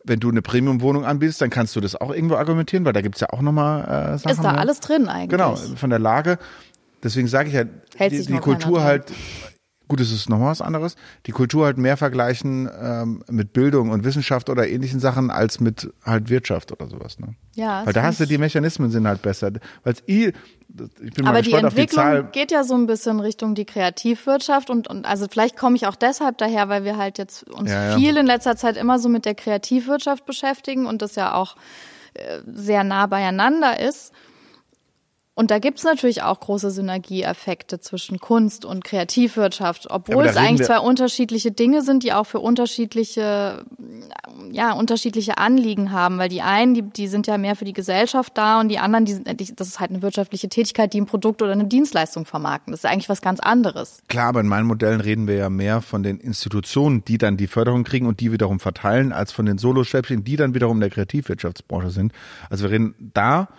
wenn 0.05 0.19
du 0.19 0.29
eine 0.29 0.41
Premium-Wohnung 0.41 1.05
anbietest, 1.05 1.41
dann 1.41 1.49
kannst 1.49 1.75
du 1.75 1.79
das 1.79 1.95
auch 1.99 2.13
irgendwo 2.13 2.36
argumentieren, 2.36 2.86
weil 2.86 2.93
da 2.93 3.01
gibt's 3.01 3.21
ja 3.21 3.29
auch 3.29 3.41
nochmal 3.41 3.83
äh, 3.83 4.17
Sachen. 4.17 4.31
Ist 4.31 4.43
da 4.43 4.51
ne? 4.51 4.57
alles 4.57 4.79
drin 4.81 5.07
eigentlich? 5.07 5.29
Genau, 5.29 5.55
von 5.55 5.89
der 5.89 5.99
Lage. 5.99 6.39
Deswegen 7.03 7.27
sage 7.27 7.49
ich 7.49 7.55
ja, 7.55 7.63
Hält 7.95 8.13
die, 8.13 8.25
die 8.25 8.38
Kultur 8.38 8.83
halt, 8.83 9.12
gut, 9.87 9.99
es 9.99 10.11
ist 10.11 10.29
nochmal 10.29 10.51
was 10.51 10.61
anderes, 10.61 10.95
die 11.25 11.31
Kultur 11.31 11.65
halt 11.65 11.77
mehr 11.77 11.97
vergleichen 11.97 12.69
ähm, 12.81 13.23
mit 13.29 13.53
Bildung 13.53 13.89
und 13.91 14.03
Wissenschaft 14.03 14.49
oder 14.49 14.67
ähnlichen 14.67 14.99
Sachen 14.99 15.29
als 15.29 15.59
mit 15.59 15.91
halt 16.05 16.29
Wirtschaft 16.29 16.71
oder 16.71 16.87
sowas. 16.87 17.19
Ne? 17.19 17.35
Ja, 17.55 17.85
Weil 17.85 17.93
da 17.93 18.03
hast 18.03 18.19
du 18.19 18.25
die 18.25 18.37
Mechanismen 18.37 18.89
sind 18.91 19.07
halt 19.07 19.21
besser. 19.21 19.51
Weil 19.83 19.95
ich, 20.05 20.27
ich 20.27 20.33
bin 21.13 21.25
mal 21.25 21.31
Aber 21.31 21.41
die 21.41 21.51
gespannt 21.51 21.65
auf 21.65 21.73
die 21.73 21.81
Entwicklung 21.81 22.03
Zahl. 22.05 22.23
geht 22.31 22.51
ja 22.51 22.63
so 22.63 22.75
ein 22.75 22.87
bisschen 22.87 23.19
Richtung 23.19 23.55
die 23.55 23.65
Kreativwirtschaft 23.65 24.69
und, 24.69 24.87
und 24.87 25.05
also 25.05 25.27
vielleicht 25.29 25.57
komme 25.57 25.75
ich 25.75 25.85
auch 25.85 25.95
deshalb 25.95 26.37
daher, 26.37 26.69
weil 26.69 26.83
wir 26.85 26.97
halt 26.97 27.17
jetzt 27.17 27.43
uns 27.49 27.69
Ja, 27.69 27.89
ja. 27.91 27.97
viel 27.97 28.17
in 28.17 28.25
letzter 28.25 28.55
Zeit 28.55 28.77
immer 28.77 28.99
so 28.99 29.09
mit 29.09 29.25
der 29.25 29.35
Kreativwirtschaft 29.35 30.25
beschäftigen 30.25 30.85
und 30.87 31.01
das 31.01 31.15
ja 31.15 31.33
auch 31.35 31.55
äh, 32.13 32.39
sehr 32.47 32.83
nah 32.83 33.05
beieinander 33.07 33.79
ist. 33.79 34.11
Und 35.35 35.49
da 35.49 35.57
gibt's 35.57 35.83
natürlich 35.83 36.21
auch 36.21 36.39
große 36.39 36.69
Synergieeffekte 36.69 37.79
zwischen 37.79 38.19
Kunst 38.19 38.65
und 38.65 38.83
Kreativwirtschaft, 38.83 39.89
obwohl 39.89 40.25
es 40.25 40.37
eigentlich 40.37 40.67
zwei 40.67 40.77
unterschiedliche 40.77 41.51
Dinge 41.51 41.81
sind, 41.81 42.03
die 42.03 42.13
auch 42.13 42.25
für 42.25 42.39
unterschiedliche, 42.39 43.65
ja, 44.51 44.73
unterschiedliche 44.73 45.39
Anliegen 45.39 45.91
haben. 45.91 46.19
Weil 46.19 46.29
die 46.29 46.43
einen, 46.43 46.75
die, 46.75 46.83
die 46.83 47.07
sind 47.07 47.25
ja 47.25 47.39
mehr 47.39 47.55
für 47.55 47.65
die 47.65 47.73
Gesellschaft 47.73 48.37
da 48.37 48.59
und 48.59 48.69
die 48.69 48.77
anderen, 48.77 49.05
die, 49.05 49.13
sind- 49.13 49.39
die, 49.39 49.55
das 49.55 49.67
ist 49.69 49.79
halt 49.79 49.89
eine 49.89 50.03
wirtschaftliche 50.03 50.49
Tätigkeit, 50.49 50.93
die 50.93 51.01
ein 51.01 51.07
Produkt 51.07 51.41
oder 51.41 51.53
eine 51.53 51.65
Dienstleistung 51.65 52.25
vermarkten. 52.25 52.71
Das 52.71 52.81
ist 52.81 52.85
eigentlich 52.85 53.09
was 53.09 53.23
ganz 53.23 53.39
anderes. 53.39 54.03
Klar, 54.09 54.27
aber 54.27 54.41
in 54.41 54.47
meinen 54.47 54.67
Modellen 54.67 55.01
reden 55.01 55.27
wir 55.27 55.35
ja 55.35 55.49
mehr 55.49 55.81
von 55.81 56.03
den 56.03 56.19
Institutionen, 56.19 57.03
die 57.05 57.17
dann 57.17 57.37
die 57.37 57.47
Förderung 57.47 57.83
kriegen 57.85 58.05
und 58.05 58.19
die 58.19 58.31
wiederum 58.31 58.59
verteilen, 58.59 59.11
als 59.11 59.31
von 59.31 59.47
den 59.47 59.57
Solo-Selbstständigen, 59.57 60.25
die 60.25 60.35
dann 60.35 60.53
wiederum 60.53 60.77
in 60.77 60.81
der 60.81 60.89
Kreativwirtschaftsbranche 60.91 61.89
sind. 61.89 62.13
Also 62.51 62.65
wir 62.65 62.71
reden 62.71 62.93
da 63.15 63.49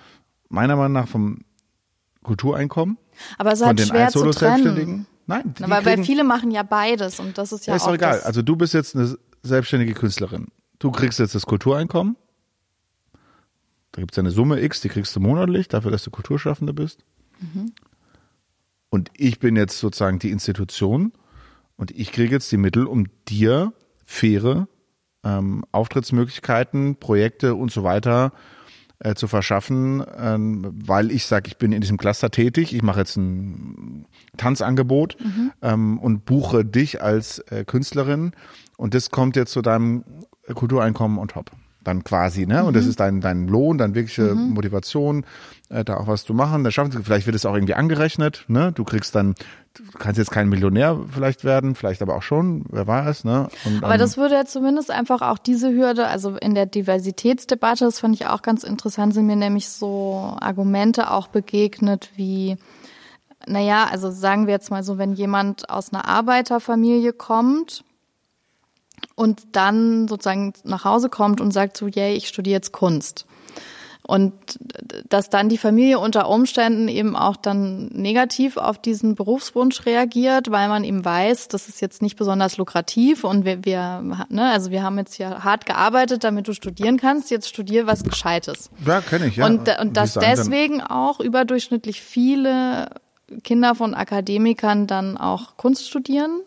meiner 0.49 0.77
Meinung 0.77 0.93
nach 0.93 1.09
vom 1.09 1.41
Kultureinkommen, 2.25 2.99
Aber 3.39 3.53
es 3.53 3.61
ist 3.61 3.67
halt 3.67 3.79
den 3.79 3.87
schwer 3.87 4.09
zu 4.09 4.29
trennen. 4.31 5.07
Nein, 5.27 5.55
die 5.57 5.63
Weil, 5.63 5.71
weil 5.71 5.83
kriegen, 5.83 6.05
viele 6.05 6.25
machen 6.25 6.51
ja 6.51 6.63
beides 6.65 7.21
und 7.21 7.39
das 7.39 7.53
ist 7.53 7.67
ja, 7.67 7.73
ja, 7.73 7.77
ist 7.77 7.85
auch 7.85 7.95
egal. 7.95 8.21
Also 8.23 8.43
du 8.43 8.57
bist 8.57 8.75
jetzt 8.75 8.97
eine 8.97 9.17
selbstständige 9.43 9.95
Künstlerin. 9.95 10.49
Du 10.81 10.91
kriegst 10.91 11.19
jetzt 11.19 11.35
das 11.35 11.47
Kultureinkommen. 11.47 12.17
Da 13.93 14.01
gibt's 14.01 14.17
ja 14.17 14.23
eine 14.23 14.33
Summe 14.33 14.61
X, 14.61 14.81
die 14.81 14.89
kriegst 14.89 15.15
du 15.15 15.21
monatlich, 15.21 15.69
dafür, 15.69 15.93
dass 15.93 16.03
du 16.03 16.11
Kulturschaffende 16.11 16.75
bist. 16.75 17.05
Mhm. 17.41 17.73
Und 18.91 19.11
ich 19.17 19.39
bin 19.39 19.57
jetzt 19.57 19.79
sozusagen 19.79 20.19
die 20.19 20.31
Institution 20.31 21.13
und 21.77 21.91
ich 21.91 22.13
kriege 22.13 22.35
jetzt 22.35 22.51
die 22.53 22.57
Mittel, 22.57 22.87
um 22.87 23.07
dir 23.29 23.73
faire 24.05 24.69
ähm, 25.23 25.65
Auftrittsmöglichkeiten, 25.73 26.97
Projekte 26.97 27.55
und 27.55 27.71
so 27.71 27.83
weiter 27.83 28.33
äh, 28.35 28.54
zu 29.15 29.29
verschaffen, 29.29 30.03
ähm, 30.17 30.73
weil 30.73 31.11
ich 31.11 31.27
sage, 31.27 31.49
ich 31.49 31.59
bin 31.59 31.73
in 31.73 31.81
diesem 31.81 31.99
Cluster 31.99 32.31
tätig, 32.31 32.75
ich 32.75 32.83
mache 32.83 33.01
jetzt 33.01 33.17
ein 33.17 34.07
Tanzangebot 34.37 35.17
ähm, 35.63 35.99
und 35.99 36.25
buche 36.25 36.65
dich 36.65 37.03
als 37.03 37.41
äh, 37.51 37.65
Künstlerin. 37.65 38.33
Und 38.77 38.95
das 38.95 39.11
kommt 39.11 39.37
jetzt 39.37 39.53
zu 39.53 39.63
deinem 39.63 40.05
Kultureinkommen 40.55 41.19
on 41.19 41.29
top. 41.29 41.51
Dann 41.85 42.03
quasi, 42.03 42.47
ne? 42.47 42.65
Und 42.65 42.75
das 42.75 42.87
ist 42.87 42.99
dein, 42.99 43.21
dein 43.21 43.47
Lohn, 43.47 43.77
deine 43.77 43.95
wirkliche 43.95 44.35
Motivation, 44.35 45.25
äh, 45.69 45.85
da 45.85 45.99
auch 45.99 46.07
was 46.07 46.25
zu 46.25 46.33
machen. 46.33 46.65
Da 46.65 46.71
schaffen 46.71 46.91
sie, 46.91 47.03
vielleicht 47.03 47.27
wird 47.27 47.37
es 47.37 47.45
auch 47.45 47.55
irgendwie 47.55 47.75
angerechnet, 47.75 48.45
ne? 48.49 48.73
Du 48.73 48.85
kriegst 48.85 49.15
dann, 49.15 49.35
du 49.75 49.83
kannst 49.99 50.19
jetzt 50.19 50.31
kein 50.31 50.49
Millionär 50.49 50.99
vielleicht 51.13 51.45
werden, 51.45 51.75
vielleicht 51.75 52.01
aber 52.01 52.17
auch 52.17 52.23
schon, 52.23 52.65
wer 52.71 52.87
weiß, 52.87 53.25
ne? 53.25 53.49
Und, 53.67 53.85
Aber 53.85 53.95
ähm, 53.95 54.01
das 54.01 54.17
würde 54.17 54.35
ja 54.35 54.47
zumindest 54.47 54.91
einfach 54.91 55.21
auch 55.21 55.39
diese 55.39 55.73
Hürde, 55.73 56.07
also 56.07 56.37
in 56.37 56.55
der 56.55 56.67
Diversitätsdebatte, 56.67 57.85
das 57.85 58.01
fand 58.01 58.15
ich 58.15 58.27
auch 58.27 58.43
ganz 58.43 58.65
interessant, 58.65 59.13
sind 59.13 59.27
mir 59.27 59.37
nämlich 59.37 59.69
so 59.69 60.37
Argumente 60.41 61.11
auch 61.11 61.29
begegnet 61.29 62.11
wie, 62.17 62.57
naja, 63.47 63.89
also 63.91 64.11
sagen 64.11 64.47
wir 64.47 64.55
jetzt 64.55 64.71
mal 64.71 64.83
so, 64.83 64.97
wenn 64.97 65.13
jemand 65.13 65.69
aus 65.69 65.93
einer 65.93 66.09
Arbeiterfamilie 66.09 67.13
kommt 67.13 67.85
und 69.15 69.43
dann 69.53 70.09
sozusagen 70.09 70.53
nach 70.65 70.85
Hause 70.85 71.09
kommt 71.09 71.41
und 71.41 71.53
sagt 71.53 71.77
so, 71.77 71.87
yay, 71.87 72.15
ich 72.15 72.29
studiere 72.29 72.55
jetzt 72.55 72.73
Kunst. 72.73 73.27
Und 74.07 74.35
dass 75.09 75.31
dann 75.31 75.49
die 75.49 75.57
Familie 75.57 75.99
unter 75.99 76.29
Umständen 76.29 76.89
eben 76.89 77.17
auch 77.17 77.37
dann 77.37 77.87
negativ 77.87 78.59
auf 78.59 78.77
diesen 78.77 79.15
Berufswunsch 79.15 79.87
reagiert, 79.87 80.51
weil 80.51 80.69
man 80.69 80.85
eben 80.85 81.03
weiß, 81.03 81.49
das 81.49 81.71
ist 81.71 81.81
jetzt 81.81 82.03
nicht 82.03 82.17
besonders 82.17 82.59
lukrativ 82.59 83.25
und 83.25 83.47
wir, 83.47 83.65
wir 83.65 84.27
ne, 84.29 84.51
also 84.51 84.71
wir 84.71 84.83
haben 84.83 84.99
jetzt 84.99 85.15
hier 85.15 85.43
hart 85.43 85.65
gearbeitet, 85.65 86.23
damit 86.23 86.49
du 86.49 86.53
studieren 86.53 86.99
kannst, 86.99 87.31
jetzt 87.31 87.49
studier 87.49 87.87
was 87.87 88.05
Gescheites. 88.05 88.69
ja, 88.85 89.01
kenne 89.01 89.29
ich, 89.29 89.37
ja. 89.37 89.47
Und, 89.47 89.71
und 89.81 89.97
dass 89.97 90.13
deswegen 90.13 90.83
auch 90.83 91.19
überdurchschnittlich 91.19 92.03
viele 92.03 92.91
Kinder 93.43 93.75
von 93.75 93.95
Akademikern 93.95 94.87
dann 94.87 95.17
auch 95.17 95.57
Kunst 95.57 95.89
studieren. 95.89 96.43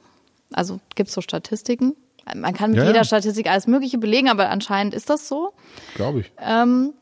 Also 0.54 0.80
gibt's 0.94 1.14
so 1.14 1.22
Statistiken. 1.22 1.96
Man 2.36 2.54
kann 2.54 2.72
mit 2.72 2.80
Ja, 2.80 2.86
jeder 2.86 2.98
ja. 2.98 3.04
Statistik 3.04 3.50
alles 3.50 3.68
Mögliche 3.68 3.98
belegen, 3.98 4.30
aber 4.30 4.50
anscheinend 4.50 4.94
ist 4.94 5.10
das 5.10 5.28
so. 5.28 5.54
Glaube 5.96 6.22
ich. 6.22 6.32
Ähm, 6.40 6.94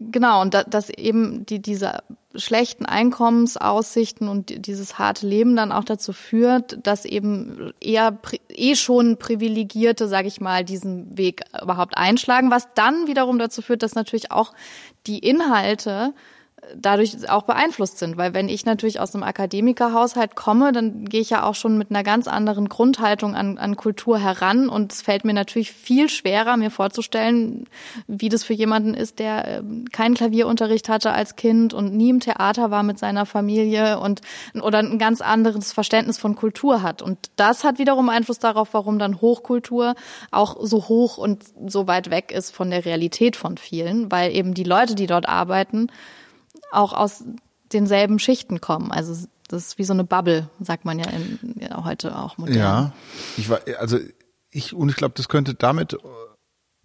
genau, 0.00 0.40
und 0.42 0.54
da, 0.54 0.62
dass 0.64 0.90
eben 0.90 1.44
die, 1.46 1.60
diese 1.60 1.98
schlechten 2.34 2.86
Einkommensaussichten 2.86 4.28
und 4.28 4.50
die- 4.50 4.60
dieses 4.60 4.98
harte 4.98 5.26
Leben 5.26 5.56
dann 5.56 5.72
auch 5.72 5.84
dazu 5.84 6.12
führt, 6.12 6.78
dass 6.86 7.04
eben 7.04 7.72
eher 7.80 8.18
eh 8.50 8.74
schon 8.76 9.16
Privilegierte, 9.16 10.06
sage 10.08 10.28
ich 10.28 10.40
mal, 10.40 10.64
diesen 10.64 11.16
Weg 11.16 11.42
überhaupt 11.60 11.96
einschlagen, 11.96 12.50
was 12.50 12.68
dann 12.74 13.06
wiederum 13.08 13.38
dazu 13.38 13.62
führt, 13.62 13.82
dass 13.82 13.94
natürlich 13.94 14.30
auch 14.30 14.52
die 15.06 15.18
Inhalte 15.18 16.12
dadurch 16.76 17.28
auch 17.30 17.42
beeinflusst 17.42 17.98
sind. 17.98 18.16
Weil 18.16 18.34
wenn 18.34 18.48
ich 18.48 18.64
natürlich 18.64 19.00
aus 19.00 19.14
einem 19.14 19.24
Akademikerhaushalt 19.24 20.36
komme, 20.36 20.72
dann 20.72 21.04
gehe 21.04 21.20
ich 21.20 21.30
ja 21.30 21.44
auch 21.44 21.54
schon 21.54 21.78
mit 21.78 21.90
einer 21.90 22.02
ganz 22.02 22.28
anderen 22.28 22.68
Grundhaltung 22.68 23.34
an, 23.34 23.58
an 23.58 23.76
Kultur 23.76 24.18
heran. 24.18 24.68
Und 24.68 24.92
es 24.92 25.02
fällt 25.02 25.24
mir 25.24 25.32
natürlich 25.32 25.72
viel 25.72 26.08
schwerer, 26.08 26.56
mir 26.56 26.70
vorzustellen, 26.70 27.66
wie 28.06 28.28
das 28.28 28.44
für 28.44 28.54
jemanden 28.54 28.94
ist, 28.94 29.18
der 29.18 29.58
ähm, 29.58 29.86
keinen 29.92 30.14
Klavierunterricht 30.14 30.88
hatte 30.88 31.12
als 31.12 31.36
Kind 31.36 31.74
und 31.74 31.94
nie 31.94 32.10
im 32.10 32.20
Theater 32.20 32.70
war 32.70 32.82
mit 32.82 32.98
seiner 32.98 33.26
Familie 33.26 33.98
und 34.00 34.20
oder 34.60 34.78
ein 34.78 34.98
ganz 34.98 35.20
anderes 35.20 35.72
Verständnis 35.72 36.18
von 36.18 36.36
Kultur 36.36 36.82
hat. 36.82 37.02
Und 37.02 37.30
das 37.36 37.64
hat 37.64 37.78
wiederum 37.78 38.08
Einfluss 38.08 38.38
darauf, 38.38 38.74
warum 38.74 38.98
dann 38.98 39.20
Hochkultur 39.20 39.94
auch 40.30 40.56
so 40.60 40.88
hoch 40.88 41.18
und 41.18 41.44
so 41.66 41.86
weit 41.86 42.10
weg 42.10 42.32
ist 42.32 42.54
von 42.54 42.70
der 42.70 42.84
Realität 42.84 43.36
von 43.36 43.56
vielen, 43.56 44.10
weil 44.10 44.34
eben 44.34 44.54
die 44.54 44.64
Leute, 44.64 44.94
die 44.94 45.06
dort 45.06 45.28
arbeiten, 45.28 45.88
auch 46.72 46.92
aus 46.92 47.24
denselben 47.72 48.18
Schichten 48.18 48.60
kommen. 48.60 48.90
Also 48.90 49.26
das 49.48 49.66
ist 49.66 49.78
wie 49.78 49.84
so 49.84 49.92
eine 49.92 50.04
Bubble, 50.04 50.48
sagt 50.60 50.84
man 50.84 50.98
ja, 50.98 51.08
in, 51.08 51.56
ja 51.60 51.84
heute 51.84 52.16
auch 52.16 52.38
modern. 52.38 52.56
Ja, 52.56 52.92
ich 53.36 53.48
war, 53.48 53.60
also 53.78 53.98
ich, 54.50 54.74
und 54.74 54.88
ich 54.88 54.96
glaube, 54.96 55.14
das 55.16 55.28
könnte 55.28 55.54
damit 55.54 55.96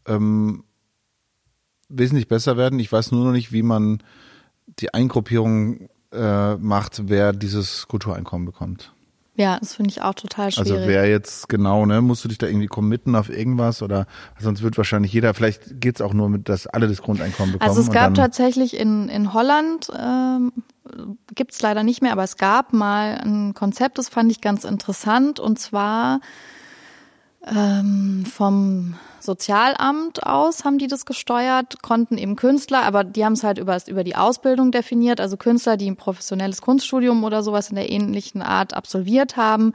ähm, 0.08 0.64
wesentlich 1.90 2.28
besser 2.28 2.58
werden. 2.58 2.80
Ich 2.80 2.92
weiß 2.92 3.12
nur 3.12 3.26
noch 3.26 3.32
nicht, 3.32 3.52
wie 3.52 3.64
man 3.64 4.02
die 4.80 4.94
Eingruppierung 4.94 5.90
äh, 6.12 6.56
macht, 6.56 7.10
wer 7.10 7.34
dieses 7.34 7.88
Kultureinkommen 7.88 8.46
bekommt. 8.46 8.94
Ja, 9.36 9.58
das 9.60 9.74
finde 9.74 9.90
ich 9.90 10.02
auch 10.02 10.14
total 10.14 10.52
schwierig. 10.52 10.74
Also 10.74 10.88
wer 10.88 11.10
jetzt 11.10 11.50
genau, 11.50 11.88
ne, 11.88 12.02
musst 12.02 12.24
du 12.24 12.28
dich 12.28 12.38
da 12.38 12.46
irgendwie 12.46 12.68
committen 12.68 13.16
auf 13.16 13.30
irgendwas 13.30 13.82
oder 13.82 14.06
sonst 14.40 14.62
wird 14.62 14.78
wahrscheinlich 14.78 15.12
jeder, 15.12 15.34
vielleicht 15.34 15.82
geht's 15.82 16.02
auch 16.02 16.14
nur 16.14 16.30
mit, 16.30 16.50
dass 16.50 16.68
alle 16.68 16.88
das 16.88 17.02
Grundeinkommen 17.02 17.54
bekommen. 17.54 17.68
Also 17.68 17.82
es 17.82 17.90
gab 17.90 18.14
tatsächlich 18.14 18.78
in, 18.78 19.10
in 19.10 19.34
Holland, 19.34 19.92
ähm, 19.98 20.54
gibt 21.34 21.54
es 21.54 21.62
leider 21.64 21.82
nicht 21.82 22.04
mehr, 22.04 22.12
aber 22.12 22.24
es 22.24 22.38
gab 22.38 22.74
mal 22.74 23.20
ein 23.24 23.56
Konzept, 23.56 23.98
das 23.98 24.08
fand 24.10 24.32
ich 24.32 24.40
ganz 24.40 24.66
interessant, 24.66 25.40
und 25.40 25.58
zwar 25.58 26.20
ähm, 27.48 28.26
vom 28.32 28.96
Sozialamt 29.24 30.26
aus 30.26 30.66
haben 30.66 30.78
die 30.78 30.88
das 30.88 31.06
gesteuert, 31.06 31.82
konnten 31.82 32.18
eben 32.18 32.36
Künstler, 32.36 32.84
aber 32.84 33.04
die 33.04 33.24
haben 33.24 33.34
es 33.34 33.44
halt 33.44 33.58
über, 33.58 33.78
über 33.88 34.04
die 34.04 34.16
Ausbildung 34.16 34.72
definiert, 34.72 35.20
also 35.20 35.38
Künstler, 35.38 35.78
die 35.78 35.90
ein 35.90 35.96
professionelles 35.96 36.62
Kunststudium 36.62 37.24
oder 37.24 37.44
sowas 37.44 37.70
in 37.70 37.76
der 37.76 37.90
ähnlichen 37.90 38.42
Art 38.42 38.74
absolviert 38.74 39.38
haben, 39.38 39.74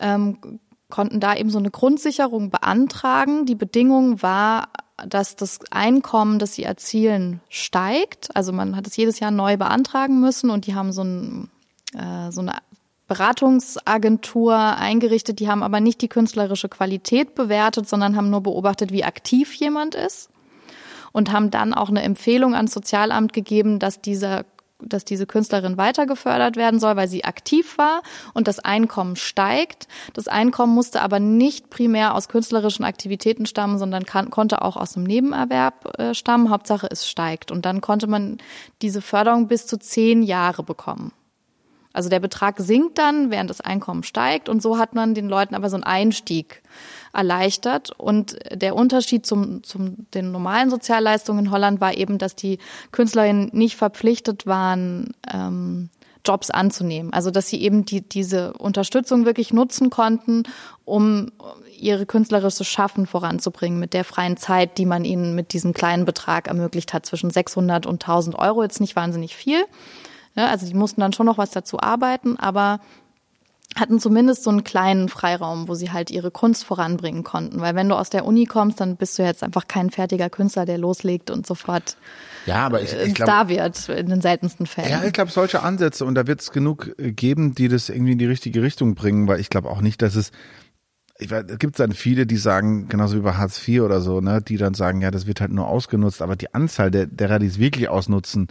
ähm, 0.00 0.60
konnten 0.90 1.20
da 1.20 1.36
eben 1.36 1.50
so 1.50 1.58
eine 1.58 1.70
Grundsicherung 1.70 2.50
beantragen. 2.50 3.46
Die 3.46 3.54
Bedingung 3.54 4.22
war, 4.22 4.68
dass 5.06 5.36
das 5.36 5.60
Einkommen, 5.70 6.38
das 6.38 6.54
sie 6.54 6.64
erzielen, 6.64 7.40
steigt. 7.48 8.34
Also 8.34 8.52
man 8.52 8.76
hat 8.76 8.86
es 8.86 8.96
jedes 8.96 9.20
Jahr 9.20 9.30
neu 9.30 9.56
beantragen 9.56 10.20
müssen 10.20 10.50
und 10.50 10.66
die 10.66 10.74
haben 10.74 10.92
so, 10.92 11.02
ein, 11.02 11.50
äh, 11.94 12.30
so 12.30 12.40
eine 12.40 12.54
Beratungsagentur 13.10 14.54
eingerichtet, 14.56 15.40
die 15.40 15.48
haben 15.48 15.64
aber 15.64 15.80
nicht 15.80 16.00
die 16.00 16.06
künstlerische 16.06 16.68
Qualität 16.68 17.34
bewertet, 17.34 17.88
sondern 17.88 18.14
haben 18.14 18.30
nur 18.30 18.40
beobachtet, 18.40 18.92
wie 18.92 19.02
aktiv 19.02 19.52
jemand 19.54 19.96
ist 19.96 20.30
und 21.10 21.32
haben 21.32 21.50
dann 21.50 21.74
auch 21.74 21.88
eine 21.88 22.04
Empfehlung 22.04 22.54
ans 22.54 22.72
Sozialamt 22.72 23.32
gegeben, 23.32 23.80
dass 23.80 24.00
dieser 24.00 24.44
dass 24.82 25.04
diese 25.04 25.26
Künstlerin 25.26 25.76
weiter 25.76 26.06
gefördert 26.06 26.56
werden 26.56 26.80
soll, 26.80 26.96
weil 26.96 27.06
sie 27.06 27.24
aktiv 27.24 27.76
war 27.76 28.00
und 28.32 28.48
das 28.48 28.60
Einkommen 28.60 29.14
steigt. 29.14 29.88
Das 30.14 30.26
Einkommen 30.26 30.74
musste 30.74 31.02
aber 31.02 31.20
nicht 31.20 31.68
primär 31.68 32.14
aus 32.14 32.28
künstlerischen 32.28 32.84
Aktivitäten 32.84 33.44
stammen, 33.44 33.78
sondern 33.78 34.06
kann, 34.06 34.30
konnte 34.30 34.62
auch 34.62 34.78
aus 34.78 34.94
dem 34.94 35.02
Nebenerwerb 35.02 35.98
äh, 35.98 36.14
stammen. 36.14 36.48
Hauptsache 36.48 36.88
es 36.90 37.06
steigt. 37.06 37.52
Und 37.52 37.66
dann 37.66 37.82
konnte 37.82 38.06
man 38.06 38.38
diese 38.80 39.02
Förderung 39.02 39.48
bis 39.48 39.66
zu 39.66 39.78
zehn 39.78 40.22
Jahre 40.22 40.62
bekommen. 40.62 41.12
Also 41.92 42.08
der 42.08 42.20
Betrag 42.20 42.58
sinkt 42.58 42.98
dann, 42.98 43.30
während 43.30 43.50
das 43.50 43.60
Einkommen 43.60 44.02
steigt 44.02 44.48
und 44.48 44.62
so 44.62 44.78
hat 44.78 44.94
man 44.94 45.14
den 45.14 45.28
Leuten 45.28 45.54
aber 45.54 45.68
so 45.70 45.76
einen 45.76 45.84
Einstieg 45.84 46.62
erleichtert. 47.12 47.90
Und 47.98 48.38
der 48.52 48.76
Unterschied 48.76 49.26
zum, 49.26 49.62
zum 49.64 50.06
den 50.14 50.30
normalen 50.30 50.70
Sozialleistungen 50.70 51.46
in 51.46 51.50
Holland 51.50 51.80
war 51.80 51.94
eben, 51.94 52.18
dass 52.18 52.36
die 52.36 52.58
Künstlerinnen 52.92 53.50
nicht 53.52 53.76
verpflichtet 53.76 54.46
waren, 54.46 55.12
ähm, 55.32 55.90
Jobs 56.24 56.50
anzunehmen. 56.50 57.12
Also 57.12 57.30
dass 57.30 57.48
sie 57.48 57.60
eben 57.62 57.84
die, 57.84 58.02
diese 58.02 58.52
Unterstützung 58.54 59.24
wirklich 59.24 59.52
nutzen 59.52 59.90
konnten, 59.90 60.42
um 60.84 61.32
ihre 61.78 62.04
künstlerische 62.04 62.64
Schaffen 62.64 63.06
voranzubringen 63.06 63.80
mit 63.80 63.94
der 63.94 64.04
freien 64.04 64.36
Zeit, 64.36 64.76
die 64.78 64.84
man 64.84 65.04
ihnen 65.04 65.34
mit 65.34 65.54
diesem 65.54 65.72
kleinen 65.72 66.04
Betrag 66.04 66.48
ermöglicht 66.48 66.92
hat, 66.92 67.06
zwischen 67.06 67.30
600 67.30 67.86
und 67.86 68.02
1000 68.02 68.38
Euro. 68.38 68.62
Jetzt 68.62 68.80
nicht 68.80 68.96
wahnsinnig 68.96 69.34
viel. 69.34 69.64
Ja, 70.40 70.46
also 70.46 70.66
die 70.66 70.74
mussten 70.74 71.00
dann 71.00 71.12
schon 71.12 71.26
noch 71.26 71.38
was 71.38 71.50
dazu 71.50 71.80
arbeiten, 71.80 72.38
aber 72.38 72.80
hatten 73.76 74.00
zumindest 74.00 74.42
so 74.42 74.50
einen 74.50 74.64
kleinen 74.64 75.08
Freiraum, 75.08 75.68
wo 75.68 75.74
sie 75.74 75.92
halt 75.92 76.10
ihre 76.10 76.30
Kunst 76.30 76.64
voranbringen 76.64 77.22
konnten. 77.22 77.60
Weil 77.60 77.74
wenn 77.74 77.88
du 77.88 77.94
aus 77.94 78.10
der 78.10 78.24
Uni 78.24 78.46
kommst, 78.46 78.80
dann 78.80 78.96
bist 78.96 79.18
du 79.18 79.22
jetzt 79.22 79.44
einfach 79.44 79.68
kein 79.68 79.90
fertiger 79.90 80.28
Künstler, 80.28 80.64
der 80.64 80.78
loslegt 80.78 81.30
und 81.30 81.46
sofort 81.46 81.96
ja, 82.46 82.66
aber 82.66 82.80
ich, 82.80 82.92
ich 82.94 83.14
glaub, 83.14 83.28
Star 83.28 83.48
wird 83.48 83.88
in 83.90 84.08
den 84.08 84.22
seltensten 84.22 84.66
Fällen. 84.66 84.90
Ja, 84.90 85.04
ich 85.04 85.12
glaube, 85.12 85.30
solche 85.30 85.62
Ansätze 85.62 86.04
und 86.04 86.14
da 86.14 86.26
wird 86.26 86.40
es 86.40 86.50
genug 86.50 86.94
äh, 86.98 87.12
geben, 87.12 87.54
die 87.54 87.68
das 87.68 87.90
irgendwie 87.90 88.12
in 88.12 88.18
die 88.18 88.26
richtige 88.26 88.62
Richtung 88.62 88.94
bringen, 88.94 89.28
weil 89.28 89.40
ich 89.40 89.50
glaube 89.50 89.68
auch 89.68 89.82
nicht, 89.82 90.02
dass 90.02 90.16
es 90.16 90.32
es 91.22 91.58
gibt 91.58 91.78
dann 91.78 91.92
viele, 91.92 92.26
die 92.26 92.38
sagen, 92.38 92.88
genauso 92.88 93.16
wie 93.16 93.20
bei 93.20 93.34
Hartz 93.34 93.68
IV 93.68 93.82
oder 93.82 94.00
so, 94.00 94.22
ne, 94.22 94.40
die 94.40 94.56
dann 94.56 94.72
sagen, 94.72 95.02
ja, 95.02 95.10
das 95.10 95.26
wird 95.26 95.42
halt 95.42 95.52
nur 95.52 95.68
ausgenutzt, 95.68 96.22
aber 96.22 96.34
die 96.34 96.54
Anzahl 96.54 96.90
der, 96.90 97.06
derer, 97.06 97.38
die 97.38 97.46
es 97.46 97.58
wirklich 97.58 97.90
ausnutzen, 97.90 98.48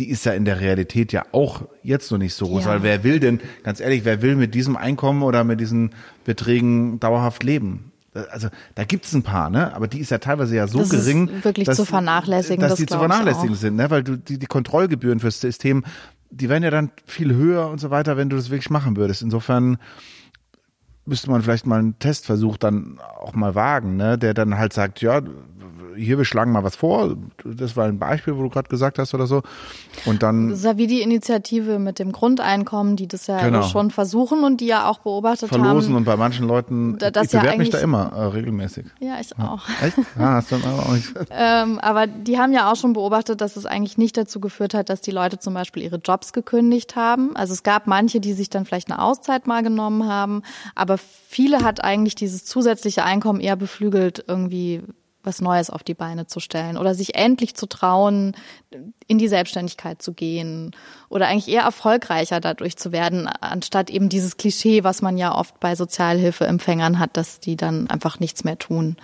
die 0.00 0.08
ist 0.08 0.24
ja 0.24 0.32
in 0.32 0.46
der 0.46 0.60
Realität 0.60 1.12
ja 1.12 1.26
auch 1.32 1.68
jetzt 1.82 2.10
noch 2.10 2.16
nicht 2.16 2.32
so 2.32 2.46
groß. 2.46 2.64
Ja. 2.64 2.70
Weil 2.70 2.82
wer 2.82 3.04
will 3.04 3.20
denn, 3.20 3.38
ganz 3.62 3.80
ehrlich, 3.80 4.06
wer 4.06 4.22
will 4.22 4.34
mit 4.34 4.54
diesem 4.54 4.74
Einkommen 4.74 5.22
oder 5.22 5.44
mit 5.44 5.60
diesen 5.60 5.90
Beträgen 6.24 6.98
dauerhaft 7.00 7.42
leben? 7.42 7.92
Also 8.32 8.48
da 8.76 8.84
gibt 8.84 9.04
es 9.04 9.12
ein 9.12 9.22
paar, 9.22 9.50
ne? 9.50 9.74
Aber 9.74 9.88
die 9.88 10.00
ist 10.00 10.10
ja 10.10 10.16
teilweise 10.16 10.56
ja 10.56 10.66
so 10.66 10.78
das 10.78 10.88
gering, 10.88 11.30
wirklich 11.42 11.66
dass, 11.66 11.76
zu 11.76 11.84
vernachlässigen, 11.84 12.62
dass 12.62 12.70
das 12.70 12.78
die 12.78 12.86
zu 12.86 12.98
vernachlässigen 12.98 13.54
sind, 13.54 13.76
ne? 13.76 13.90
Weil 13.90 14.02
du 14.02 14.16
die, 14.16 14.38
die 14.38 14.46
Kontrollgebühren 14.46 15.20
fürs 15.20 15.38
System, 15.38 15.84
die 16.30 16.48
werden 16.48 16.64
ja 16.64 16.70
dann 16.70 16.90
viel 17.04 17.34
höher 17.34 17.68
und 17.68 17.78
so 17.78 17.90
weiter, 17.90 18.16
wenn 18.16 18.30
du 18.30 18.36
das 18.36 18.48
wirklich 18.48 18.70
machen 18.70 18.96
würdest. 18.96 19.20
Insofern 19.20 19.76
müsste 21.04 21.30
man 21.30 21.42
vielleicht 21.42 21.66
mal 21.66 21.78
einen 21.78 21.98
Testversuch 21.98 22.56
dann 22.56 22.98
auch 23.20 23.34
mal 23.34 23.54
wagen, 23.54 23.96
ne? 23.96 24.16
Der 24.16 24.32
dann 24.32 24.56
halt 24.56 24.72
sagt, 24.72 25.02
ja, 25.02 25.20
hier, 25.96 26.18
wir 26.18 26.24
schlagen 26.24 26.52
mal 26.52 26.64
was 26.64 26.76
vor. 26.76 27.16
Das 27.44 27.76
war 27.76 27.86
ein 27.86 27.98
Beispiel, 27.98 28.36
wo 28.36 28.42
du 28.42 28.50
gerade 28.50 28.68
gesagt 28.68 28.98
hast 28.98 29.14
oder 29.14 29.26
so. 29.26 29.42
Und 30.06 30.22
dann. 30.22 30.50
Das 30.50 30.60
ist 30.60 30.64
ja 30.64 30.76
wie 30.76 30.86
die 30.86 31.02
Initiative 31.02 31.78
mit 31.78 31.98
dem 31.98 32.12
Grundeinkommen, 32.12 32.96
die 32.96 33.08
das 33.08 33.26
ja 33.26 33.40
genau. 33.42 33.62
schon 33.62 33.90
versuchen 33.90 34.44
und 34.44 34.60
die 34.60 34.66
ja 34.66 34.88
auch 34.88 35.00
beobachtet 35.00 35.48
Verlosen 35.48 35.68
haben. 35.68 35.76
Verlosen 35.76 35.96
und 35.96 36.04
bei 36.04 36.16
manchen 36.16 36.46
Leuten, 36.46 36.98
das 36.98 37.26
ich 37.26 37.30
bewerbe 37.30 37.48
ja 37.48 37.56
mich 37.56 37.70
da 37.70 37.78
immer 37.78 38.12
äh, 38.12 38.24
regelmäßig. 38.26 38.86
Ja, 39.00 39.20
ich 39.20 39.36
auch. 39.38 39.62
Echt? 39.82 39.98
Ah, 40.18 40.34
hast 40.34 40.52
du 40.52 40.56
auch 40.56 40.92
nicht. 40.92 41.12
ähm, 41.30 41.78
aber 41.78 42.06
die 42.06 42.38
haben 42.38 42.52
ja 42.52 42.70
auch 42.70 42.76
schon 42.76 42.92
beobachtet, 42.92 43.40
dass 43.40 43.56
es 43.56 43.66
eigentlich 43.66 43.98
nicht 43.98 44.16
dazu 44.16 44.40
geführt 44.40 44.74
hat, 44.74 44.88
dass 44.88 45.00
die 45.00 45.10
Leute 45.10 45.38
zum 45.38 45.54
Beispiel 45.54 45.82
ihre 45.82 45.96
Jobs 45.96 46.32
gekündigt 46.32 46.96
haben. 46.96 47.36
Also 47.36 47.52
es 47.52 47.62
gab 47.62 47.86
manche, 47.86 48.20
die 48.20 48.32
sich 48.32 48.50
dann 48.50 48.64
vielleicht 48.64 48.90
eine 48.90 49.00
Auszeit 49.00 49.46
mal 49.46 49.62
genommen 49.62 50.06
haben, 50.08 50.42
aber 50.74 50.98
viele 50.98 51.62
hat 51.62 51.82
eigentlich 51.82 52.14
dieses 52.14 52.44
zusätzliche 52.44 53.04
Einkommen 53.04 53.40
eher 53.40 53.56
beflügelt, 53.56 54.24
irgendwie 54.26 54.82
was 55.22 55.40
Neues 55.40 55.70
auf 55.70 55.82
die 55.82 55.94
Beine 55.94 56.26
zu 56.26 56.40
stellen 56.40 56.76
oder 56.76 56.94
sich 56.94 57.14
endlich 57.14 57.54
zu 57.54 57.66
trauen, 57.66 58.34
in 59.06 59.18
die 59.18 59.28
Selbstständigkeit 59.28 60.00
zu 60.00 60.12
gehen 60.12 60.72
oder 61.08 61.28
eigentlich 61.28 61.48
eher 61.48 61.62
erfolgreicher 61.62 62.40
dadurch 62.40 62.76
zu 62.76 62.92
werden, 62.92 63.26
anstatt 63.26 63.90
eben 63.90 64.08
dieses 64.08 64.36
Klischee, 64.36 64.84
was 64.84 65.02
man 65.02 65.18
ja 65.18 65.34
oft 65.34 65.60
bei 65.60 65.74
Sozialhilfeempfängern 65.74 66.98
hat, 66.98 67.16
dass 67.16 67.40
die 67.40 67.56
dann 67.56 67.88
einfach 67.90 68.20
nichts 68.20 68.44
mehr 68.44 68.58
tun. 68.58 68.96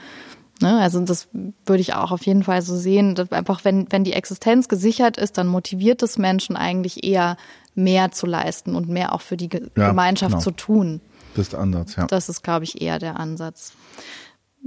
Ne? 0.63 0.81
Also 0.81 1.01
das 1.01 1.29
würde 1.67 1.81
ich 1.81 1.95
auch 1.95 2.13
auf 2.13 2.25
jeden 2.25 2.43
Fall 2.43 2.63
so 2.63 2.77
sehen, 2.77 3.15
dass 3.15 3.33
einfach 3.33 3.65
wenn, 3.65 3.91
wenn 3.91 4.05
die 4.05 4.15
Existenz 4.15 4.69
gesichert 4.69 5.17
ist, 5.19 5.37
dann 5.37 5.47
motiviert 5.47 6.03
es 6.03 6.19
Menschen 6.19 6.57
eigentlich 6.57 7.05
eher 7.05 7.37
mehr 7.75 8.11
zu 8.11 8.27
leisten 8.27 8.75
und 8.75 8.89
mehr 8.89 9.13
auch 9.13 9.21
für 9.21 9.37
die 9.37 9.51
ja, 9.53 9.89
Gemeinschaft 9.89 10.33
genau. 10.33 10.43
zu 10.43 10.51
tun. 10.53 11.01
Das 11.35 11.47
ist 11.47 11.53
der 11.53 11.61
Ansatz, 11.61 11.97
ja. 11.97 12.07
Das 12.07 12.31
ist, 12.31 12.43
glaube 12.43 12.65
ich, 12.65 12.81
eher 12.81 12.99
der 12.99 13.21
Ansatz. 13.21 13.75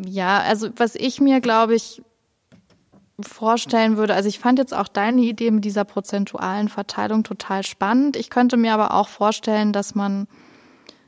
Ja, 0.06 0.40
also 0.40 0.70
was 0.78 0.96
ich 0.96 1.20
mir, 1.20 1.42
glaube 1.42 1.76
ich, 1.76 2.02
vorstellen 3.20 3.98
würde, 3.98 4.14
also 4.14 4.30
ich 4.30 4.40
fand 4.40 4.60
jetzt 4.60 4.74
auch 4.74 4.88
deine 4.88 5.22
Idee 5.22 5.52
mit 5.52 5.66
dieser 5.66 5.84
prozentualen 5.84 6.70
Verteilung 6.70 7.24
total 7.24 7.64
spannend. 7.64 8.16
Ich 8.16 8.30
könnte 8.30 8.56
mir 8.56 8.74
aber 8.74 8.94
auch 8.94 9.10
vorstellen, 9.10 9.74
dass 9.74 9.96
man 9.96 10.28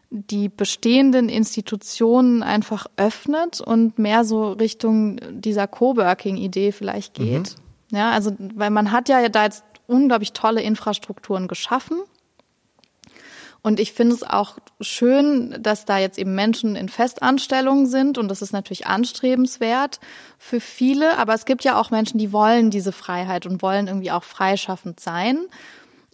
die 0.09 0.49
bestehenden 0.49 1.29
Institutionen 1.29 2.43
einfach 2.43 2.87
öffnet 2.97 3.61
und 3.61 3.97
mehr 3.97 4.25
so 4.25 4.51
Richtung 4.51 5.21
dieser 5.31 5.67
Coworking-Idee 5.67 6.73
vielleicht 6.73 7.13
geht. 7.13 7.55
Mhm. 7.91 7.97
Ja, 7.97 8.11
also 8.11 8.31
weil 8.37 8.71
man 8.71 8.91
hat 8.91 9.07
ja 9.07 9.29
da 9.29 9.45
jetzt 9.45 9.63
unglaublich 9.87 10.33
tolle 10.33 10.61
Infrastrukturen 10.61 11.47
geschaffen 11.47 12.01
und 13.63 13.79
ich 13.79 13.93
finde 13.93 14.15
es 14.15 14.23
auch 14.23 14.57
schön, 14.79 15.55
dass 15.61 15.85
da 15.85 15.99
jetzt 15.99 16.17
eben 16.17 16.33
Menschen 16.33 16.75
in 16.75 16.89
Festanstellungen 16.89 17.85
sind 17.85 18.17
und 18.17 18.27
das 18.27 18.41
ist 18.41 18.53
natürlich 18.53 18.87
anstrebenswert 18.87 19.99
für 20.39 20.59
viele. 20.59 21.17
Aber 21.19 21.35
es 21.35 21.45
gibt 21.45 21.63
ja 21.63 21.79
auch 21.79 21.91
Menschen, 21.91 22.17
die 22.17 22.33
wollen 22.33 22.71
diese 22.71 22.91
Freiheit 22.91 23.45
und 23.45 23.61
wollen 23.61 23.87
irgendwie 23.87 24.11
auch 24.11 24.23
freischaffend 24.23 24.99
sein 24.99 25.37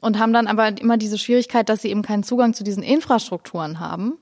und 0.01 0.19
haben 0.19 0.33
dann 0.33 0.47
aber 0.47 0.77
immer 0.79 0.97
diese 0.97 1.17
Schwierigkeit, 1.17 1.69
dass 1.69 1.81
sie 1.81 1.89
eben 1.89 2.01
keinen 2.01 2.23
Zugang 2.23 2.53
zu 2.53 2.65
diesen 2.65 2.83
Infrastrukturen 2.83 3.79
haben. 3.79 4.17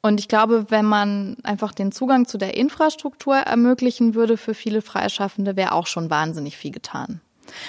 Und 0.00 0.18
ich 0.18 0.26
glaube, 0.26 0.66
wenn 0.70 0.86
man 0.86 1.36
einfach 1.44 1.72
den 1.72 1.92
Zugang 1.92 2.26
zu 2.26 2.38
der 2.38 2.56
Infrastruktur 2.56 3.36
ermöglichen 3.36 4.14
würde 4.14 4.36
für 4.38 4.54
viele 4.54 4.80
Freischaffende, 4.80 5.54
wäre 5.54 5.72
auch 5.72 5.86
schon 5.86 6.08
wahnsinnig 6.08 6.56
viel 6.56 6.72
getan. 6.72 7.20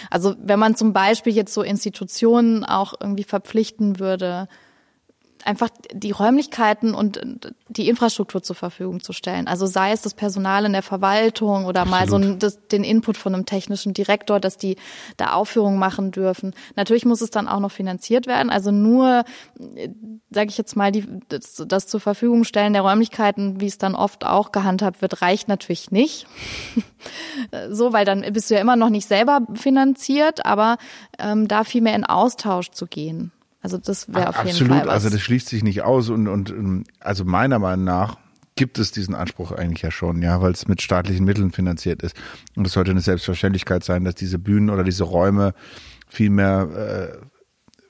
Also 0.09 0.35
wenn 0.39 0.59
man 0.59 0.75
zum 0.75 0.93
Beispiel 0.93 1.33
jetzt 1.33 1.53
so 1.53 1.61
Institutionen 1.61 2.63
auch 2.63 2.93
irgendwie 2.99 3.23
verpflichten 3.23 3.99
würde, 3.99 4.47
einfach 5.45 5.69
die 5.91 6.11
Räumlichkeiten 6.11 6.93
und 6.93 7.19
die 7.67 7.89
Infrastruktur 7.89 8.43
zur 8.43 8.55
Verfügung 8.55 9.01
zu 9.01 9.13
stellen. 9.13 9.47
Also 9.47 9.65
sei 9.65 9.91
es 9.91 10.01
das 10.01 10.13
Personal 10.13 10.65
in 10.65 10.73
der 10.73 10.81
Verwaltung 10.81 11.65
oder 11.65 11.81
Absolut. 11.81 11.99
mal 11.99 12.09
so 12.09 12.15
ein, 12.17 12.39
das, 12.39 12.67
den 12.67 12.83
Input 12.83 13.17
von 13.17 13.33
einem 13.33 13.45
technischen 13.45 13.93
Direktor, 13.93 14.39
dass 14.39 14.57
die 14.57 14.77
da 15.17 15.33
Aufführungen 15.33 15.79
machen 15.79 16.11
dürfen. 16.11 16.53
Natürlich 16.75 17.05
muss 17.05 17.21
es 17.21 17.29
dann 17.29 17.47
auch 17.47 17.59
noch 17.59 17.71
finanziert 17.71 18.27
werden. 18.27 18.49
Also 18.49 18.71
nur, 18.71 19.23
sage 20.29 20.49
ich 20.49 20.57
jetzt 20.57 20.75
mal, 20.75 20.91
die, 20.91 21.05
das, 21.29 21.63
das 21.67 21.87
zur 21.87 21.99
Verfügung 21.99 22.43
stellen 22.43 22.73
der 22.73 22.83
Räumlichkeiten, 22.83 23.59
wie 23.59 23.67
es 23.67 23.77
dann 23.77 23.95
oft 23.95 24.25
auch 24.25 24.51
gehandhabt 24.51 25.01
wird, 25.01 25.21
reicht 25.21 25.47
natürlich 25.47 25.91
nicht. 25.91 26.27
so, 27.69 27.93
weil 27.93 28.05
dann 28.05 28.21
bist 28.33 28.49
du 28.49 28.55
ja 28.55 28.61
immer 28.61 28.75
noch 28.75 28.89
nicht 28.89 29.07
selber 29.07 29.41
finanziert, 29.53 30.45
aber 30.45 30.77
ähm, 31.19 31.47
da 31.47 31.63
viel 31.63 31.81
mehr 31.81 31.95
in 31.95 32.05
Austausch 32.05 32.71
zu 32.71 32.87
gehen. 32.87 33.31
Also 33.63 33.77
das 33.77 34.13
wäre 34.13 34.29
auf 34.29 34.39
Absolut. 34.39 34.59
jeden 34.59 34.69
Fall 34.69 34.87
was. 34.87 34.93
Also 34.93 35.09
das 35.09 35.21
schließt 35.21 35.47
sich 35.47 35.63
nicht 35.63 35.81
aus 35.81 36.09
und, 36.09 36.27
und 36.27 36.49
ähm, 36.49 36.83
also 36.99 37.23
meiner 37.23 37.59
Meinung 37.59 37.85
nach 37.85 38.17
gibt 38.55 38.77
es 38.77 38.91
diesen 38.91 39.15
Anspruch 39.15 39.51
eigentlich 39.51 39.81
ja 39.81 39.89
schon, 39.89 40.21
ja, 40.21 40.41
weil 40.41 40.51
es 40.51 40.67
mit 40.67 40.81
staatlichen 40.81 41.25
Mitteln 41.25 41.51
finanziert 41.51 42.03
ist. 42.03 42.15
Und 42.55 42.67
es 42.67 42.73
sollte 42.73 42.91
eine 42.91 43.01
Selbstverständlichkeit 43.01 43.83
sein, 43.83 44.03
dass 44.03 44.15
diese 44.15 44.37
Bühnen 44.37 44.69
oder 44.69 44.83
diese 44.83 45.05
Räume 45.05 45.53
viel 46.07 46.29
mehr 46.29 47.17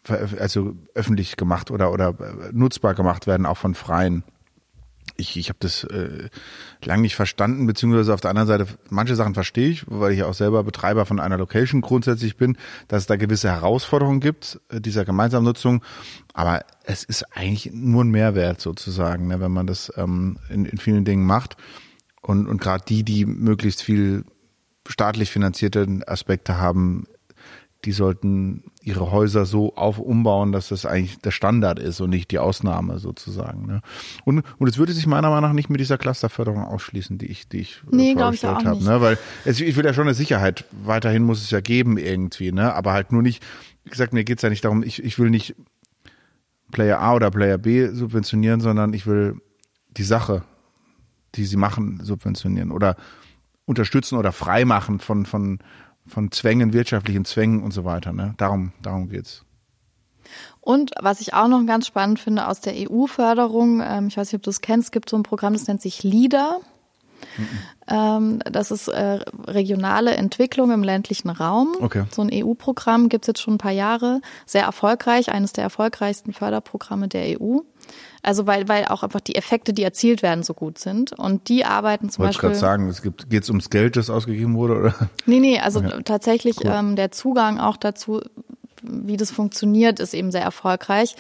äh, 0.07 0.11
also 0.39 0.75
öffentlich 0.93 1.37
gemacht 1.37 1.71
oder 1.71 1.91
oder 1.91 2.09
äh, 2.09 2.51
nutzbar 2.51 2.93
gemacht 2.93 3.25
werden, 3.25 3.45
auch 3.45 3.57
von 3.57 3.73
Freien 3.73 4.23
ich, 5.15 5.37
ich 5.37 5.49
habe 5.49 5.59
das 5.59 5.83
äh, 5.83 6.29
lang 6.83 7.01
nicht 7.01 7.15
verstanden, 7.15 7.67
beziehungsweise 7.67 8.13
auf 8.13 8.21
der 8.21 8.31
anderen 8.31 8.47
Seite, 8.47 8.67
manche 8.89 9.15
Sachen 9.15 9.33
verstehe 9.33 9.69
ich, 9.69 9.83
weil 9.87 10.11
ich 10.11 10.23
auch 10.23 10.33
selber 10.33 10.63
Betreiber 10.63 11.05
von 11.05 11.19
einer 11.19 11.37
Location 11.37 11.81
grundsätzlich 11.81 12.37
bin, 12.37 12.57
dass 12.87 13.03
es 13.03 13.07
da 13.07 13.15
gewisse 13.15 13.49
Herausforderungen 13.49 14.19
gibt, 14.19 14.59
äh, 14.69 14.81
dieser 14.81 15.05
gemeinsamen 15.05 15.45
Nutzung. 15.45 15.83
Aber 16.33 16.65
es 16.83 17.03
ist 17.03 17.23
eigentlich 17.35 17.71
nur 17.73 18.03
ein 18.03 18.09
Mehrwert 18.09 18.59
sozusagen, 18.59 19.27
ne, 19.27 19.39
wenn 19.39 19.51
man 19.51 19.67
das 19.67 19.91
ähm, 19.97 20.37
in, 20.49 20.65
in 20.65 20.77
vielen 20.77 21.05
Dingen 21.05 21.25
macht. 21.25 21.57
Und, 22.21 22.47
und 22.47 22.59
gerade 22.61 22.83
die, 22.87 23.03
die 23.03 23.25
möglichst 23.25 23.83
viel 23.83 24.25
staatlich 24.87 25.31
finanzierte 25.31 26.01
Aspekte 26.07 26.57
haben, 26.57 27.05
die 27.85 27.91
sollten 27.91 28.63
ihre 28.81 29.11
Häuser 29.11 29.45
so 29.45 29.75
auf 29.75 29.99
umbauen, 29.99 30.51
dass 30.51 30.69
das 30.69 30.85
eigentlich 30.85 31.19
der 31.19 31.31
Standard 31.31 31.79
ist 31.79 31.99
und 32.01 32.09
nicht 32.09 32.31
die 32.31 32.39
Ausnahme 32.39 32.99
sozusagen. 32.99 33.65
Ne? 33.65 33.81
Und, 34.25 34.43
und 34.57 34.67
es 34.67 34.77
würde 34.77 34.93
sich 34.93 35.05
meiner 35.05 35.29
Meinung 35.29 35.49
nach 35.49 35.53
nicht 35.53 35.69
mit 35.69 35.79
dieser 35.79 35.97
Clusterförderung 35.97 36.63
ausschließen, 36.63 37.17
die 37.17 37.27
ich, 37.27 37.47
die 37.47 37.59
ich 37.59 37.81
äh, 37.91 37.95
nee, 37.95 38.13
vorgestellt 38.13 38.65
habe. 38.65 38.83
Ne? 38.83 39.01
Weil 39.01 39.17
es, 39.45 39.59
ich 39.59 39.75
will 39.75 39.85
ja 39.85 39.93
schon 39.93 40.07
eine 40.07 40.13
Sicherheit, 40.13 40.65
weiterhin 40.71 41.23
muss 41.23 41.41
es 41.41 41.51
ja 41.51 41.61
geben 41.61 41.97
irgendwie, 41.97 42.51
ne? 42.51 42.73
Aber 42.73 42.93
halt 42.93 43.11
nur 43.11 43.21
nicht, 43.21 43.43
wie 43.83 43.89
gesagt, 43.89 44.13
mir 44.13 44.23
geht's 44.23 44.41
ja 44.41 44.49
nicht 44.49 44.63
darum, 44.63 44.83
ich, 44.83 45.03
ich 45.03 45.19
will 45.19 45.29
nicht 45.29 45.55
Player 46.71 46.99
A 46.99 47.13
oder 47.13 47.31
Player 47.31 47.57
B 47.57 47.89
subventionieren, 47.89 48.61
sondern 48.61 48.93
ich 48.93 49.05
will 49.05 49.41
die 49.91 50.03
Sache, 50.03 50.43
die 51.35 51.45
sie 51.45 51.57
machen, 51.57 51.99
subventionieren 52.01 52.71
oder 52.71 52.95
unterstützen 53.65 54.17
oder 54.17 54.31
freimachen 54.31 54.99
von, 54.99 55.25
von, 55.25 55.59
von 56.05 56.31
Zwängen, 56.31 56.73
wirtschaftlichen 56.73 57.25
Zwängen 57.25 57.63
und 57.63 57.71
so 57.71 57.85
weiter. 57.85 58.13
Ne? 58.13 58.33
Darum, 58.37 58.73
darum 58.81 59.09
geht's. 59.09 59.43
Und 60.61 60.91
was 60.99 61.19
ich 61.21 61.33
auch 61.33 61.47
noch 61.47 61.65
ganz 61.65 61.87
spannend 61.87 62.19
finde 62.19 62.47
aus 62.47 62.61
der 62.61 62.73
EU-Förderung, 62.75 63.81
ähm, 63.83 64.07
ich 64.07 64.17
weiß 64.17 64.31
nicht, 64.31 64.39
ob 64.39 64.43
du 64.43 64.49
es 64.49 64.61
kennst, 64.61 64.91
gibt 64.91 65.09
so 65.09 65.17
ein 65.17 65.23
Programm, 65.23 65.53
das 65.53 65.67
nennt 65.67 65.81
sich 65.81 66.03
LIDA. 66.03 66.59
Mhm. 67.37 68.39
Das 68.49 68.71
ist 68.71 68.87
äh, 68.87 69.19
regionale 69.45 70.15
Entwicklung 70.15 70.71
im 70.71 70.83
ländlichen 70.83 71.29
Raum. 71.29 71.75
Okay. 71.81 72.05
So 72.11 72.21
ein 72.21 72.29
EU-Programm 72.31 73.09
gibt's 73.09 73.27
jetzt 73.27 73.41
schon 73.41 73.55
ein 73.55 73.57
paar 73.57 73.71
Jahre. 73.71 74.21
Sehr 74.45 74.63
erfolgreich, 74.63 75.33
eines 75.33 75.51
der 75.51 75.65
erfolgreichsten 75.65 76.31
Förderprogramme 76.31 77.09
der 77.09 77.41
EU. 77.41 77.59
Also 78.21 78.47
weil, 78.47 78.69
weil 78.69 78.85
auch 78.85 79.03
einfach 79.03 79.19
die 79.19 79.35
Effekte, 79.35 79.73
die 79.73 79.83
erzielt 79.83 80.23
werden, 80.23 80.43
so 80.43 80.53
gut 80.53 80.79
sind. 80.79 81.11
Und 81.11 81.49
die 81.49 81.65
arbeiten 81.65 82.09
zum 82.09 82.23
Wollte 82.23 82.37
Beispiel. 82.37 82.51
Ich 82.51 82.59
gerade 82.59 82.59
sagen, 82.59 82.87
es 82.87 83.01
gibt, 83.01 83.29
geht's 83.29 83.49
ums 83.49 83.69
Geld, 83.69 83.97
das 83.97 84.09
ausgegeben 84.09 84.55
wurde, 84.55 84.77
oder? 84.77 85.09
Nee, 85.25 85.39
nee, 85.39 85.59
also 85.59 85.79
okay. 85.79 86.01
tatsächlich 86.05 86.57
cool. 86.63 86.71
ähm, 86.73 86.95
der 86.95 87.11
Zugang 87.11 87.59
auch 87.59 87.75
dazu, 87.75 88.21
wie 88.81 89.17
das 89.17 89.31
funktioniert, 89.31 89.99
ist 89.99 90.13
eben 90.13 90.31
sehr 90.31 90.41
erfolgreich. 90.41 91.15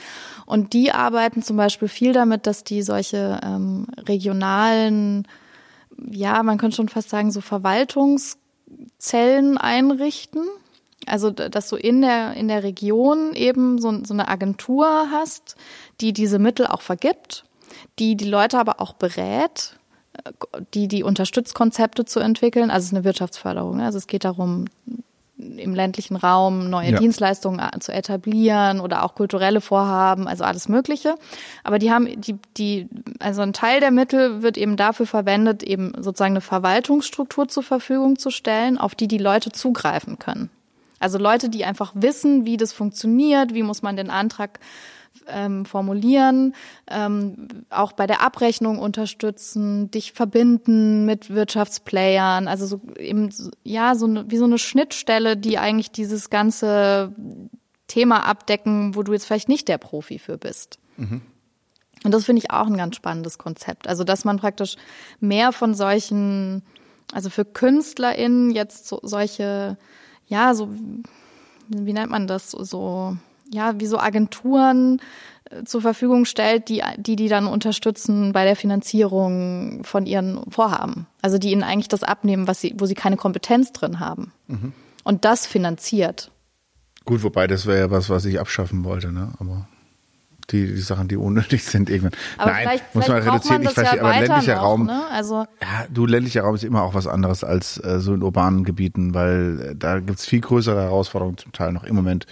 Und 0.45 0.73
die 0.73 0.91
arbeiten 0.91 1.43
zum 1.43 1.57
Beispiel 1.57 1.89
viel 1.89 2.13
damit, 2.13 2.47
dass 2.47 2.63
die 2.63 2.81
solche 2.81 3.39
ähm, 3.43 3.87
regionalen, 4.07 5.27
ja, 6.11 6.43
man 6.43 6.57
könnte 6.57 6.77
schon 6.77 6.89
fast 6.89 7.09
sagen, 7.09 7.31
so 7.31 7.41
Verwaltungszellen 7.41 9.57
einrichten. 9.57 10.43
Also, 11.05 11.31
dass 11.31 11.69
du 11.69 11.75
in 11.75 12.01
der, 12.01 12.35
in 12.35 12.47
der 12.47 12.63
Region 12.63 13.33
eben 13.33 13.79
so, 13.79 14.05
so 14.05 14.13
eine 14.13 14.29
Agentur 14.29 14.87
hast, 15.11 15.57
die 15.99 16.13
diese 16.13 16.39
Mittel 16.39 16.65
auch 16.65 16.81
vergibt, 16.81 17.43
die 17.99 18.15
die 18.15 18.29
Leute 18.29 18.57
aber 18.57 18.79
auch 18.79 18.93
berät, 18.93 19.77
die 20.73 20.87
die 20.87 21.03
unterstützt, 21.03 21.55
Konzepte 21.55 22.05
zu 22.05 22.19
entwickeln. 22.19 22.69
Also 22.69 22.83
es 22.83 22.91
ist 22.91 22.93
eine 22.93 23.03
Wirtschaftsförderung. 23.03 23.77
Ne? 23.77 23.85
Also 23.85 23.97
es 23.97 24.07
geht 24.07 24.23
darum, 24.23 24.65
im 25.37 25.73
ländlichen 25.73 26.15
Raum 26.15 26.69
neue 26.69 26.91
ja. 26.91 26.99
Dienstleistungen 26.99 27.61
zu 27.79 27.91
etablieren 27.91 28.79
oder 28.79 29.03
auch 29.03 29.15
kulturelle 29.15 29.61
Vorhaben, 29.61 30.27
also 30.27 30.43
alles 30.43 30.69
Mögliche. 30.69 31.15
Aber 31.63 31.79
die 31.79 31.91
haben 31.91 32.21
die, 32.21 32.35
die, 32.55 32.87
also 33.19 33.41
ein 33.41 33.53
Teil 33.53 33.79
der 33.79 33.91
Mittel 33.91 34.43
wird 34.43 34.57
eben 34.57 34.77
dafür 34.77 35.07
verwendet, 35.07 35.63
eben 35.63 35.93
sozusagen 35.97 36.33
eine 36.33 36.41
Verwaltungsstruktur 36.41 37.47
zur 37.47 37.63
Verfügung 37.63 38.19
zu 38.19 38.29
stellen, 38.29 38.77
auf 38.77 38.93
die 38.95 39.07
die 39.07 39.17
Leute 39.17 39.51
zugreifen 39.51 40.19
können. 40.19 40.49
Also 40.99 41.17
Leute, 41.17 41.49
die 41.49 41.65
einfach 41.65 41.91
wissen, 41.95 42.45
wie 42.45 42.55
das 42.55 42.71
funktioniert, 42.71 43.53
wie 43.53 43.63
muss 43.63 43.81
man 43.81 43.97
den 43.97 44.09
Antrag 44.09 44.59
ähm, 45.27 45.65
formulieren, 45.65 46.55
ähm, 46.89 47.47
auch 47.69 47.93
bei 47.93 48.07
der 48.07 48.21
Abrechnung 48.21 48.79
unterstützen, 48.79 49.91
dich 49.91 50.13
verbinden 50.13 51.05
mit 51.05 51.29
Wirtschaftsplayern, 51.29 52.47
also 52.47 52.65
so 52.65 52.81
eben 52.97 53.29
ja 53.63 53.95
so 53.95 54.05
eine, 54.05 54.29
wie 54.29 54.37
so 54.37 54.45
eine 54.45 54.57
Schnittstelle, 54.57 55.37
die 55.37 55.57
eigentlich 55.57 55.91
dieses 55.91 56.29
ganze 56.29 57.13
Thema 57.87 58.25
abdecken, 58.25 58.95
wo 58.95 59.03
du 59.03 59.13
jetzt 59.13 59.25
vielleicht 59.25 59.49
nicht 59.49 59.67
der 59.67 59.77
Profi 59.77 60.19
für 60.19 60.37
bist. 60.37 60.79
Mhm. 60.97 61.21
Und 62.03 62.13
das 62.13 62.25
finde 62.25 62.41
ich 62.41 62.51
auch 62.51 62.67
ein 62.67 62.77
ganz 62.77 62.95
spannendes 62.95 63.37
Konzept. 63.37 63.87
Also 63.87 64.03
dass 64.03 64.25
man 64.25 64.37
praktisch 64.37 64.75
mehr 65.19 65.51
von 65.51 65.73
solchen, 65.73 66.63
also 67.13 67.29
für 67.29 67.45
KünstlerInnen 67.45 68.51
jetzt 68.51 68.87
so, 68.87 68.99
solche 69.03 69.77
ja, 70.27 70.53
so, 70.53 70.69
wie 71.67 71.93
nennt 71.93 72.11
man 72.11 72.27
das, 72.27 72.51
so, 72.51 73.17
ja, 73.53 73.79
wie 73.79 73.85
so 73.85 73.99
Agenturen 73.99 75.01
äh, 75.49 75.63
zur 75.63 75.81
Verfügung 75.81 76.25
stellt, 76.25 76.69
die, 76.69 76.83
die 76.97 77.15
die 77.15 77.27
dann 77.27 77.47
unterstützen 77.47 78.33
bei 78.33 78.45
der 78.45 78.55
Finanzierung 78.55 79.83
von 79.83 80.05
ihren 80.05 80.49
Vorhaben. 80.49 81.07
Also 81.21 81.37
die 81.37 81.51
ihnen 81.51 81.63
eigentlich 81.63 81.87
das 81.87 82.03
abnehmen, 82.03 82.47
was 82.47 82.61
sie, 82.61 82.73
wo 82.77 82.85
sie 82.85 82.95
keine 82.95 83.17
Kompetenz 83.17 83.71
drin 83.71 83.99
haben. 83.99 84.31
Mhm. 84.47 84.73
Und 85.03 85.25
das 85.25 85.45
finanziert. 85.45 86.31
Gut, 87.05 87.23
wobei 87.23 87.47
das 87.47 87.65
wäre 87.65 87.79
ja 87.79 87.91
was, 87.91 88.09
was 88.09 88.25
ich 88.25 88.39
abschaffen 88.39 88.85
wollte, 88.85 89.11
ne? 89.11 89.33
Aber 89.39 89.67
die, 90.51 90.67
die 90.67 90.81
Sachen, 90.81 91.07
die 91.07 91.17
unnötig 91.17 91.63
sind. 91.65 91.89
Irgendwann. 91.89 92.13
Aber 92.37 92.51
Nein, 92.51 92.61
vielleicht, 92.63 92.95
muss 92.95 93.07
man 93.07 93.21
reduzieren. 93.21 93.63
Man 93.63 93.69
ich 93.69 93.73
verstehe, 93.73 93.97
ja 93.97 94.03
aber 94.03 94.19
ländlicher 94.19 94.55
noch, 94.55 94.63
Raum, 94.63 94.85
ne? 94.85 95.03
also 95.11 95.35
ja, 95.61 95.85
du 95.89 96.05
ländlicher 96.05 96.41
Raum 96.41 96.55
ist 96.55 96.63
immer 96.63 96.83
auch 96.83 96.93
was 96.93 97.07
anderes 97.07 97.43
als 97.43 97.83
äh, 97.83 97.99
so 97.99 98.13
in 98.13 98.23
urbanen 98.23 98.63
Gebieten, 98.63 99.13
weil 99.13 99.71
äh, 99.71 99.75
da 99.75 99.99
gibt's 99.99 100.25
viel 100.25 100.41
größere 100.41 100.81
Herausforderungen 100.81 101.37
zum 101.37 101.51
Teil 101.51 101.71
noch 101.71 101.83
im 101.83 101.95
Moment 101.95 102.25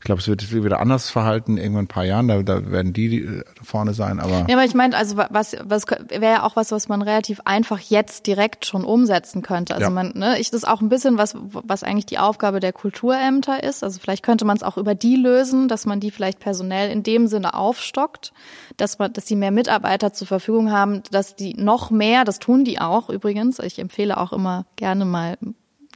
glaube, 0.00 0.20
es 0.20 0.28
wird 0.28 0.40
sich 0.40 0.52
wieder 0.52 0.80
anders 0.80 1.10
verhalten, 1.10 1.56
irgendwann 1.56 1.84
ein 1.84 1.88
paar 1.88 2.04
Jahren, 2.04 2.28
da, 2.28 2.42
da 2.42 2.70
werden 2.70 2.92
die 2.92 3.42
vorne 3.62 3.94
sein, 3.94 4.20
aber. 4.20 4.46
Ja, 4.48 4.56
aber 4.56 4.64
ich 4.64 4.74
meine, 4.74 4.96
also 4.96 5.16
was, 5.16 5.56
was 5.62 5.86
wäre 5.86 6.32
ja 6.32 6.42
auch 6.42 6.56
was, 6.56 6.72
was 6.72 6.88
man 6.88 7.02
relativ 7.02 7.40
einfach 7.44 7.78
jetzt 7.78 8.26
direkt 8.26 8.66
schon 8.66 8.84
umsetzen 8.84 9.42
könnte. 9.42 9.74
Also 9.74 9.86
ja. 9.86 9.90
man, 9.90 10.12
ne, 10.14 10.38
ich 10.38 10.50
das 10.50 10.62
ist 10.62 10.68
auch 10.68 10.80
ein 10.80 10.88
bisschen 10.88 11.18
was, 11.18 11.34
was 11.36 11.82
eigentlich 11.82 12.06
die 12.06 12.18
Aufgabe 12.18 12.60
der 12.60 12.72
Kulturämter 12.72 13.62
ist. 13.62 13.84
Also 13.84 14.00
vielleicht 14.00 14.22
könnte 14.22 14.44
man 14.44 14.56
es 14.56 14.62
auch 14.62 14.76
über 14.76 14.94
die 14.94 15.16
lösen, 15.16 15.68
dass 15.68 15.86
man 15.86 16.00
die 16.00 16.10
vielleicht 16.10 16.40
personell 16.40 16.90
in 16.90 17.02
dem 17.02 17.26
Sinne 17.26 17.54
aufstockt, 17.54 18.32
dass 18.76 18.98
man, 18.98 19.12
dass 19.12 19.24
die 19.24 19.36
mehr 19.36 19.50
Mitarbeiter 19.50 20.12
zur 20.12 20.26
Verfügung 20.26 20.72
haben, 20.72 21.02
dass 21.10 21.36
die 21.36 21.54
noch 21.54 21.90
mehr, 21.90 22.24
das 22.24 22.38
tun 22.38 22.64
die 22.64 22.80
auch 22.80 23.10
übrigens. 23.10 23.58
Ich 23.58 23.78
empfehle 23.78 24.16
auch 24.16 24.32
immer 24.32 24.66
gerne 24.76 25.04
mal 25.04 25.36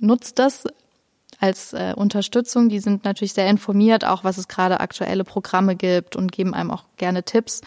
nutzt 0.00 0.38
das 0.38 0.64
als 1.40 1.72
äh, 1.72 1.94
Unterstützung. 1.96 2.68
Die 2.68 2.80
sind 2.80 3.04
natürlich 3.04 3.32
sehr 3.32 3.48
informiert, 3.48 4.04
auch 4.04 4.24
was 4.24 4.38
es 4.38 4.48
gerade 4.48 4.80
aktuelle 4.80 5.24
Programme 5.24 5.74
gibt 5.74 6.16
und 6.16 6.30
geben 6.32 6.54
einem 6.54 6.70
auch 6.70 6.84
gerne 6.96 7.22
Tipps. 7.22 7.62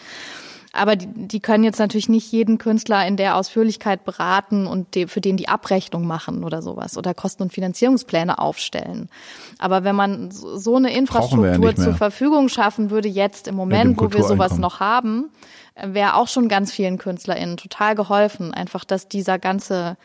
Aber 0.74 0.96
die, 0.96 1.06
die 1.06 1.38
können 1.38 1.62
jetzt 1.62 1.78
natürlich 1.78 2.08
nicht 2.08 2.30
jeden 2.32 2.58
Künstler 2.58 3.06
in 3.06 3.16
der 3.16 3.36
Ausführlichkeit 3.36 4.04
beraten 4.04 4.66
und 4.66 4.96
die, 4.96 5.06
für 5.06 5.20
den 5.20 5.36
die 5.36 5.48
Abrechnung 5.48 6.04
machen 6.04 6.42
oder 6.42 6.62
sowas 6.62 6.98
oder 6.98 7.14
Kosten- 7.14 7.44
und 7.44 7.52
Finanzierungspläne 7.52 8.40
aufstellen. 8.40 9.08
Aber 9.58 9.84
wenn 9.84 9.94
man 9.94 10.30
so 10.32 10.74
eine 10.74 10.92
Infrastruktur 10.92 11.70
ja 11.70 11.76
zur 11.76 11.94
Verfügung 11.94 12.48
schaffen 12.48 12.90
würde, 12.90 13.08
jetzt 13.08 13.46
im 13.46 13.54
Moment, 13.54 14.00
wo 14.00 14.12
wir 14.12 14.24
sowas 14.24 14.58
noch 14.58 14.80
haben, 14.80 15.30
wäre 15.80 16.16
auch 16.16 16.28
schon 16.28 16.48
ganz 16.48 16.72
vielen 16.72 16.98
KünstlerInnen 16.98 17.56
total 17.56 17.94
geholfen. 17.94 18.52
Einfach, 18.52 18.84
dass 18.84 19.06
dieser 19.06 19.38
ganze 19.38 19.96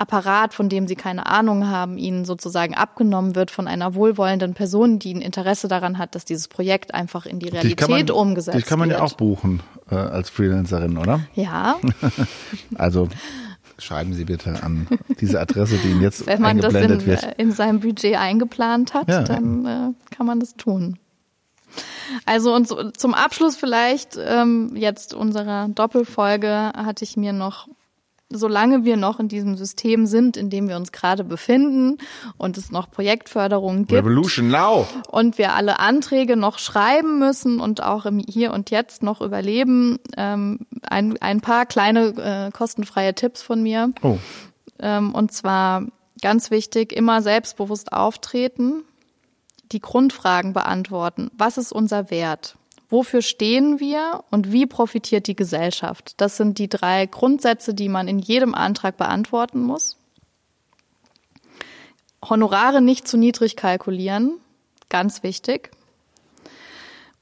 Apparat, 0.00 0.54
von 0.54 0.68
dem 0.68 0.88
sie 0.88 0.96
keine 0.96 1.26
Ahnung 1.26 1.68
haben, 1.68 1.98
ihnen 1.98 2.24
sozusagen 2.24 2.74
abgenommen 2.74 3.34
wird 3.34 3.50
von 3.50 3.68
einer 3.68 3.94
wohlwollenden 3.94 4.54
Person, 4.54 4.98
die 4.98 5.14
ein 5.14 5.20
Interesse 5.20 5.68
daran 5.68 5.98
hat, 5.98 6.14
dass 6.14 6.24
dieses 6.24 6.48
Projekt 6.48 6.94
einfach 6.94 7.26
in 7.26 7.38
die 7.38 7.48
Realität 7.48 7.88
man, 7.88 8.10
umgesetzt 8.10 8.54
wird. 8.54 8.64
Die 8.64 8.68
kann 8.68 8.78
man 8.78 8.88
wird. 8.88 8.98
ja 8.98 9.04
auch 9.04 9.12
buchen 9.12 9.62
äh, 9.90 9.96
als 9.96 10.30
Freelancerin, 10.30 10.96
oder? 10.96 11.20
Ja. 11.34 11.78
also 12.76 13.08
schreiben 13.78 14.14
Sie 14.14 14.24
bitte 14.24 14.62
an 14.62 14.86
diese 15.20 15.38
Adresse, 15.40 15.76
die 15.76 15.90
Ihnen 15.90 16.02
jetzt 16.02 16.26
Wenn 16.26 16.40
man 16.40 16.52
eingeblendet 16.52 17.06
das 17.06 17.22
in, 17.22 17.28
wird. 17.28 17.38
in 17.38 17.52
seinem 17.52 17.80
Budget 17.80 18.16
eingeplant 18.16 18.94
hat, 18.94 19.08
ja, 19.08 19.22
dann 19.22 19.66
äh, 19.66 20.14
kann 20.14 20.26
man 20.26 20.40
das 20.40 20.54
tun. 20.54 20.98
Also 22.26 22.54
und 22.54 22.96
zum 22.98 23.14
Abschluss 23.14 23.56
vielleicht 23.56 24.18
ähm, 24.18 24.72
jetzt 24.74 25.14
unserer 25.14 25.68
Doppelfolge 25.68 26.72
hatte 26.74 27.04
ich 27.04 27.16
mir 27.16 27.32
noch 27.32 27.68
solange 28.30 28.84
wir 28.84 28.96
noch 28.96 29.18
in 29.18 29.28
diesem 29.28 29.56
System 29.56 30.06
sind, 30.06 30.36
in 30.36 30.50
dem 30.50 30.68
wir 30.68 30.76
uns 30.76 30.92
gerade 30.92 31.24
befinden 31.24 31.98
und 32.38 32.56
es 32.56 32.70
noch 32.70 32.90
Projektförderungen 32.90 33.86
gibt. 33.86 33.98
Revolution 33.98 34.48
now! 34.48 34.86
Und 35.10 35.36
wir 35.36 35.54
alle 35.54 35.80
Anträge 35.80 36.36
noch 36.36 36.58
schreiben 36.58 37.18
müssen 37.18 37.60
und 37.60 37.82
auch 37.82 38.06
im 38.06 38.20
Hier 38.20 38.52
und 38.52 38.70
Jetzt 38.70 39.02
noch 39.02 39.20
überleben. 39.20 39.98
Ähm, 40.16 40.60
ein, 40.82 41.20
ein 41.20 41.40
paar 41.40 41.66
kleine 41.66 42.48
äh, 42.48 42.50
kostenfreie 42.52 43.14
Tipps 43.14 43.42
von 43.42 43.62
mir. 43.62 43.92
Oh. 44.02 44.18
Ähm, 44.78 45.12
und 45.14 45.32
zwar 45.32 45.86
ganz 46.22 46.50
wichtig, 46.50 46.92
immer 46.92 47.22
selbstbewusst 47.22 47.92
auftreten, 47.92 48.84
die 49.72 49.80
Grundfragen 49.80 50.52
beantworten. 50.52 51.30
Was 51.36 51.58
ist 51.58 51.72
unser 51.72 52.10
Wert? 52.10 52.56
Wofür 52.90 53.22
stehen 53.22 53.78
wir 53.78 54.24
und 54.30 54.50
wie 54.50 54.66
profitiert 54.66 55.28
die 55.28 55.36
Gesellschaft? 55.36 56.14
Das 56.16 56.36
sind 56.36 56.58
die 56.58 56.68
drei 56.68 57.06
Grundsätze, 57.06 57.72
die 57.72 57.88
man 57.88 58.08
in 58.08 58.18
jedem 58.18 58.52
Antrag 58.52 58.96
beantworten 58.96 59.62
muss. 59.62 59.96
Honorare 62.28 62.82
nicht 62.82 63.06
zu 63.06 63.16
niedrig 63.16 63.56
kalkulieren, 63.56 64.38
ganz 64.88 65.22
wichtig. 65.22 65.70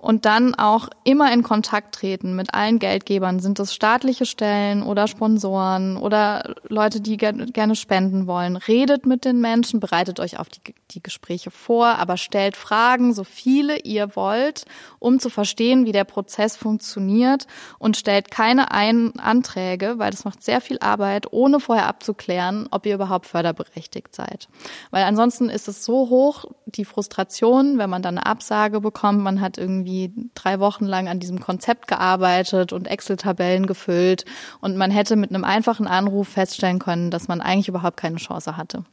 Und 0.00 0.26
dann 0.26 0.54
auch 0.54 0.88
immer 1.02 1.32
in 1.32 1.42
Kontakt 1.42 1.96
treten 1.96 2.36
mit 2.36 2.54
allen 2.54 2.78
Geldgebern. 2.78 3.40
Sind 3.40 3.58
es 3.58 3.74
staatliche 3.74 4.26
Stellen 4.26 4.84
oder 4.84 5.08
Sponsoren 5.08 5.96
oder 5.96 6.54
Leute, 6.68 7.00
die 7.00 7.16
gerne 7.16 7.74
spenden 7.74 8.28
wollen? 8.28 8.56
Redet 8.56 9.06
mit 9.06 9.24
den 9.24 9.40
Menschen, 9.40 9.80
bereitet 9.80 10.20
euch 10.20 10.38
auf 10.38 10.48
die, 10.48 10.60
die 10.92 11.02
Gespräche 11.02 11.50
vor, 11.50 11.98
aber 11.98 12.16
stellt 12.16 12.56
Fragen, 12.56 13.12
so 13.12 13.24
viele 13.24 13.80
ihr 13.80 14.14
wollt, 14.14 14.66
um 15.00 15.18
zu 15.18 15.30
verstehen, 15.30 15.84
wie 15.84 15.92
der 15.92 16.04
Prozess 16.04 16.56
funktioniert 16.56 17.48
und 17.80 17.96
stellt 17.96 18.30
keine 18.30 18.70
Ein 18.70 19.18
Anträge, 19.18 19.94
weil 19.96 20.12
das 20.12 20.24
macht 20.24 20.44
sehr 20.44 20.60
viel 20.60 20.78
Arbeit, 20.78 21.32
ohne 21.32 21.58
vorher 21.58 21.88
abzuklären, 21.88 22.68
ob 22.70 22.86
ihr 22.86 22.94
überhaupt 22.94 23.26
förderberechtigt 23.26 24.14
seid. 24.14 24.48
Weil 24.92 25.02
ansonsten 25.02 25.50
ist 25.50 25.66
es 25.66 25.84
so 25.84 26.08
hoch, 26.08 26.44
die 26.66 26.84
Frustration, 26.84 27.78
wenn 27.78 27.90
man 27.90 28.02
dann 28.02 28.18
eine 28.18 28.26
Absage 28.26 28.80
bekommt, 28.80 29.22
man 29.22 29.40
hat 29.40 29.58
irgendwie 29.58 29.87
irgendwie 29.88 30.30
drei 30.34 30.60
Wochen 30.60 30.84
lang 30.84 31.08
an 31.08 31.20
diesem 31.20 31.40
Konzept 31.40 31.88
gearbeitet 31.88 32.72
und 32.72 32.86
Excel-Tabellen 32.86 33.66
gefüllt 33.66 34.24
und 34.60 34.76
man 34.76 34.90
hätte 34.90 35.16
mit 35.16 35.30
einem 35.30 35.44
einfachen 35.44 35.86
Anruf 35.86 36.28
feststellen 36.28 36.78
können, 36.78 37.10
dass 37.10 37.28
man 37.28 37.40
eigentlich 37.40 37.68
überhaupt 37.68 37.96
keine 37.96 38.16
Chance 38.16 38.56
hatte. 38.56 38.84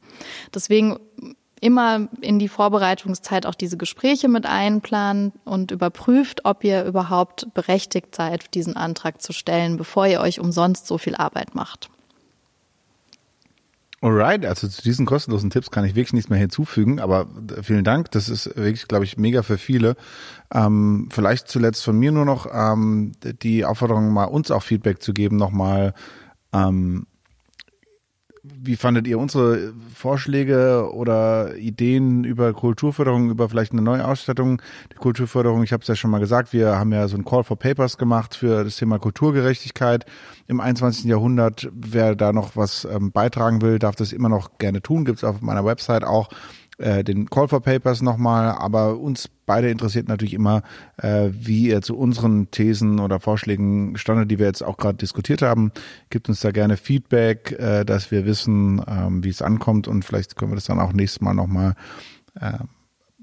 Deswegen 0.54 0.98
immer 1.62 2.08
in 2.22 2.40
die 2.40 2.50
Vorbereitungszeit 2.50 3.46
auch 3.46 3.56
diese 3.56 3.78
Gespräche 3.78 4.28
mit 4.28 4.46
einplanen 4.46 5.32
und 5.46 5.72
überprüft, 5.72 6.46
ob 6.46 6.64
ihr 6.64 6.84
überhaupt 6.84 7.54
berechtigt 7.54 8.14
seid, 8.16 8.54
diesen 8.54 8.76
Antrag 8.76 9.22
zu 9.22 9.34
stellen, 9.34 9.78
bevor 9.78 10.06
ihr 10.08 10.22
euch 10.22 10.40
umsonst 10.40 10.88
so 10.88 10.98
viel 10.98 11.16
Arbeit 11.16 11.56
macht. 11.56 11.90
Alright, 14.02 14.46
also 14.46 14.68
zu 14.68 14.82
diesen 14.82 15.06
kostenlosen 15.06 15.50
Tipps 15.50 15.72
kann 15.72 15.86
ich 15.86 15.96
wirklich 15.96 16.14
nichts 16.14 16.30
mehr 16.30 16.38
hinzufügen, 16.38 17.00
aber 17.00 17.28
vielen 17.62 17.84
Dank. 17.84 18.12
Das 18.12 18.30
ist 18.30 18.48
wirklich, 18.56 18.88
glaube 18.88 19.06
ich, 19.06 19.18
mega 19.18 19.42
für 19.42 19.58
viele. 19.58 19.96
Ähm, 20.54 21.10
vielleicht 21.12 21.48
zuletzt 21.48 21.84
von 21.84 21.98
mir 21.98 22.12
nur 22.12 22.26
noch 22.26 22.48
ähm, 22.54 23.14
die 23.24 23.66
Aufforderung, 23.66 24.12
mal 24.12 24.26
uns 24.26 24.52
auch 24.52 24.64
Feedback 24.64 25.02
zu 25.02 25.14
geben, 25.14 25.38
nochmal. 25.38 25.94
Ähm, 26.54 27.08
wie 28.62 28.76
fandet 28.76 29.08
ihr 29.08 29.20
unsere 29.20 29.74
Vorschläge 29.94 30.90
oder 30.92 31.56
Ideen 31.56 32.24
über 32.24 32.54
Kulturförderung, 32.54 33.30
über 33.30 33.50
vielleicht 33.50 33.72
eine 33.72 33.82
neue 33.82 34.06
Ausstattung 34.08 34.62
der 34.92 34.98
Kulturförderung? 34.98 35.64
Ich 35.64 35.74
habe 35.74 35.82
es 35.82 35.88
ja 35.88 35.96
schon 35.96 36.12
mal 36.12 36.20
gesagt, 36.20 36.54
wir 36.54 36.78
haben 36.78 36.92
ja 36.92 37.08
so 37.08 37.18
ein 37.18 37.26
Call 37.26 37.44
for 37.44 37.58
Papers 37.58 37.98
gemacht 37.98 38.36
für 38.36 38.64
das 38.64 38.78
Thema 38.78 39.00
Kulturgerechtigkeit 39.00 40.06
im 40.48 40.60
21. 40.60 41.06
Jahrhundert. 41.06 41.70
Wer 41.74 42.16
da 42.16 42.34
noch 42.34 42.56
was 42.56 42.86
ähm, 42.86 43.12
beitragen 43.12 43.62
will, 43.62 43.80
darf 43.80 43.96
das 43.96 44.12
immer 44.12 44.30
noch 44.30 44.58
gerne 44.58 44.82
tun. 44.82 45.06
Gibt 45.06 45.20
es 45.20 45.24
auf 45.24 45.42
meiner 45.42 45.66
Website 45.66 46.04
auch 46.04 46.30
äh, 46.78 47.04
den 47.04 47.30
Call 47.30 47.48
for 47.48 47.62
Papers 47.62 48.02
nochmal, 48.02 48.52
aber 48.52 48.98
uns 49.00 49.30
beide 49.46 49.70
interessiert 49.70 50.08
natürlich 50.08 50.34
immer, 50.34 50.64
äh, 50.98 51.30
wie 51.32 51.70
ihr 51.70 51.82
zu 51.82 51.98
unseren 51.98 52.52
Thesen 52.52 53.00
oder 53.00 53.20
Vorschlägen 53.20 53.98
standet, 53.98 54.32
die 54.32 54.40
wir 54.40 54.48
jetzt 54.48 54.64
auch 54.64 54.78
gerade 54.78 54.98
diskutiert 54.98 55.42
haben. 55.42 55.72
Gibt 56.10 56.30
uns 56.30 56.42
da 56.42 56.52
gerne 56.52 56.78
Feedback, 56.78 57.52
äh, 57.60 57.86
dass 57.86 58.12
wir 58.12 58.26
wissen, 58.26 58.82
ähm, 58.88 59.24
wie 59.24 59.30
es 59.30 59.42
ankommt 59.42 59.88
und 59.88 60.04
vielleicht 60.04 60.36
können 60.36 60.52
wir 60.52 60.56
das 60.56 60.66
dann 60.66 60.80
auch 60.80 60.94
nächstes 60.94 61.22
Mal 61.22 61.34
nochmal 61.34 61.76
äh, 62.40 62.60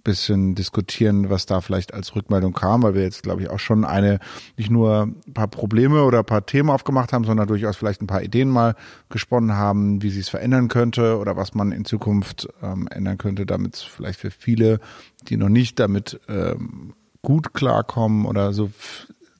bisschen 0.04 0.54
diskutieren, 0.54 1.30
was 1.30 1.46
da 1.46 1.60
vielleicht 1.60 1.94
als 1.94 2.14
Rückmeldung 2.14 2.52
kam, 2.52 2.82
weil 2.82 2.94
wir 2.94 3.02
jetzt, 3.02 3.22
glaube 3.22 3.42
ich, 3.42 3.50
auch 3.50 3.58
schon 3.58 3.84
eine, 3.84 4.18
nicht 4.56 4.70
nur 4.70 5.02
ein 5.02 5.34
paar 5.34 5.48
Probleme 5.48 6.04
oder 6.04 6.20
ein 6.20 6.24
paar 6.24 6.46
Themen 6.46 6.70
aufgemacht 6.70 7.12
haben, 7.12 7.24
sondern 7.24 7.48
durchaus 7.48 7.76
vielleicht 7.76 8.02
ein 8.02 8.06
paar 8.06 8.22
Ideen 8.22 8.48
mal 8.48 8.74
gesponnen 9.08 9.54
haben, 9.54 10.02
wie 10.02 10.10
sich 10.10 10.22
es 10.22 10.28
verändern 10.28 10.68
könnte 10.68 11.18
oder 11.18 11.36
was 11.36 11.54
man 11.54 11.72
in 11.72 11.84
Zukunft 11.84 12.48
ähm, 12.62 12.88
ändern 12.88 13.18
könnte, 13.18 13.46
damit 13.46 13.76
es 13.76 13.82
vielleicht 13.82 14.20
für 14.20 14.30
viele, 14.30 14.80
die 15.28 15.36
noch 15.36 15.48
nicht 15.48 15.78
damit 15.78 16.20
ähm, 16.28 16.94
gut 17.22 17.54
klarkommen 17.54 18.26
oder 18.26 18.52
so 18.52 18.70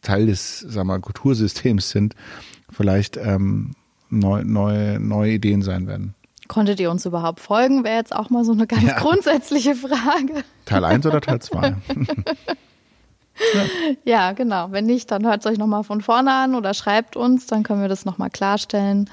Teil 0.02 0.26
des, 0.26 0.60
sagen 0.60 0.74
wir 0.74 0.84
mal, 0.84 1.00
Kultursystems 1.00 1.90
sind, 1.90 2.14
vielleicht 2.70 3.16
ähm, 3.16 3.72
neu, 4.10 4.44
neue, 4.44 5.00
neue 5.00 5.32
Ideen 5.32 5.62
sein 5.62 5.86
werden. 5.86 6.14
Konntet 6.48 6.80
ihr 6.80 6.90
uns 6.90 7.06
überhaupt 7.06 7.40
folgen? 7.40 7.84
Wäre 7.84 7.96
jetzt 7.96 8.14
auch 8.14 8.30
mal 8.30 8.44
so 8.44 8.52
eine 8.52 8.66
ganz 8.66 8.82
ja. 8.82 8.98
grundsätzliche 8.98 9.74
Frage. 9.74 10.44
Teil 10.64 10.84
1 10.84 11.06
oder 11.06 11.20
Teil 11.20 11.40
2? 11.40 11.76
ja. 13.54 13.64
ja, 14.04 14.32
genau. 14.32 14.70
Wenn 14.70 14.86
nicht, 14.86 15.10
dann 15.10 15.24
hört 15.24 15.40
es 15.40 15.46
euch 15.46 15.58
nochmal 15.58 15.84
von 15.84 16.00
vorne 16.00 16.32
an 16.32 16.54
oder 16.54 16.74
schreibt 16.74 17.16
uns, 17.16 17.46
dann 17.46 17.62
können 17.62 17.80
wir 17.80 17.88
das 17.88 18.04
nochmal 18.04 18.30
klarstellen. 18.30 19.08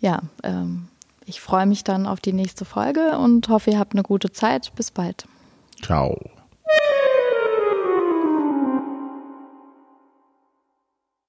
Ja, 0.00 0.20
ähm, 0.42 0.88
ich 1.26 1.40
freue 1.40 1.66
mich 1.66 1.84
dann 1.84 2.06
auf 2.06 2.20
die 2.20 2.32
nächste 2.32 2.64
Folge 2.64 3.18
und 3.18 3.48
hoffe, 3.48 3.72
ihr 3.72 3.78
habt 3.78 3.94
eine 3.94 4.02
gute 4.02 4.30
Zeit. 4.30 4.72
Bis 4.76 4.90
bald. 4.90 5.26
Ciao. 5.82 6.35